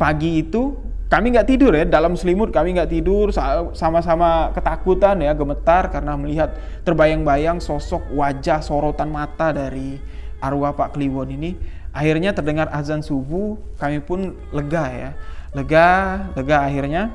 pagi 0.00 0.40
itu 0.40 0.76
kami 1.06 1.30
nggak 1.36 1.46
tidur 1.46 1.70
ya 1.70 1.86
dalam 1.86 2.18
selimut 2.18 2.50
kami 2.50 2.74
nggak 2.74 2.90
tidur 2.90 3.30
sama-sama 3.76 4.50
ketakutan 4.50 5.22
ya 5.22 5.36
gemetar 5.38 5.86
karena 5.92 6.18
melihat 6.18 6.56
terbayang-bayang 6.82 7.62
sosok 7.62 8.10
wajah 8.10 8.58
sorotan 8.58 9.14
mata 9.14 9.54
dari 9.54 10.00
arwah 10.40 10.72
Pak 10.72 10.96
Kliwon 10.96 11.30
ini. 11.30 11.54
Akhirnya 11.96 12.36
terdengar 12.36 12.68
azan 12.72 13.00
subuh 13.00 13.56
kami 13.80 14.00
pun 14.00 14.36
lega 14.52 14.84
ya. 14.92 15.10
Lega 15.52 15.88
lega 16.36 16.64
akhirnya 16.64 17.12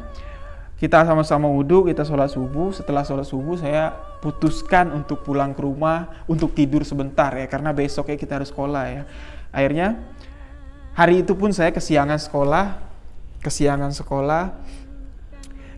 kita 0.82 1.06
sama-sama 1.06 1.46
wudhu, 1.46 1.86
kita 1.86 2.02
sholat 2.02 2.34
subuh. 2.34 2.74
Setelah 2.74 3.06
sholat 3.06 3.30
subuh 3.30 3.54
saya 3.54 3.94
putuskan 4.18 4.90
untuk 4.90 5.22
pulang 5.22 5.54
ke 5.54 5.62
rumah 5.62 6.26
untuk 6.26 6.58
tidur 6.58 6.82
sebentar 6.82 7.30
ya 7.38 7.46
karena 7.46 7.70
besoknya 7.70 8.18
kita 8.18 8.42
harus 8.42 8.50
sekolah 8.50 8.84
ya. 8.90 9.04
Akhirnya 9.54 10.02
hari 10.98 11.22
itu 11.22 11.38
pun 11.38 11.54
saya 11.54 11.70
kesiangan 11.70 12.18
sekolah, 12.18 12.82
kesiangan 13.46 13.94
sekolah, 13.94 14.58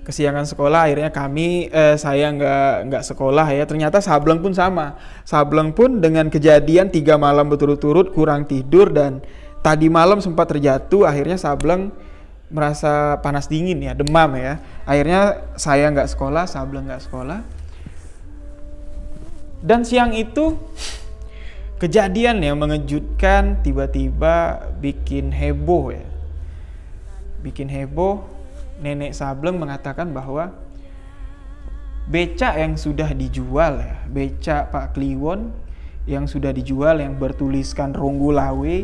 kesiangan 0.07 0.47
sekolah. 0.47 0.87
Akhirnya 0.87 1.11
kami 1.11 1.67
eh, 1.67 1.99
saya 1.99 2.31
nggak 2.31 2.87
nggak 2.87 3.03
sekolah 3.03 3.47
ya. 3.51 3.67
Ternyata 3.67 3.99
Sableng 3.99 4.39
pun 4.39 4.55
sama. 4.55 4.95
Sableng 5.27 5.75
pun 5.75 5.99
dengan 5.99 6.31
kejadian 6.31 6.87
tiga 6.87 7.19
malam 7.19 7.51
berturut-turut 7.51 8.15
kurang 8.15 8.47
tidur 8.47 8.87
dan 8.87 9.19
tadi 9.59 9.91
malam 9.91 10.23
sempat 10.23 10.47
terjatuh. 10.47 11.03
Akhirnya 11.03 11.35
Sableng 11.35 11.91
merasa 12.53 13.17
panas 13.25 13.49
dingin 13.49 13.81
ya, 13.81 13.97
demam 13.97 14.29
ya. 14.37 14.61
Akhirnya 14.85 15.41
saya 15.57 15.89
nggak 15.89 16.13
sekolah, 16.13 16.45
Sableng 16.45 16.85
nggak 16.85 17.03
sekolah. 17.09 17.41
Dan 19.65 19.81
siang 19.81 20.13
itu 20.13 20.61
kejadian 21.81 22.45
yang 22.45 22.61
mengejutkan 22.61 23.65
tiba-tiba 23.65 24.69
bikin 24.77 25.33
heboh 25.33 25.97
ya. 25.97 26.05
Bikin 27.41 27.73
heboh, 27.73 28.21
nenek 28.79 29.17
Sableng 29.17 29.57
mengatakan 29.57 30.13
bahwa 30.13 30.53
becak 32.05 32.53
yang 32.61 32.77
sudah 32.77 33.09
dijual 33.17 33.81
ya, 33.81 33.97
becak 34.05 34.69
Pak 34.69 34.93
Kliwon 34.93 35.51
yang 36.05 36.27
sudah 36.27 36.51
dijual 36.51 36.99
yang 36.99 37.15
bertuliskan 37.15 37.95
Ronggolawe 37.95 38.77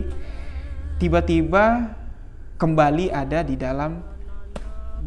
tiba-tiba 0.99 1.95
kembali 2.60 3.07
ada 3.07 3.39
di 3.39 3.55
dalam 3.55 4.03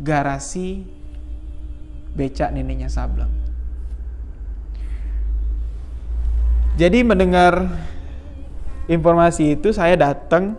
garasi 0.00 0.80
becak 2.16 2.48
neneknya 2.48 2.88
Sableng. 2.88 3.28
Jadi 6.80 7.04
mendengar 7.04 7.68
informasi 8.88 9.60
itu 9.60 9.76
saya 9.76 9.92
datang 9.92 10.56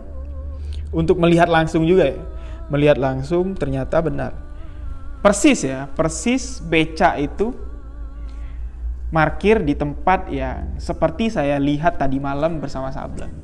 untuk 0.94 1.18
melihat 1.18 1.50
langsung 1.50 1.82
juga 1.82 2.14
ya. 2.14 2.22
Melihat 2.70 2.96
langsung 2.96 3.58
ternyata 3.58 3.98
benar. 3.98 4.32
Persis 5.20 5.66
ya, 5.66 5.90
persis 5.98 6.62
becak 6.62 7.18
itu 7.18 7.50
markir 9.10 9.62
di 9.66 9.74
tempat 9.74 10.30
yang 10.30 10.78
seperti 10.78 11.34
saya 11.34 11.58
lihat 11.58 11.98
tadi 11.98 12.22
malam 12.22 12.62
bersama 12.62 12.94
Sableng. 12.94 13.43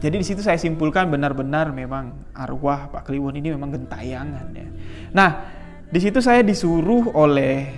Jadi 0.00 0.16
di 0.16 0.24
situ 0.24 0.40
saya 0.40 0.56
simpulkan 0.56 1.12
benar-benar 1.12 1.76
memang 1.76 2.32
arwah 2.32 2.88
Pak 2.88 3.04
Kliwon 3.04 3.36
ini 3.36 3.52
memang 3.52 3.68
gentayangan 3.68 4.48
ya. 4.56 4.68
Nah, 5.12 5.30
di 5.92 6.00
situ 6.00 6.24
saya 6.24 6.40
disuruh 6.40 7.12
oleh 7.12 7.68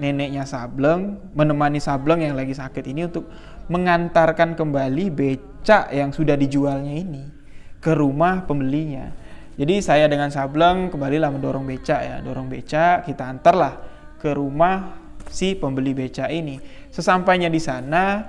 neneknya 0.00 0.48
Sableng 0.48 1.32
menemani 1.36 1.76
Sableng 1.76 2.24
yang 2.24 2.32
lagi 2.32 2.56
sakit 2.56 2.84
ini 2.88 3.08
untuk 3.12 3.28
mengantarkan 3.68 4.56
kembali 4.56 5.12
becak 5.12 5.92
yang 5.92 6.16
sudah 6.16 6.32
dijualnya 6.36 6.96
ini 6.96 7.28
ke 7.76 7.92
rumah 7.92 8.48
pembelinya. 8.48 9.12
Jadi 9.56 9.80
saya 9.80 10.08
dengan 10.08 10.28
Sableng 10.28 10.88
kembalilah 10.92 11.32
mendorong 11.32 11.64
becak 11.64 12.00
ya, 12.00 12.16
dorong 12.20 12.48
becak, 12.48 13.08
kita 13.08 13.24
antarlah 13.24 13.80
ke 14.16 14.32
rumah 14.32 14.96
si 15.28 15.56
pembeli 15.56 15.96
becak 15.96 16.28
ini. 16.28 16.60
Sesampainya 16.92 17.48
di 17.48 17.60
sana, 17.60 18.20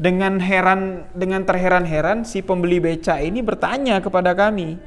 dengan 0.00 0.40
heran 0.40 1.04
dengan 1.12 1.44
terheran-heran 1.44 2.24
si 2.24 2.40
pembeli 2.40 2.80
beca 2.80 3.20
ini 3.20 3.44
bertanya 3.44 4.00
kepada 4.00 4.32
kami, 4.32 4.80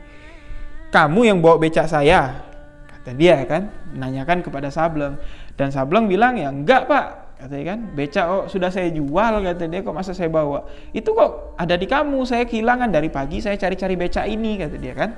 "Kamu 0.89 1.22
yang 1.22 1.38
bawa 1.38 1.61
becak 1.61 1.86
saya?" 1.86 2.41
Kata 2.89 3.14
dia 3.14 3.38
kan, 3.45 3.70
menanyakan 3.93 4.41
kepada 4.41 4.74
Sableng. 4.74 5.22
Dan 5.53 5.70
Sableng 5.70 6.09
bilang, 6.09 6.34
"Ya 6.34 6.49
enggak, 6.49 6.89
Pak." 6.89 7.07
Katanya 7.45 7.76
kan, 7.76 7.80
"Becak 7.93 8.26
oh 8.26 8.43
sudah 8.49 8.74
saya 8.74 8.89
jual," 8.89 9.34
kata 9.43 9.70
dia, 9.70 9.86
"kok 9.86 9.93
masa 9.93 10.18
saya 10.18 10.34
bawa?" 10.34 10.66
"Itu 10.95 11.14
kok 11.14 11.53
ada 11.61 11.78
di 11.78 11.86
kamu, 11.86 12.26
saya 12.26 12.49
kehilangan 12.49 12.89
dari 12.89 13.14
pagi 13.14 13.38
saya 13.38 13.53
cari-cari 13.53 13.93
becak 13.93 14.26
ini," 14.26 14.57
kata 14.57 14.76
dia 14.82 14.97
kan. 14.97 15.14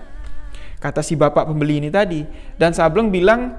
Kata 0.84 1.00
si 1.00 1.16
bapak 1.16 1.48
pembeli 1.48 1.80
ini 1.80 1.90
tadi. 1.94 2.28
Dan 2.60 2.76
Sableng 2.76 3.14
bilang, 3.16 3.56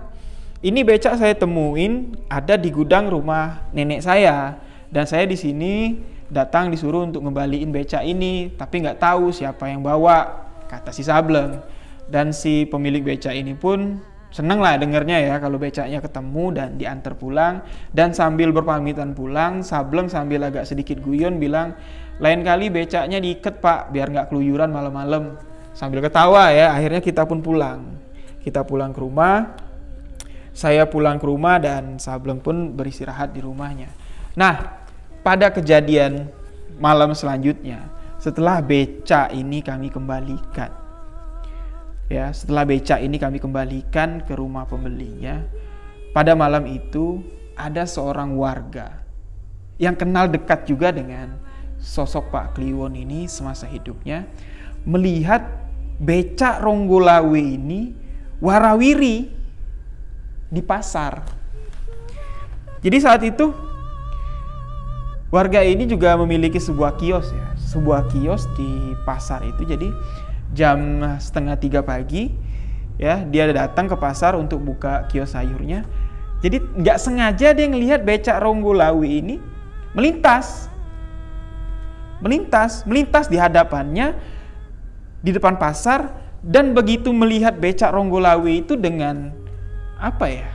"Ini 0.61 0.84
becak 0.84 1.16
saya 1.16 1.32
temuin 1.32 2.12
ada 2.28 2.61
di 2.61 2.68
gudang 2.68 3.09
rumah 3.09 3.72
nenek 3.72 4.05
saya." 4.05 4.61
Dan 4.91 5.07
saya 5.07 5.24
di 5.24 5.39
sini 5.39 5.97
datang 6.29 6.74
disuruh 6.74 7.07
untuk 7.07 7.22
ngembaliin 7.22 7.70
beca 7.70 8.03
ini 8.03 8.51
tapi 8.55 8.83
nggak 8.83 8.99
tahu 8.99 9.31
siapa 9.31 9.70
yang 9.70 9.83
bawa 9.83 10.47
kata 10.66 10.91
si 10.91 11.07
Sableng. 11.07 11.62
Dan 12.07 12.31
si 12.31 12.70
pemilik 12.70 13.03
beca 13.03 13.35
ini 13.35 13.59
pun 13.59 13.99
seneng 14.31 14.62
lah 14.62 14.79
dengernya 14.79 15.27
ya 15.27 15.35
kalau 15.43 15.59
becaknya 15.59 15.99
ketemu 15.99 16.45
dan 16.55 16.68
diantar 16.79 17.18
pulang. 17.18 17.66
Dan 17.91 18.14
sambil 18.14 18.55
berpamitan 18.55 19.11
pulang 19.14 19.66
Sableng 19.66 20.07
sambil 20.07 20.47
agak 20.47 20.66
sedikit 20.70 21.03
guyon 21.03 21.43
bilang 21.43 21.74
lain 22.22 22.47
kali 22.47 22.70
becaknya 22.70 23.18
diikat 23.18 23.59
pak 23.59 23.91
biar 23.91 24.11
nggak 24.14 24.31
keluyuran 24.31 24.70
malam-malam. 24.70 25.35
Sambil 25.74 25.99
ketawa 26.01 26.55
ya 26.55 26.72
akhirnya 26.72 27.03
kita 27.03 27.27
pun 27.27 27.43
pulang. 27.43 27.99
Kita 28.47 28.62
pulang 28.62 28.95
ke 28.95 29.03
rumah 29.03 29.66
saya 30.57 30.89
pulang 30.89 31.20
ke 31.20 31.29
rumah 31.29 31.61
dan 31.61 32.01
Sableng 32.01 32.41
pun 32.41 32.72
beristirahat 32.72 33.37
di 33.37 33.45
rumahnya. 33.45 33.93
Nah 34.41 34.86
pada 35.27 35.51
kejadian 35.51 36.31
malam 36.79 37.11
selanjutnya 37.11 37.91
setelah 38.22 38.62
beca 38.62 39.27
ini 39.35 39.59
kami 39.59 39.91
kembalikan 39.91 40.70
ya 42.07 42.31
setelah 42.31 42.62
beca 42.62 43.03
ini 43.03 43.18
kami 43.18 43.43
kembalikan 43.43 44.22
ke 44.22 44.39
rumah 44.39 44.70
pembelinya 44.70 45.43
pada 46.14 46.39
malam 46.39 46.70
itu 46.70 47.27
ada 47.59 47.83
seorang 47.83 48.39
warga 48.39 49.03
yang 49.83 49.99
kenal 49.99 50.31
dekat 50.31 50.62
juga 50.62 50.95
dengan 50.95 51.35
sosok 51.83 52.31
Pak 52.31 52.47
Kliwon 52.55 52.95
ini 52.95 53.27
semasa 53.27 53.66
hidupnya 53.66 54.31
melihat 54.87 55.43
becak 55.99 56.62
Ronggolawe 56.62 57.43
ini 57.43 57.93
warawiri 58.39 59.29
di 60.47 60.62
pasar. 60.62 61.27
Jadi 62.81 62.97
saat 63.03 63.20
itu 63.27 63.51
Warga 65.37 65.61
ini 65.61 65.84
juga 65.84 66.16
memiliki 66.16 66.57
sebuah 66.57 66.97
kios 66.97 67.28
ya, 67.28 67.53
sebuah 67.61 68.09
kios 68.09 68.49
di 68.57 68.97
pasar 69.05 69.45
itu. 69.45 69.68
Jadi 69.68 69.93
jam 70.57 71.05
setengah 71.20 71.61
tiga 71.61 71.84
pagi 71.84 72.32
ya 72.97 73.20
dia 73.20 73.45
datang 73.53 73.84
ke 73.84 74.01
pasar 74.01 74.32
untuk 74.32 74.64
buka 74.64 75.05
kios 75.12 75.37
sayurnya. 75.37 75.84
Jadi 76.41 76.57
nggak 76.80 76.97
sengaja 76.97 77.53
dia 77.53 77.68
ngelihat 77.68 78.01
becak 78.01 78.41
Ronggolawi 78.41 79.20
ini 79.20 79.37
melintas, 79.93 80.72
melintas, 82.24 82.89
melintas 82.89 83.28
di 83.28 83.37
hadapannya 83.37 84.16
di 85.20 85.37
depan 85.37 85.61
pasar 85.61 86.16
dan 86.41 86.72
begitu 86.72 87.12
melihat 87.12 87.61
becak 87.61 87.93
Ronggolawi 87.93 88.64
itu 88.64 88.72
dengan 88.72 89.37
apa 90.01 90.32
ya? 90.32 90.49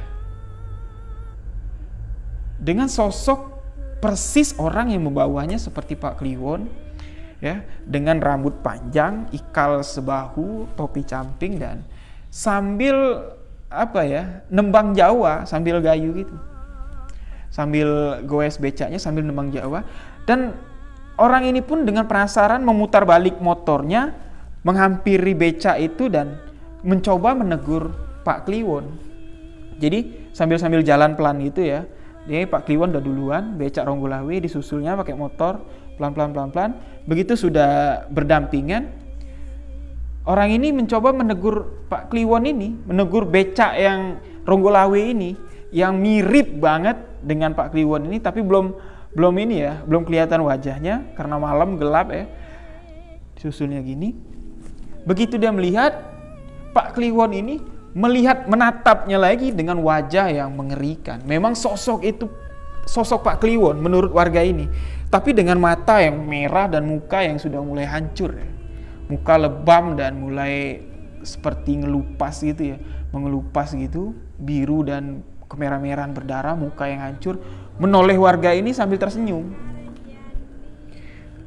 Dengan 2.57 2.89
sosok 2.89 3.61
persis 4.02 4.58
orang 4.58 4.89
yang 4.89 5.06
membawanya 5.06 5.62
seperti 5.62 5.93
Pak 5.93 6.20
Kliwon 6.20 6.66
ya 7.38 7.62
dengan 7.86 8.18
rambut 8.18 8.60
panjang, 8.66 9.30
ikal 9.30 9.86
sebahu, 9.86 10.66
topi 10.74 11.06
camping 11.06 11.62
dan 11.62 11.86
sambil 12.34 13.30
apa 13.72 14.02
ya 14.04 14.43
nembang 14.49 14.97
Jawa 14.97 15.45
sambil 15.45 15.80
gayu 15.80 16.12
gitu. 16.18 16.36
Sambil 17.52 18.20
goes 18.26 18.58
becaknya 18.58 18.97
sambil 18.97 19.22
nembang 19.22 19.54
Jawa. 19.54 19.86
Dan 20.26 20.56
orang 21.20 21.45
ini 21.45 21.62
pun 21.62 21.86
dengan 21.86 22.10
penasaran 22.10 22.64
memutar 22.64 23.06
balik 23.06 23.38
motornya 23.38 24.16
menghampiri 24.66 25.38
becak 25.38 25.78
itu 25.78 26.08
dan 26.08 26.41
mencoba 26.82 27.38
menegur 27.38 27.91
Pak 28.26 28.49
Kliwon. 28.49 28.97
Jadi 29.82 30.30
sambil-sambil 30.32 30.86
jalan 30.86 31.18
pelan 31.18 31.41
gitu 31.41 31.66
ya 31.66 31.84
jadi 32.30 32.45
Pak 32.45 32.69
Kliwon 32.69 32.93
udah 32.93 33.03
duluan, 33.03 33.43
becak 33.57 33.82
Ronggolawe 33.82 34.36
disusulnya 34.38 34.93
pakai 34.93 35.17
motor 35.17 35.65
pelan-pelan 35.97 36.30
pelan-pelan. 36.34 36.72
Begitu 37.09 37.34
sudah 37.34 38.05
berdampingan, 38.13 38.93
orang 40.30 40.53
ini 40.53 40.69
mencoba 40.69 41.09
menegur 41.09 41.86
Pak 41.89 42.13
Kliwon 42.13 42.45
ini, 42.45 42.78
menegur 42.86 43.26
becak 43.26 43.74
yang 43.74 44.22
Ronggolawe 44.45 45.01
ini 45.01 45.34
yang 45.74 45.97
mirip 45.97 46.61
banget 46.61 46.97
dengan 47.26 47.57
Pak 47.57 47.74
Kliwon 47.74 48.05
ini 48.11 48.19
tapi 48.19 48.43
belum 48.43 48.76
belum 49.17 49.36
ini 49.41 49.55
ya, 49.65 49.74
belum 49.84 50.05
kelihatan 50.05 50.45
wajahnya 50.45 51.17
karena 51.17 51.36
malam 51.41 51.82
gelap 51.82 52.13
ya. 52.13 52.30
Susulnya 53.41 53.82
gini. 53.82 54.13
Begitu 55.09 55.41
dia 55.41 55.49
melihat 55.49 55.97
Pak 56.78 56.93
Kliwon 56.93 57.34
ini 57.34 57.57
melihat 57.92 58.48
menatapnya 58.48 59.20
lagi 59.20 59.52
dengan 59.52 59.80
wajah 59.84 60.32
yang 60.32 60.56
mengerikan. 60.56 61.20
Memang 61.28 61.56
sosok 61.56 62.04
itu 62.08 62.26
sosok 62.88 63.22
Pak 63.22 63.44
Kliwon 63.44 63.78
menurut 63.78 64.10
warga 64.10 64.42
ini, 64.42 64.66
tapi 65.12 65.36
dengan 65.36 65.60
mata 65.62 66.02
yang 66.02 66.18
merah 66.24 66.66
dan 66.72 66.88
muka 66.88 67.22
yang 67.22 67.38
sudah 67.38 67.60
mulai 67.62 67.86
hancur 67.86 68.32
ya. 68.34 68.50
Muka 69.12 69.36
lebam 69.36 70.00
dan 70.00 70.16
mulai 70.16 70.88
seperti 71.22 71.84
ngelupas 71.84 72.42
gitu 72.42 72.74
ya, 72.74 72.78
mengelupas 73.12 73.76
gitu, 73.76 74.16
biru 74.39 74.88
dan 74.88 75.22
kemerah-merahan 75.52 76.16
berdarah, 76.16 76.56
muka 76.56 76.88
yang 76.88 77.04
hancur, 77.04 77.38
menoleh 77.76 78.16
warga 78.16 78.56
ini 78.56 78.72
sambil 78.72 78.96
tersenyum. 78.96 79.52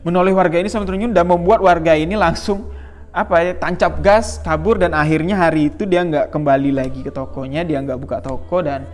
Menoleh 0.04 0.36
warga 0.36 0.60
ini 0.60 0.68
sambil 0.68 0.92
tersenyum 0.92 1.16
dan 1.16 1.24
membuat 1.24 1.64
warga 1.64 1.96
ini 1.96 2.12
langsung 2.12 2.68
apa 3.14 3.46
ya 3.46 3.52
tancap 3.54 4.02
gas 4.02 4.42
kabur 4.42 4.74
dan 4.74 4.90
akhirnya 4.90 5.38
hari 5.38 5.70
itu 5.70 5.86
dia 5.86 6.02
nggak 6.02 6.34
kembali 6.34 6.74
lagi 6.74 7.06
ke 7.06 7.14
tokonya 7.14 7.62
dia 7.62 7.78
nggak 7.78 8.02
buka 8.02 8.18
toko 8.18 8.58
dan 8.58 8.90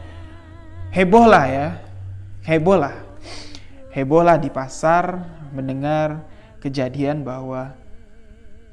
heboh 0.93 1.25
lah 1.25 1.45
ya. 1.49 1.68
Heboh 2.45 2.77
lah. 2.77 2.95
Heboh 3.97 4.21
lah 4.21 4.37
di 4.37 4.53
pasar 4.53 5.25
mendengar 5.57 6.21
kejadian 6.61 7.25
bahwa 7.25 7.73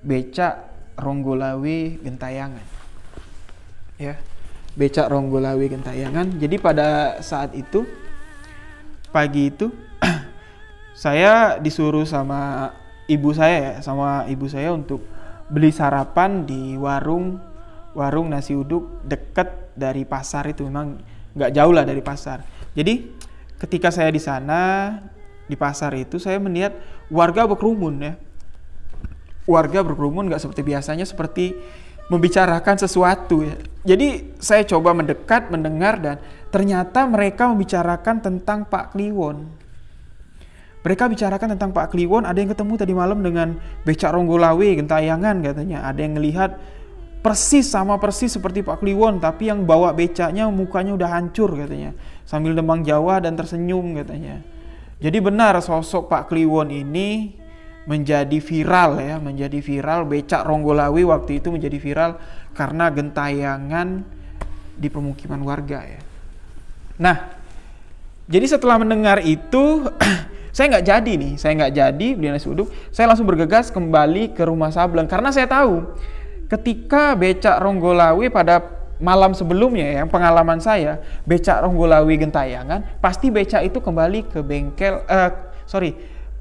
becak 0.03 0.67
Ronggolawi 0.99 1.95
Gentayangan. 2.03 2.67
Ya 3.95 4.19
becak 4.77 5.07
Ronggolawi 5.09 5.73
Gentayangan. 5.73 6.37
Jadi 6.37 6.55
pada 6.61 7.17
saat 7.23 7.55
itu 7.57 7.87
pagi 9.09 9.49
itu 9.49 9.71
saya 11.07 11.57
disuruh 11.57 12.05
sama 12.05 12.71
ibu 13.07 13.31
saya 13.31 13.57
ya 13.57 13.73
sama 13.79 14.27
ibu 14.27 14.45
saya 14.45 14.75
untuk 14.75 15.01
beli 15.47 15.71
sarapan 15.71 16.43
di 16.43 16.75
warung 16.75 17.39
warung 17.97 18.29
nasi 18.29 18.53
uduk 18.53 19.01
deket 19.07 19.73
dari 19.73 20.05
pasar 20.05 20.45
itu 20.51 20.67
memang 20.67 21.01
nggak 21.33 21.51
jauh 21.53 21.73
lah 21.73 21.85
dari 21.85 22.01
pasar. 22.01 22.45
Jadi 22.77 23.09
ketika 23.57 23.89
saya 23.89 24.13
di 24.13 24.21
sana 24.21 24.93
di 25.49 25.55
pasar 25.57 25.95
itu 25.97 26.21
saya 26.21 26.37
melihat 26.37 26.77
warga 27.09 27.49
berkerumun 27.49 27.95
ya. 28.01 28.13
Warga 29.47 29.81
berkerumun 29.81 30.29
nggak 30.29 30.43
seperti 30.43 30.61
biasanya 30.61 31.05
seperti 31.07 31.55
membicarakan 32.11 32.75
sesuatu 32.77 33.41
ya. 33.41 33.55
Jadi 33.87 34.37
saya 34.37 34.67
coba 34.67 34.91
mendekat 34.91 35.49
mendengar 35.49 35.97
dan 35.97 36.19
ternyata 36.51 37.07
mereka 37.07 37.47
membicarakan 37.47 38.19
tentang 38.19 38.67
Pak 38.67 38.93
Kliwon 38.93 39.66
mereka 40.87 41.11
bicarakan 41.11 41.59
tentang 41.59 41.75
Pak 41.75 41.91
Kliwon, 41.91 42.23
ada 42.23 42.39
yang 42.39 42.47
ketemu 42.47 42.79
tadi 42.79 42.95
malam 42.95 43.19
dengan 43.19 43.59
becak 43.83 44.15
Ronggolawe, 44.15 44.67
gentayangan 44.79 45.43
katanya. 45.43 45.83
Ada 45.83 45.99
yang 45.99 46.15
melihat 46.15 46.55
persis 47.19 47.67
sama 47.67 47.99
persis 47.99 48.31
seperti 48.31 48.63
Pak 48.63 48.79
Kliwon, 48.79 49.19
tapi 49.19 49.51
yang 49.51 49.67
bawa 49.67 49.91
becaknya 49.91 50.47
mukanya 50.47 50.95
udah 50.95 51.11
hancur 51.11 51.59
katanya. 51.59 51.91
Sambil 52.23 52.55
demang 52.55 52.87
Jawa 52.87 53.19
dan 53.19 53.35
tersenyum 53.35 53.99
katanya. 53.99 54.39
Jadi 55.03 55.19
benar 55.19 55.59
sosok 55.59 56.07
Pak 56.07 56.31
Kliwon 56.31 56.71
ini 56.71 57.35
menjadi 57.83 58.39
viral 58.39 59.03
ya, 59.03 59.19
menjadi 59.19 59.59
viral 59.59 60.07
becak 60.07 60.47
Ronggolawe 60.47 61.01
waktu 61.03 61.43
itu 61.43 61.51
menjadi 61.51 61.75
viral 61.83 62.15
karena 62.55 62.87
gentayangan 62.95 64.07
di 64.79 64.87
pemukiman 64.87 65.43
warga 65.43 65.83
ya. 65.83 65.99
Nah, 66.95 67.27
jadi 68.31 68.55
setelah 68.55 68.79
mendengar 68.79 69.19
itu 69.19 69.83
Saya 70.57 70.73
nggak 70.73 70.87
jadi 70.89 71.11
nih, 71.21 71.33
saya 71.37 71.53
nggak 71.53 71.73
jadi 71.77 72.07
beli 72.17 72.33
nasi 72.33 72.49
uduk. 72.49 72.73
Saya 72.89 73.13
langsung 73.13 73.29
bergegas 73.29 73.69
kembali 73.69 74.33
ke 74.33 74.41
rumah 74.41 74.73
Sableng 74.73 75.05
karena 75.05 75.29
saya 75.29 75.45
tahu 75.45 75.85
ketika 76.49 77.13
becak 77.13 77.61
Ronggolawi 77.61 78.33
pada 78.33 78.65
malam 78.97 79.37
sebelumnya 79.37 80.01
yang 80.01 80.09
pengalaman 80.09 80.57
saya 80.57 80.97
becak 81.29 81.61
Ronggolawi 81.61 82.17
Gentayangan 82.17 82.97
pasti 82.97 83.29
becak 83.29 83.69
itu 83.69 83.77
kembali 83.77 84.33
ke 84.33 84.41
bengkel 84.41 85.05
uh, 85.05 85.29
sorry 85.69 85.93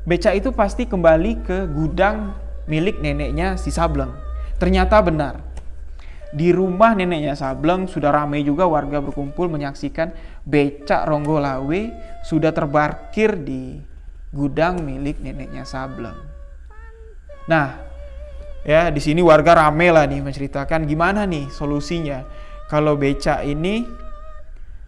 becak 0.09 0.41
itu 0.41 0.49
pasti 0.49 0.89
kembali 0.89 1.45
ke 1.45 1.69
gudang 1.69 2.33
milik 2.65 3.05
neneknya 3.05 3.61
si 3.61 3.69
Sableng. 3.69 4.17
Ternyata 4.57 4.97
benar. 5.05 5.45
Di 6.33 6.57
rumah 6.57 6.97
neneknya 6.97 7.37
Sableng 7.37 7.85
sudah 7.85 8.17
ramai 8.17 8.41
juga 8.41 8.65
warga 8.65 9.05
berkumpul 9.05 9.53
menyaksikan 9.53 10.09
becak 10.49 11.05
Ronggolawe 11.05 11.81
sudah 12.25 12.49
terparkir 12.57 13.37
di 13.45 13.93
gudang 14.35 14.83
milik 14.83 15.23
neneknya 15.23 15.63
Sableng. 15.63 16.17
Nah, 17.47 17.79
ya 18.67 18.91
di 18.91 18.99
sini 18.99 19.23
warga 19.23 19.67
rame 19.67 19.91
lah 19.91 20.07
nih 20.07 20.23
menceritakan 20.23 20.87
gimana 20.87 21.27
nih 21.27 21.51
solusinya. 21.51 22.27
Kalau 22.67 22.99
beca 22.99 23.47
ini 23.47 23.87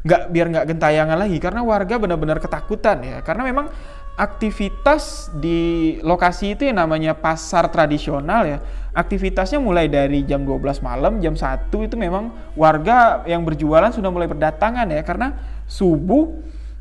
nggak 0.02 0.22
biar 0.30 0.46
nggak 0.50 0.66
gentayangan 0.74 1.18
lagi 1.18 1.38
karena 1.38 1.62
warga 1.62 1.94
benar-benar 1.98 2.42
ketakutan 2.42 3.02
ya. 3.06 3.22
Karena 3.22 3.46
memang 3.46 3.70
aktivitas 4.18 5.30
di 5.38 5.94
lokasi 6.02 6.58
itu 6.58 6.66
yang 6.66 6.82
namanya 6.82 7.14
pasar 7.14 7.70
tradisional 7.70 8.42
ya 8.42 8.58
aktivitasnya 8.98 9.62
mulai 9.62 9.86
dari 9.86 10.26
jam 10.26 10.42
12 10.42 10.82
malam 10.82 11.22
jam 11.22 11.38
1 11.38 11.70
itu 11.70 11.94
memang 11.94 12.34
warga 12.58 13.22
yang 13.30 13.46
berjualan 13.46 13.94
sudah 13.94 14.10
mulai 14.10 14.26
berdatangan 14.26 14.90
ya. 14.90 15.06
Karena 15.06 15.38
subuh 15.70 16.34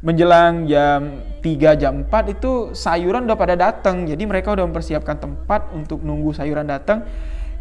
menjelang 0.05 0.69
jam 0.69 1.25
3 1.41 1.81
jam 1.81 2.05
4 2.05 2.35
itu 2.37 2.71
sayuran 2.77 3.25
udah 3.25 3.37
pada 3.37 3.57
datang 3.57 4.05
jadi 4.05 4.23
mereka 4.29 4.53
udah 4.53 4.65
mempersiapkan 4.69 5.17
tempat 5.17 5.73
untuk 5.73 6.05
nunggu 6.05 6.37
sayuran 6.37 6.69
datang 6.69 7.01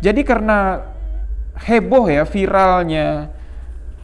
jadi 0.05 0.21
karena 0.21 0.85
heboh 1.57 2.05
ya 2.13 2.29
viralnya 2.29 3.33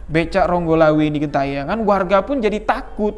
becak 0.09 0.49
Ronggolawi 0.49 1.13
di 1.13 1.19
Gentayangan 1.25 1.81
warga 1.85 2.25
pun 2.25 2.41
jadi 2.41 2.61
takut 2.65 3.17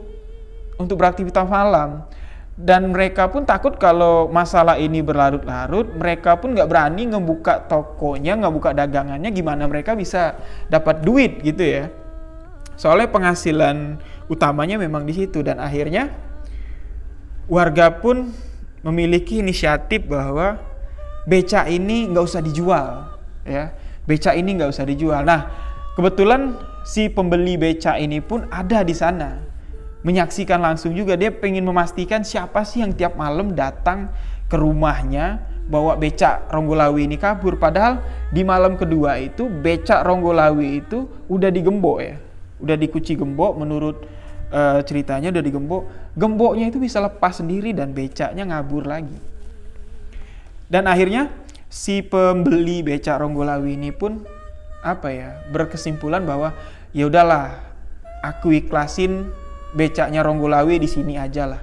untuk 0.79 0.99
beraktivitas 0.99 1.47
malam. 1.47 2.07
Dan 2.55 2.95
mereka 2.95 3.27
pun 3.27 3.43
takut 3.43 3.75
kalau 3.83 4.31
masalah 4.31 4.79
ini 4.79 5.03
berlarut-larut 5.03 5.91
mereka 5.99 6.39
pun 6.39 6.55
nggak 6.55 6.71
berani 6.71 7.11
ngebuka 7.11 7.67
tokonya 7.67 8.39
nggak 8.39 8.55
buka 8.55 8.71
dagangannya 8.71 9.27
gimana 9.35 9.67
mereka 9.67 9.99
bisa 9.99 10.39
dapat 10.71 11.03
duit 11.03 11.43
gitu 11.43 11.67
ya. 11.67 11.91
Soalnya 12.79 13.11
penghasilan 13.11 13.99
utamanya 14.29 14.81
memang 14.81 15.05
di 15.05 15.15
situ. 15.17 15.41
Dan 15.45 15.61
akhirnya 15.61 16.13
warga 17.49 18.01
pun 18.01 18.33
memiliki 18.85 19.41
inisiatif 19.41 20.05
bahwa 20.05 20.61
beca 21.25 21.65
ini 21.69 22.13
nggak 22.13 22.25
usah 22.25 22.43
dijual 22.45 23.17
ya. 23.49 23.73
Beca 24.05 24.37
ini 24.37 24.61
nggak 24.61 24.71
usah 24.71 24.85
dijual. 24.85 25.25
Nah 25.25 25.49
kebetulan 25.97 26.57
si 26.85 27.09
pembeli 27.09 27.57
beca 27.57 27.97
ini 27.97 28.21
pun 28.21 28.45
ada 28.53 28.85
di 28.85 28.93
sana. 28.93 29.41
Menyaksikan 30.05 30.61
langsung 30.61 30.93
juga 30.93 31.17
dia 31.17 31.33
pengen 31.33 31.65
memastikan 31.65 32.21
siapa 32.21 32.61
sih 32.69 32.85
yang 32.85 32.93
tiap 32.93 33.17
malam 33.17 33.57
datang 33.57 34.13
ke 34.53 34.57
rumahnya 34.61 35.41
bawa 35.65 35.97
becak 35.97 36.53
Ronggolawi 36.53 37.09
ini 37.09 37.17
kabur. 37.17 37.57
Padahal 37.57 38.05
di 38.29 38.45
malam 38.45 38.77
kedua 38.77 39.17
itu 39.17 39.49
becak 39.49 40.05
Ronggolawi 40.05 40.85
itu 40.85 41.09
udah 41.33 41.49
digembok 41.49 41.99
ya. 42.05 42.21
Udah 42.61 42.77
dikuci 42.77 43.17
gembok 43.17 43.57
menurut 43.57 44.05
uh, 44.55 44.81
ceritanya 44.87 45.35
udah 45.35 45.43
digembok. 45.43 45.83
Gemboknya 46.15 46.71
itu 46.71 46.79
bisa 46.79 47.03
lepas 47.03 47.43
sendiri 47.43 47.75
dan 47.75 47.91
becaknya 47.91 48.47
ngabur 48.47 48.87
lagi. 48.87 49.19
Dan 50.71 50.87
akhirnya 50.87 51.29
si 51.67 52.01
pembeli 52.01 52.87
becak 52.87 53.19
Ronggolawi 53.19 53.75
ini 53.75 53.91
pun 53.91 54.23
apa 54.85 55.11
ya 55.11 55.31
berkesimpulan 55.51 56.23
bahwa 56.23 56.55
ya 56.95 57.11
udahlah 57.11 57.59
aku 58.23 58.55
ikhlasin 58.55 59.29
becaknya 59.75 60.23
Ronggolawi 60.23 60.79
di 60.79 60.89
sini 60.89 61.19
aja 61.19 61.51
lah. 61.51 61.63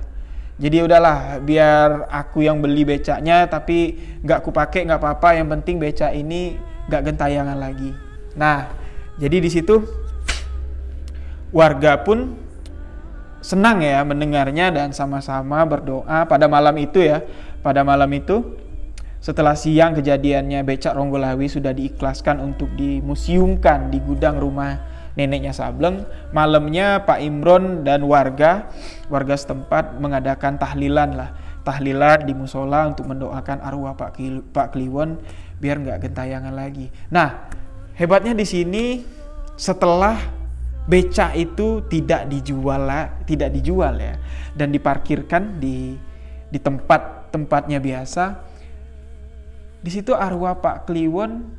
Jadi 0.62 0.78
ya 0.78 0.84
udahlah 0.86 1.42
biar 1.42 2.06
aku 2.12 2.46
yang 2.46 2.62
beli 2.62 2.86
becaknya 2.86 3.50
tapi 3.50 3.98
nggak 4.22 4.46
aku 4.46 4.52
pakai 4.54 4.86
nggak 4.86 5.00
apa-apa. 5.02 5.40
Yang 5.40 5.48
penting 5.58 5.76
becak 5.82 6.12
ini 6.14 6.60
nggak 6.92 7.02
gentayangan 7.08 7.58
lagi. 7.58 7.96
Nah 8.38 8.70
jadi 9.18 9.42
di 9.42 9.50
situ 9.50 9.82
warga 11.50 12.00
pun 12.04 12.51
senang 13.42 13.82
ya 13.82 14.06
mendengarnya 14.06 14.70
dan 14.70 14.94
sama-sama 14.94 15.66
berdoa 15.66 16.30
pada 16.30 16.46
malam 16.46 16.78
itu 16.78 17.02
ya. 17.02 17.26
Pada 17.62 17.86
malam 17.86 18.10
itu 18.14 18.58
setelah 19.22 19.54
siang 19.54 19.94
kejadiannya 19.94 20.66
becak 20.66 20.98
Ronggolawi 20.98 21.46
sudah 21.46 21.78
diikhlaskan 21.78 22.42
untuk 22.42 22.74
dimuseumkan 22.74 23.94
di 23.94 24.02
gudang 24.02 24.42
rumah 24.42 24.82
neneknya 25.14 25.54
Sableng. 25.54 26.06
Malamnya 26.34 27.06
Pak 27.06 27.22
Imron 27.22 27.86
dan 27.86 28.02
warga 28.10 28.72
warga 29.14 29.36
setempat 29.38 30.02
mengadakan 30.02 30.58
tahlilan 30.58 31.14
lah. 31.14 31.30
Tahlilan 31.62 32.26
di 32.26 32.34
musola 32.34 32.90
untuk 32.90 33.06
mendoakan 33.06 33.62
arwah 33.62 33.94
Pak, 33.94 34.18
Pak 34.50 34.74
Kliwon 34.74 35.22
biar 35.62 35.78
nggak 35.78 36.10
gentayangan 36.10 36.58
lagi. 36.58 36.90
Nah, 37.14 37.46
hebatnya 37.94 38.34
di 38.34 38.50
sini 38.50 39.06
setelah 39.54 40.41
beca 40.90 41.34
itu 41.38 41.86
tidak 41.86 42.30
dijual 42.30 42.90
tidak 43.26 43.50
dijual 43.54 43.96
ya. 43.98 44.16
Dan 44.56 44.74
diparkirkan 44.74 45.62
di 45.62 45.96
di 46.52 46.60
tempat 46.60 47.32
tempatnya 47.32 47.80
biasa. 47.80 48.50
Di 49.82 49.90
situ 49.90 50.14
arwah 50.14 50.62
Pak 50.62 50.86
Kliwon 50.86 51.58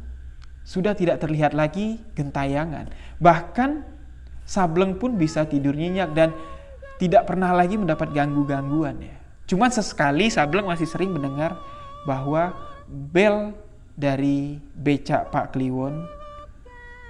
sudah 0.62 0.94
tidak 0.94 1.18
terlihat 1.18 1.58
lagi 1.58 1.98
gentayangan. 2.14 2.92
Bahkan 3.18 3.70
Sableng 4.46 4.98
pun 4.98 5.18
bisa 5.18 5.46
tidur 5.46 5.74
nyenyak 5.74 6.14
dan 6.14 6.30
tidak 7.02 7.26
pernah 7.26 7.50
lagi 7.50 7.74
mendapat 7.74 8.14
ganggu-gangguan 8.14 9.02
ya. 9.02 9.16
Cuman 9.50 9.74
sesekali 9.74 10.30
Sableng 10.30 10.70
masih 10.70 10.86
sering 10.86 11.10
mendengar 11.10 11.58
bahwa 12.06 12.54
bel 12.86 13.54
dari 13.98 14.58
becak 14.78 15.34
Pak 15.34 15.54
Kliwon 15.54 16.06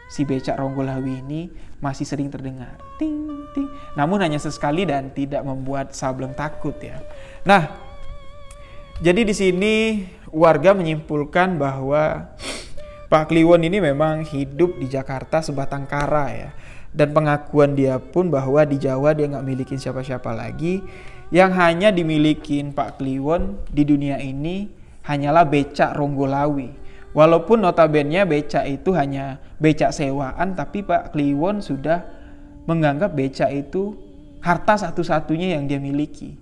si 0.08 0.24
becak 0.24 0.56
Ronggolawi 0.56 1.24
ini 1.24 1.42
masih 1.82 2.06
sering 2.06 2.30
terdengar. 2.30 2.78
Ting, 2.96 3.50
ting. 3.52 3.66
Namun 3.98 4.22
hanya 4.22 4.38
sesekali 4.38 4.86
dan 4.86 5.10
tidak 5.10 5.42
membuat 5.42 5.90
Sableng 5.92 6.30
takut 6.32 6.78
ya. 6.78 7.02
Nah, 7.42 7.74
jadi 9.02 9.26
di 9.26 9.34
sini 9.34 10.06
warga 10.30 10.78
menyimpulkan 10.78 11.58
bahwa 11.58 12.30
Pak 13.10 13.34
Kliwon 13.34 13.66
ini 13.66 13.82
memang 13.82 14.22
hidup 14.22 14.78
di 14.78 14.86
Jakarta 14.86 15.42
sebatang 15.42 15.90
kara 15.90 16.30
ya. 16.30 16.50
Dan 16.94 17.10
pengakuan 17.10 17.74
dia 17.74 17.98
pun 17.98 18.30
bahwa 18.30 18.62
di 18.62 18.78
Jawa 18.78 19.10
dia 19.12 19.26
nggak 19.26 19.42
milikin 19.44 19.82
siapa-siapa 19.82 20.30
lagi. 20.30 20.80
Yang 21.34 21.50
hanya 21.58 21.88
dimiliki 21.90 22.62
Pak 22.70 23.02
Kliwon 23.02 23.58
di 23.74 23.82
dunia 23.82 24.22
ini 24.22 24.70
hanyalah 25.02 25.48
becak 25.48 25.98
Ronggolawi 25.98 26.81
Walaupun 27.12 27.60
notabene 27.60 28.24
becak 28.24 28.64
itu 28.64 28.96
hanya 28.96 29.36
becak 29.60 29.92
sewaan, 29.92 30.56
tapi 30.56 30.80
Pak 30.80 31.12
Kliwon 31.12 31.60
sudah 31.60 32.00
menganggap 32.64 33.12
becak 33.12 33.52
itu 33.52 33.96
harta 34.40 34.80
satu-satunya 34.80 35.54
yang 35.56 35.68
dia 35.68 35.76
miliki. 35.76 36.40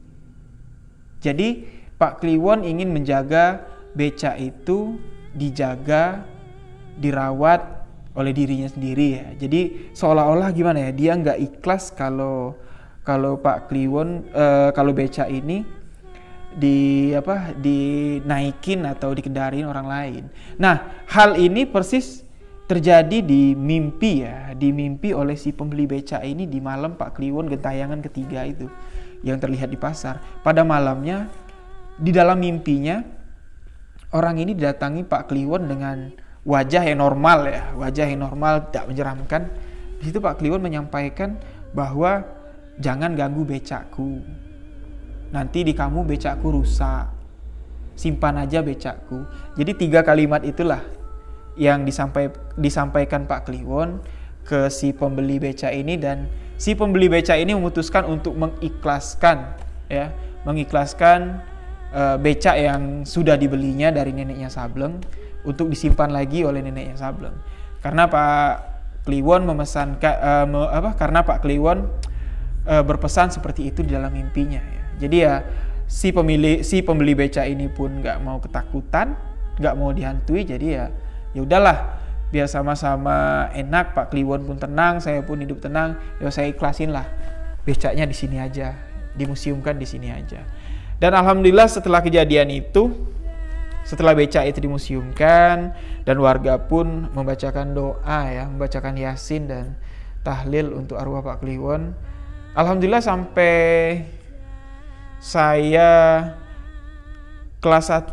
Jadi 1.19 1.67
Pak 1.99 2.23
Kliwon 2.23 2.63
ingin 2.63 2.95
menjaga 2.95 3.67
becak 3.99 4.39
itu 4.39 4.97
dijaga, 5.35 6.23
dirawat 7.03 7.61
oleh 8.15 8.31
dirinya 8.31 8.71
sendiri 8.71 9.07
ya. 9.19 9.27
Jadi 9.43 9.91
seolah-olah 9.91 10.55
gimana 10.55 10.87
ya, 10.87 10.91
dia 10.95 11.13
nggak 11.19 11.39
ikhlas 11.39 11.91
kalau 11.99 12.55
kalau 13.03 13.43
Pak 13.43 13.67
Kliwon 13.67 14.31
uh, 14.31 14.71
kalau 14.71 14.95
becak 14.95 15.27
ini 15.27 15.67
di 16.51 17.11
apa 17.15 17.55
dinaikin 17.55 18.83
atau 18.83 19.15
dikendarin 19.15 19.67
orang 19.71 19.87
lain. 19.87 20.23
Nah, 20.59 21.05
hal 21.07 21.39
ini 21.39 21.63
persis 21.67 22.27
terjadi 22.67 23.23
di 23.23 23.55
mimpi 23.55 24.23
ya, 24.23 24.55
di 24.55 24.71
mimpi 24.71 25.15
oleh 25.15 25.35
si 25.35 25.51
pembeli 25.55 25.87
beca 25.87 26.23
ini 26.23 26.47
di 26.47 26.59
malam 26.63 26.95
Pak 26.95 27.19
Kliwon 27.19 27.51
gentayangan 27.51 28.03
ketiga 28.03 28.47
itu 28.47 28.67
yang 29.23 29.39
terlihat 29.39 29.71
di 29.71 29.79
pasar. 29.79 30.23
Pada 30.43 30.63
malamnya 30.63 31.31
di 31.99 32.11
dalam 32.11 32.39
mimpinya 32.39 33.03
orang 34.15 34.43
ini 34.43 34.55
didatangi 34.55 35.07
Pak 35.07 35.31
Kliwon 35.31 35.67
dengan 35.71 36.15
wajah 36.43 36.83
yang 36.83 36.99
normal 37.03 37.47
ya, 37.47 37.63
wajah 37.79 38.07
yang 38.07 38.23
normal 38.27 38.71
tidak 38.71 38.91
menyeramkan. 38.91 39.43
Di 40.03 40.11
situ 40.11 40.19
Pak 40.19 40.39
Kliwon 40.39 40.63
menyampaikan 40.63 41.39
bahwa 41.71 42.27
jangan 42.81 43.15
ganggu 43.15 43.47
becakku 43.47 44.23
nanti 45.31 45.63
di 45.63 45.73
kamu 45.75 46.07
becakku 46.07 46.51
rusak. 46.51 47.07
Simpan 47.95 48.41
aja 48.41 48.63
becakku. 48.63 49.27
Jadi 49.55 49.73
tiga 49.77 50.01
kalimat 50.03 50.43
itulah 50.43 50.83
yang 51.59 51.85
disampai, 51.85 52.31
disampaikan 52.57 53.27
Pak 53.27 53.51
Kliwon 53.51 54.01
ke 54.47 54.73
si 54.73 54.91
pembeli 54.91 55.37
beca 55.37 55.69
ini 55.69 56.01
dan 56.01 56.27
si 56.57 56.73
pembeli 56.75 57.07
beca 57.13 57.37
ini 57.37 57.55
memutuskan 57.55 58.07
untuk 58.09 58.35
mengikhlaskan 58.39 59.55
ya. 59.87 60.11
Mengikhlaskan 60.49 61.45
uh, 61.93 62.17
beca 62.17 62.57
yang 62.57 63.05
sudah 63.05 63.37
dibelinya 63.37 63.93
dari 63.93 64.17
neneknya 64.17 64.49
Sableng 64.49 64.97
untuk 65.45 65.69
disimpan 65.69 66.09
lagi 66.09 66.41
oleh 66.49 66.65
neneknya 66.65 66.97
Sableng. 66.97 67.37
Karena 67.85 68.09
Pak 68.09 68.49
Kliwon 69.05 69.45
memesankan 69.45 70.15
uh, 70.17 70.47
me, 70.49 70.61
apa 70.73 70.97
karena 70.97 71.21
Pak 71.21 71.45
Kliwon 71.45 71.85
uh, 72.65 72.81
berpesan 72.81 73.29
seperti 73.29 73.69
itu 73.69 73.85
di 73.85 73.93
dalam 73.93 74.17
mimpinya 74.17 74.61
ya 74.61 74.80
jadi 75.01 75.17
ya 75.17 75.35
si 75.91 76.15
pemilik 76.15 76.63
si 76.63 76.85
pembeli 76.85 77.19
beca 77.19 77.43
ini 77.49 77.67
pun 77.67 78.05
nggak 78.05 78.21
mau 78.23 78.39
ketakutan, 78.39 79.17
nggak 79.59 79.75
mau 79.75 79.91
dihantui. 79.91 80.47
Jadi 80.47 80.77
ya 80.77 80.93
ya 81.33 81.41
udahlah 81.43 81.99
biar 82.31 82.47
sama-sama 82.47 83.49
enak 83.57 83.97
Pak 83.97 84.15
Kliwon 84.15 84.47
pun 84.47 84.61
tenang, 84.61 85.03
saya 85.03 85.25
pun 85.25 85.41
hidup 85.41 85.59
tenang. 85.59 85.99
Ya 86.23 86.31
saya 86.31 86.53
ikhlasin 86.53 86.95
lah 86.95 87.09
becaknya 87.67 88.07
di 88.07 88.15
sini 88.15 88.39
aja, 88.39 88.77
dimuseumkan 89.19 89.81
di 89.81 89.89
sini 89.89 90.13
aja. 90.13 90.45
Dan 91.01 91.17
alhamdulillah 91.17 91.67
setelah 91.67 92.05
kejadian 92.05 92.53
itu 92.53 92.93
setelah 93.81 94.13
beca 94.13 94.45
itu 94.45 94.61
dimuseumkan 94.61 95.73
dan 96.05 96.17
warga 96.21 96.61
pun 96.61 97.09
membacakan 97.17 97.73
doa 97.73 98.21
ya, 98.29 98.45
membacakan 98.47 98.95
yasin 98.95 99.49
dan 99.49 99.65
tahlil 100.21 100.77
untuk 100.77 101.01
arwah 101.01 101.25
Pak 101.25 101.41
Kliwon. 101.43 101.97
Alhamdulillah 102.53 103.01
sampai 103.01 104.05
saya 105.21 105.89
kelas 107.61 107.93
1 107.93 108.09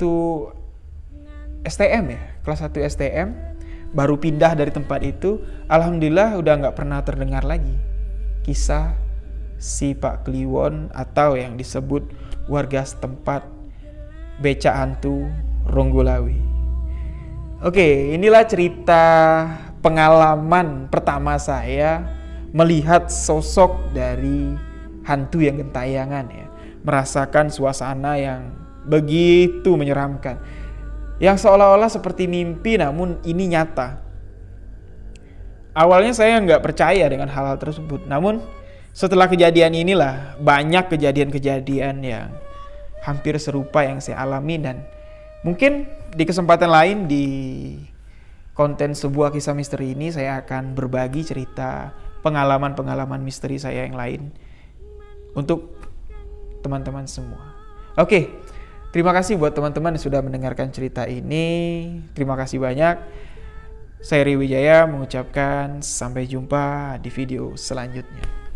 STM 1.63 2.05
ya, 2.11 2.21
kelas 2.43 2.67
1 2.67 2.83
STM 2.83 3.29
baru 3.95 4.19
pindah 4.19 4.59
dari 4.59 4.75
tempat 4.75 4.99
itu, 5.07 5.39
alhamdulillah 5.71 6.35
udah 6.35 6.53
nggak 6.59 6.75
pernah 6.75 6.99
terdengar 7.07 7.47
lagi 7.47 7.79
kisah 8.43 8.95
si 9.55 9.95
Pak 9.95 10.27
Kliwon 10.27 10.91
atau 10.91 11.39
yang 11.39 11.55
disebut 11.55 12.03
warga 12.51 12.83
setempat 12.83 13.47
beca 14.43 14.71
hantu 14.71 15.27
Ronggolawi. 15.67 16.39
Oke, 17.63 18.13
inilah 18.13 18.45
cerita 18.45 19.03
pengalaman 19.81 20.91
pertama 20.91 21.39
saya 21.39 22.05
melihat 22.53 23.11
sosok 23.11 23.91
dari 23.91 24.55
hantu 25.03 25.43
yang 25.43 25.59
gentayangan 25.59 26.27
ya 26.31 26.46
merasakan 26.87 27.51
suasana 27.51 28.15
yang 28.15 28.55
begitu 28.87 29.75
menyeramkan. 29.75 30.39
Yang 31.19 31.43
seolah-olah 31.43 31.91
seperti 31.91 32.31
mimpi 32.31 32.79
namun 32.79 33.19
ini 33.27 33.51
nyata. 33.51 33.99
Awalnya 35.75 36.15
saya 36.15 36.39
nggak 36.39 36.63
percaya 36.63 37.05
dengan 37.11 37.27
hal-hal 37.27 37.59
tersebut. 37.59 38.07
Namun 38.07 38.39
setelah 38.95 39.27
kejadian 39.27 39.75
inilah 39.75 40.39
banyak 40.39 40.87
kejadian-kejadian 40.87 42.01
yang 42.01 42.31
hampir 43.05 43.37
serupa 43.37 43.85
yang 43.85 44.01
saya 44.01 44.25
alami 44.25 44.57
dan 44.57 44.81
mungkin 45.45 45.85
di 46.17 46.23
kesempatan 46.25 46.71
lain 46.71 46.97
di 47.05 47.25
konten 48.57 48.97
sebuah 48.97 49.29
kisah 49.29 49.53
misteri 49.53 49.93
ini 49.93 50.09
saya 50.09 50.41
akan 50.41 50.73
berbagi 50.73 51.21
cerita 51.21 51.93
pengalaman-pengalaman 52.25 53.21
misteri 53.21 53.61
saya 53.61 53.85
yang 53.85 53.93
lain 53.93 54.33
untuk 55.37 55.76
teman-teman 56.63 57.05
semua. 57.05 57.53
Oke, 57.97 58.29
terima 58.93 59.11
kasih 59.11 59.35
buat 59.35 59.53
teman-teman 59.53 59.97
yang 59.97 60.03
sudah 60.03 60.21
mendengarkan 60.21 60.69
cerita 60.69 61.05
ini. 61.09 61.87
Terima 62.13 62.37
kasih 62.37 62.61
banyak. 62.61 62.95
Saya 63.97 64.21
Riwijaya 64.29 64.85
mengucapkan 64.85 65.81
sampai 65.81 66.29
jumpa 66.29 66.97
di 67.01 67.09
video 67.09 67.57
selanjutnya. 67.57 68.46